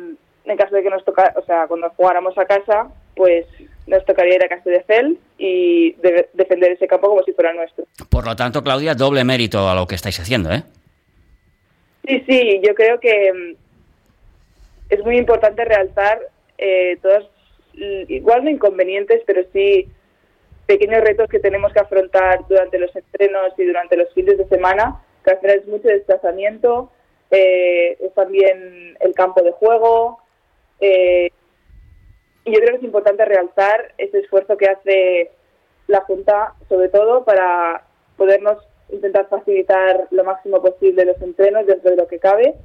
en 0.46 0.58
caso 0.58 0.76
de 0.76 0.84
que 0.84 0.90
nos 0.90 1.04
toca, 1.04 1.34
o 1.36 1.44
sea, 1.46 1.68
cuando 1.68 1.90
jugáramos 1.92 2.38
a 2.38 2.46
casa, 2.46 2.88
pues 3.16 3.46
nos 3.88 4.04
tocaría 4.06 4.36
ir 4.36 4.44
a 4.44 4.50
Castelldefels 4.50 5.18
y 5.38 5.94
de 5.94 6.30
defender 6.34 6.72
ese 6.72 6.88
campo 6.88 7.10
como 7.10 7.24
si 7.24 7.34
fuera 7.34 7.54
nuestro. 7.54 7.86
Por 8.10 8.26
lo 8.26 8.36
tanto, 8.36 8.64
Claudia, 8.64 8.96
doble 8.96 9.24
mérito 9.24 9.70
a 9.70 9.76
lo 9.76 9.88
que 9.88 9.96
estáis 9.96 10.20
haciendo, 10.20 10.52
¿eh? 10.52 10.64
Sí, 12.08 12.24
sí, 12.28 12.62
yo 12.64 12.76
creo 12.76 13.00
que 13.00 13.56
es 14.90 15.04
muy 15.04 15.18
importante 15.18 15.66
realzar 15.66 16.20
eh, 16.58 16.98
todos, 17.02 17.30
igual 17.74 18.44
no 18.44 18.50
inconvenientes, 18.50 19.22
pero 19.26 19.42
sí 19.52 19.88
pequeños 20.68 21.02
retos 21.02 21.30
que 21.30 21.40
tenemos 21.40 21.74
que 21.74 21.80
afrontar 21.80 22.40
durante 22.48 22.80
los 22.80 22.96
entrenos 22.96 23.54
y 23.58 23.66
durante 23.66 23.98
los 23.98 24.12
fines 24.14 24.38
de 24.38 24.48
semana, 24.48 25.02
final 25.40 25.58
es 25.58 25.68
mucho 25.68 25.88
desplazamiento, 25.88 26.92
eh, 27.32 27.98
es 28.00 28.14
también 28.14 28.98
el 29.00 29.14
campo 29.14 29.42
de 29.42 29.52
juego, 29.52 30.20
eh, 30.80 31.32
y 32.44 32.52
yo 32.52 32.60
creo 32.60 32.72
que 32.72 32.78
es 32.78 32.84
importante 32.84 33.26
realzar 33.26 33.94
ese 33.98 34.20
esfuerzo 34.20 34.56
que 34.58 34.68
hace 34.68 35.32
la 35.88 36.02
Junta, 36.02 36.54
sobre 36.70 36.90
todo 36.90 37.24
para 37.24 37.84
podernos 38.18 38.58
intentar 38.90 39.28
facilitar 39.30 40.08
lo 40.12 40.24
máximo 40.24 40.62
posible 40.62 41.06
los 41.06 41.22
entrenos 41.22 41.66
dentro 41.66 41.92
de 41.92 41.98
lo 41.98 42.08
que 42.08 42.20
cabe 42.20 42.56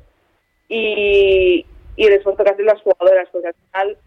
y, 0.69 1.65
y 1.97 2.07
el 2.07 2.13
esfuerzo 2.13 2.45
que 2.45 2.51
hacen 2.51 2.67
las 2.67 2.83
jugadoras, 2.83 3.29
porque 3.33 3.49
al 3.49 3.55
final 3.55 3.99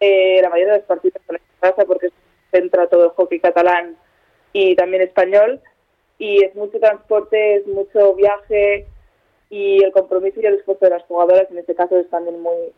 eh, 0.00 0.40
la 0.42 0.50
mayoría 0.50 0.74
de 0.74 0.78
los 0.80 0.86
partidos 0.86 1.22
son 1.26 1.36
en 1.36 1.42
casa 1.60 1.84
porque 1.86 2.08
se 2.08 2.14
centra 2.58 2.86
todo 2.88 3.04
el 3.04 3.10
hockey 3.10 3.40
catalán 3.40 3.96
y 4.52 4.76
también 4.76 5.02
español 5.02 5.60
y 6.18 6.44
es 6.44 6.54
mucho 6.54 6.78
transporte, 6.78 7.56
es 7.56 7.66
mucho 7.66 8.14
viaje 8.14 8.86
y 9.50 9.82
el 9.82 9.92
compromiso 9.92 10.40
y 10.40 10.46
el 10.46 10.54
esfuerzo 10.54 10.84
de 10.84 10.90
las 10.90 11.02
jugadoras 11.04 11.50
en 11.50 11.58
este 11.58 11.74
caso 11.74 11.96
es 11.96 12.08
también 12.10 12.40
muy 12.40 12.72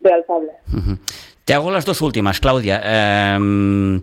realzable. 0.00 0.52
Uh 0.72 0.76
-huh. 0.76 0.98
Te 1.44 1.54
hago 1.54 1.70
las 1.70 1.84
dos 1.84 2.00
últimas, 2.00 2.40
Claudia. 2.40 2.80
Eh, 2.84 4.00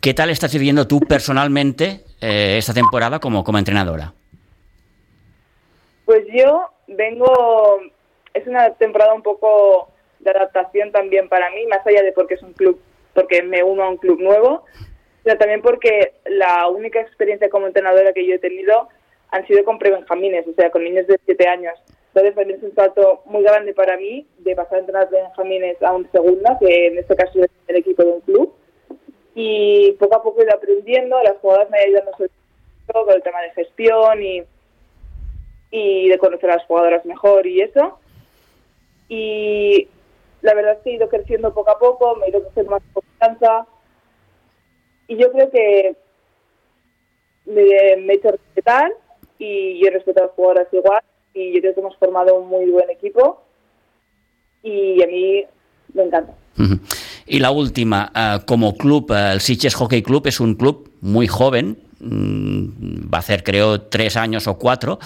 ¿Qué 0.00 0.14
tal 0.14 0.30
estás 0.30 0.52
viviendo 0.52 0.86
tú 0.86 1.00
personalmente 1.00 2.04
eh, 2.20 2.56
esta 2.58 2.72
temporada 2.72 3.18
como, 3.18 3.42
como 3.42 3.58
entrenadora? 3.58 4.12
Pues 6.04 6.24
yo 6.32 6.70
vengo, 6.86 7.80
es 8.32 8.46
una 8.46 8.70
temporada 8.74 9.14
un 9.14 9.22
poco 9.22 9.90
de 10.20 10.30
adaptación 10.30 10.92
también 10.92 11.28
para 11.28 11.50
mí, 11.50 11.66
más 11.66 11.84
allá 11.86 12.02
de 12.02 12.12
porque 12.12 12.34
es 12.34 12.42
un 12.42 12.52
club, 12.52 12.80
porque 13.14 13.42
me 13.42 13.62
uno 13.62 13.82
a 13.82 13.88
un 13.88 13.96
club 13.96 14.20
nuevo, 14.20 14.64
pero 15.26 15.38
también 15.38 15.60
porque 15.60 16.12
la 16.26 16.68
única 16.68 17.00
experiencia 17.00 17.50
como 17.50 17.66
entrenadora 17.66 18.12
que 18.12 18.24
yo 18.24 18.36
he 18.36 18.38
tenido 18.38 18.88
han 19.32 19.44
sido 19.48 19.64
con 19.64 19.76
prebenjamines, 19.76 20.46
o 20.46 20.52
sea, 20.52 20.70
con 20.70 20.84
niños 20.84 21.08
de 21.08 21.18
7 21.24 21.48
años. 21.48 21.74
Entonces 22.14 22.32
también 22.36 22.60
es 22.60 22.62
un 22.62 22.72
salto 22.76 23.22
muy 23.24 23.42
grande 23.42 23.74
para 23.74 23.96
mí 23.96 24.24
de 24.38 24.54
pasar 24.54 24.76
a 24.76 24.78
entrenar 24.78 25.10
benjamines 25.10 25.82
a 25.82 25.92
un 25.94 26.08
segunda, 26.12 26.56
que 26.60 26.86
en 26.86 26.98
este 26.98 27.16
caso 27.16 27.42
es 27.42 27.50
el 27.66 27.74
equipo 27.74 28.04
de 28.04 28.10
un 28.12 28.20
club. 28.20 28.54
Y 29.34 29.96
poco 29.98 30.14
a 30.14 30.22
poco 30.22 30.42
he 30.42 30.44
ido 30.44 30.54
aprendiendo, 30.54 31.20
las 31.24 31.38
jugadoras 31.38 31.70
me 31.70 31.78
han 31.78 31.84
ayudado 31.86 32.12
con 32.92 33.12
el 33.12 33.22
tema 33.24 33.42
de 33.42 33.50
gestión 33.50 34.22
y, 34.22 34.44
y 35.72 36.08
de 36.08 36.18
conocer 36.18 36.52
a 36.52 36.58
las 36.58 36.66
jugadoras 36.66 37.04
mejor 37.04 37.48
y 37.48 37.62
eso. 37.62 37.98
Y 39.08 39.88
la 40.42 40.54
verdad 40.54 40.74
es 40.74 40.78
que 40.84 40.90
he 40.90 40.94
ido 40.94 41.08
creciendo 41.08 41.52
poco 41.52 41.72
a 41.72 41.80
poco, 41.80 42.14
me 42.14 42.26
he 42.26 42.28
ido 42.28 42.42
creciendo 42.42 42.70
más 42.70 42.82
confianza 42.92 43.66
y 45.08 45.16
yo 45.16 45.30
creo 45.32 45.50
que 45.50 45.96
me, 47.46 47.62
he 47.62 48.14
hecho 48.14 48.30
respetar 48.32 48.92
y 49.38 49.82
yo 49.82 49.90
respeto 49.90 50.20
a 50.20 50.26
las 50.26 50.32
jugadoras 50.32 50.68
igual 50.72 51.02
y 51.34 51.54
yo 51.54 51.60
creo 51.60 51.74
que 51.74 51.80
hemos 51.80 51.96
formado 51.96 52.34
un 52.36 52.48
muy 52.48 52.70
buen 52.70 52.90
equipo 52.90 53.42
y 54.62 55.02
a 55.02 55.06
mí 55.06 55.44
me 55.94 56.02
encanta. 56.04 56.34
Y 57.26 57.40
la 57.40 57.50
última, 57.50 58.12
uh, 58.14 58.44
como 58.46 58.76
club, 58.76 59.10
uh, 59.10 59.32
el 59.32 59.40
Sitges 59.40 59.74
Hockey 59.74 60.02
Club 60.02 60.26
es 60.26 60.40
un 60.40 60.54
club 60.54 60.90
muy 61.00 61.26
joven, 61.26 61.78
va 62.00 63.18
a 63.18 63.20
hacer 63.20 63.42
creo 63.42 63.82
tres 63.82 64.16
años 64.16 64.46
o 64.46 64.58
cuatro. 64.58 64.98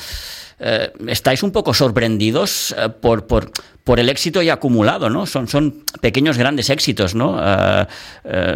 Eh, 0.62 0.92
¿Estáis 1.08 1.42
un 1.42 1.52
poco 1.52 1.72
sorprendidos 1.72 2.76
eh, 2.76 2.90
por, 3.00 3.26
por, 3.26 3.50
por, 3.82 3.98
el 3.98 4.10
éxito 4.10 4.42
ya 4.42 4.54
acumulado? 4.54 5.08
¿no? 5.08 5.24
Son, 5.24 5.48
son 5.48 5.84
pequeños 6.02 6.36
grandes 6.36 6.68
éxitos. 6.68 7.14
¿no? 7.14 7.40
Eh, 7.42 7.86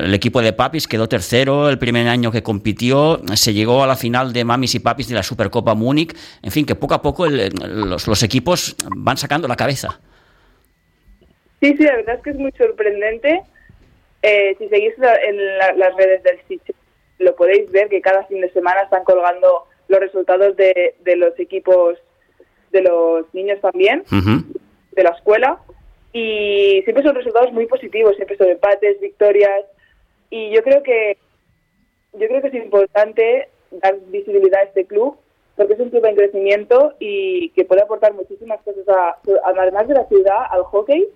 el 0.05 0.13
equipo 0.13 0.43
de 0.43 0.53
Papis 0.53 0.87
quedó 0.87 1.09
tercero 1.09 1.71
el 1.71 1.79
primer 1.79 2.07
año 2.09 2.31
que 2.31 2.43
compitió, 2.43 3.23
se 3.35 3.55
llegó 3.55 3.83
a 3.83 3.87
la 3.87 3.97
final 3.97 4.35
de 4.35 4.45
Mamis 4.45 4.75
y 4.75 4.81
Papis 4.81 5.09
de 5.09 5.15
la 5.15 5.23
Supercopa 5.23 5.75
Múnich. 5.75 6.15
En 6.43 6.51
fin, 6.51 6.67
que 6.67 6.75
poco 6.75 6.93
a 6.93 7.01
poco 7.01 7.25
el, 7.25 7.49
los, 7.89 8.07
los, 8.07 8.23
equipos 8.23 8.77
van 8.95 9.17
sacando 9.17 9.49
la 9.49 9.57
cabeza. 9.57 9.99
Sí, 11.63 11.75
sí, 11.75 11.85
la 11.85 11.97
verdad 11.97 12.17
es 12.17 12.23
que 12.23 12.31
es 12.31 12.37
muy 12.37 12.53
sorprendente. 12.53 13.41
si 14.59 14.69
seguís 14.69 14.93
en 15.27 15.59
la, 15.59 15.73
las 15.73 15.97
redes 15.97 16.23
del 16.23 16.37
sitio, 16.47 16.75
lo 17.19 17.35
podéis 17.37 17.71
ver 17.71 17.89
que 17.89 18.01
cada 18.01 18.25
fin 18.25 18.41
de 18.41 18.51
semana 18.53 18.83
están 18.83 19.05
colgando 19.05 19.65
los 19.89 20.01
resultados 20.01 20.57
de, 20.57 20.95
de 21.01 21.17
los 21.17 21.39
equipos 21.39 21.99
de 22.73 22.83
los 22.83 23.33
niños 23.33 23.61
también, 23.61 24.01
uh 24.11 24.17
-huh. 24.17 24.45
de 24.93 25.03
la 25.03 25.11
escuela, 25.11 25.59
y 26.13 26.81
siempre 26.85 27.05
son 27.05 27.15
resultados 27.15 27.53
muy 27.53 27.67
positivos, 27.67 28.17
siempre 28.17 28.37
son 28.37 28.49
empates, 28.49 29.01
victorias, 29.01 29.65
y 30.31 30.51
yo 30.51 30.63
creo 30.63 30.83
que 30.83 31.17
yo 32.15 32.29
creo 32.29 32.41
que 32.41 32.49
es 32.49 32.55
importante 32.55 33.49
dar 33.71 33.97
visibilidad 34.07 34.61
a 34.61 34.65
este 34.65 34.87
club, 34.87 35.17
porque 35.57 35.75
es 35.75 35.81
un 35.81 35.91
club 35.91 36.05
en 36.07 36.17
crecimiento 36.17 36.95
y 36.99 37.51
que 37.51 37.65
puede 37.65 37.83
aportar 37.83 38.13
muchísimas 38.13 38.61
cosas, 38.63 38.89
a, 38.89 39.19
además 39.45 39.89
de 39.89 39.95
la 39.95 40.07
ciudad, 40.07 40.47
al 40.51 40.63
hockey, 40.65 41.07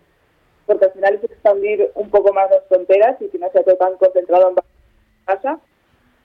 porque 0.67 0.85
al 0.87 0.93
final 0.93 1.15
es 1.15 1.25
expandir 1.25 1.91
un 1.95 2.11
poco 2.11 2.33
más 2.33 2.51
las 2.51 2.67
fronteras 2.69 3.21
y 3.21 3.29
que 3.29 3.39
no 3.39 3.51
sea 3.51 3.63
todo 3.63 3.77
tan 3.77 3.97
concentrado 3.97 4.51
en 4.51 4.57
casa. 5.25 5.61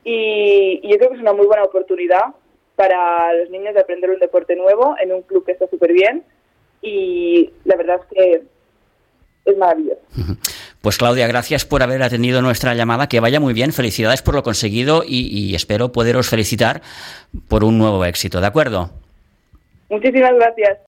Y, 0.04 0.82
y, 0.84 0.92
yo 0.92 0.98
creo 0.98 1.10
que 1.10 1.16
es 1.16 1.22
una 1.22 1.34
muy 1.34 1.46
buena 1.46 1.64
oportunidad 1.64 2.34
para 2.76 3.34
los 3.34 3.50
niños 3.50 3.74
de 3.74 3.82
aprender 3.82 4.10
un 4.10 4.20
deporte 4.20 4.56
nuevo 4.56 4.96
en 5.02 5.14
un 5.14 5.22
club 5.22 5.46
que 5.46 5.54
está 5.54 5.68
súper 5.68 5.94
bien 5.94 6.24
y 6.82 7.52
la 7.64 7.76
verdad 7.78 8.02
es 8.02 8.18
que 8.18 8.44
es 9.46 9.58
maravilloso. 9.58 10.02
Pues 10.82 10.98
Claudia, 10.98 11.28
gracias 11.28 11.66
por 11.66 11.84
haber 11.84 12.04
atendido 12.04 12.42
nuestra 12.42 12.74
llamada, 12.76 13.08
que 13.08 13.20
vaya 13.20 13.40
muy 13.40 13.54
bien, 13.54 13.72
felicidades 13.72 14.22
por 14.22 14.36
lo 14.36 14.44
conseguido 14.44 15.04
y, 15.06 15.28
y 15.28 15.56
espero 15.56 15.92
poderos 15.92 16.30
felicitar 16.30 16.82
por 17.48 17.64
un 17.64 17.78
nuevo 17.78 18.04
éxito, 18.06 18.42
¿de 18.42 18.48
acuerdo? 18.48 18.90
Muchísimas 19.90 20.34
gracias. 20.36 20.80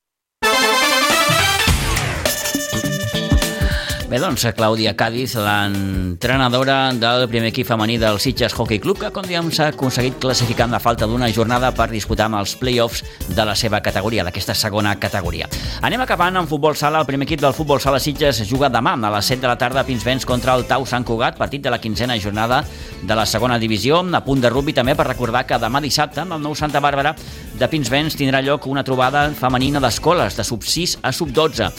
Bé, 4.06 4.20
doncs, 4.22 4.44
Clàudia 4.54 4.92
Cádiz, 4.94 5.32
l'entrenadora 5.34 6.92
del 6.94 7.24
primer 7.26 7.50
equip 7.50 7.66
femení 7.66 7.96
del 7.98 8.20
Sitges 8.22 8.54
Hockey 8.54 8.78
Club, 8.78 9.00
que, 9.02 9.10
com 9.10 9.26
diem, 9.26 9.48
s'ha 9.50 9.72
aconseguit 9.72 10.20
classificar 10.22 10.68
amb 10.68 10.76
la 10.78 10.80
falta 10.84 11.08
d'una 11.10 11.32
jornada 11.34 11.72
per 11.74 11.88
disputar 11.90 12.28
amb 12.30 12.38
els 12.38 12.54
play-offs 12.60 13.02
de 13.26 13.46
la 13.50 13.56
seva 13.58 13.80
categoria, 13.82 14.22
d'aquesta 14.28 14.54
segona 14.54 14.94
categoria. 15.02 15.50
Anem 15.82 16.04
acabant 16.06 16.38
amb 16.38 16.52
futbol 16.52 16.78
sala. 16.78 17.02
El 17.02 17.10
primer 17.10 17.26
equip 17.26 17.42
del 17.42 17.56
futbol 17.58 17.82
sala 17.82 17.98
Sitges 18.00 18.44
juga 18.46 18.70
demà 18.70 18.94
a 18.94 19.12
les 19.18 19.32
7 19.34 19.42
de 19.42 19.50
la 19.50 19.58
tarda 19.58 19.82
a 19.82 19.88
Pinsbens 19.90 20.30
contra 20.30 20.54
el 20.54 20.68
Tau 20.70 20.86
Sant 20.86 21.04
Cugat, 21.04 21.42
partit 21.42 21.66
de 21.66 21.74
la 21.74 21.82
quinzena 21.82 22.20
jornada 22.22 22.62
de 23.02 23.16
la 23.18 23.26
segona 23.26 23.58
divisió. 23.58 24.04
A 24.06 24.22
punt 24.22 24.40
de 24.40 24.54
rugby 24.54 24.78
també 24.78 24.94
per 24.94 25.08
recordar 25.10 25.48
que 25.50 25.58
demà 25.58 25.82
dissabte, 25.82 26.22
amb 26.22 26.38
el 26.38 26.46
nou 26.46 26.54
Santa 26.54 26.78
Bàrbara 26.80 27.16
de 27.56 27.68
Pinsbens, 27.72 28.18
tindrà 28.20 28.42
lloc 28.44 28.66
una 28.68 28.84
trobada 28.84 29.30
femenina 29.38 29.80
d'escoles 29.80 30.36
de 30.36 30.44
sub 30.44 30.64
6 30.68 30.98
a 31.08 31.12
sub 31.16 31.32
12. 31.32 31.70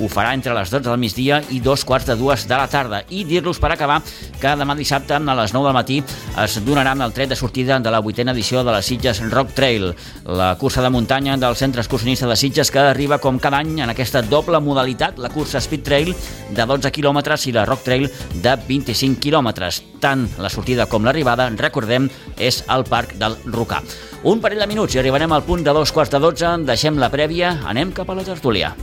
Ho 0.00 0.08
farà 0.08 0.32
entre 0.34 0.54
les 0.56 0.70
12 0.72 0.88
del 0.88 0.98
migdia 0.98 1.40
i 1.52 1.60
dos 1.60 1.84
quarts 1.84 2.08
de 2.08 2.16
dues 2.16 2.46
de 2.48 2.56
la 2.56 2.66
tarda. 2.72 3.02
I 3.12 3.22
dir-los 3.28 3.60
per 3.60 3.70
acabar 3.70 4.00
que 4.40 4.54
demà 4.58 4.74
dissabte 4.74 5.14
a 5.14 5.36
les 5.38 5.54
9 5.54 5.68
del 5.68 5.76
matí 5.76 6.00
es 6.42 6.56
donaran 6.64 7.02
el 7.04 7.12
tret 7.12 7.30
de 7.30 7.36
sortida 7.36 7.78
de 7.78 7.90
la 7.92 8.00
vuitena 8.00 8.32
edició 8.32 8.64
de 8.64 8.72
la 8.72 8.82
Sitges 8.82 9.20
Rock 9.30 9.54
Trail, 9.54 9.90
la 10.26 10.54
cursa 10.58 10.82
de 10.82 10.90
muntanya 10.90 11.36
del 11.36 11.56
centre 11.56 11.82
excursionista 11.82 12.26
de 12.26 12.36
Sitges 12.36 12.70
que 12.70 12.80
arriba 12.80 13.18
com 13.18 13.38
cada 13.38 13.60
any 13.60 13.80
en 13.80 13.90
aquesta 13.90 14.22
doble 14.22 14.58
modalitat, 14.60 15.18
la 15.18 15.30
cursa 15.30 15.60
Speed 15.60 15.84
Trail 15.86 16.14
de 16.50 16.66
12 16.66 16.90
quilòmetres 16.90 17.46
i 17.46 17.54
la 17.54 17.66
Rock 17.68 17.84
Trail 17.86 18.10
de 18.42 18.56
25 18.66 19.20
quilòmetres. 19.20 19.82
Tant 20.00 20.26
la 20.40 20.50
sortida 20.50 20.88
com 20.90 21.04
l'arribada, 21.04 21.50
recordem, 21.54 22.10
és 22.38 22.64
al 22.68 22.88
Parc 22.88 23.14
del 23.20 23.36
Rocà. 23.46 23.84
Un 24.22 24.40
parell 24.44 24.60
de 24.60 24.66
minuts 24.68 24.92
i 24.92 24.98
arribarem 25.00 25.32
al 25.32 25.46
punt 25.46 25.62
de 25.64 25.72
dos 25.72 25.94
quarts 25.96 26.12
de 26.12 26.20
dotze, 26.20 26.52
deixem 26.68 27.00
la 27.00 27.08
prèvia, 27.08 27.54
anem 27.64 27.88
cap 27.96 28.12
a 28.12 28.18
la 28.18 28.26
tertúlia. 28.26 28.74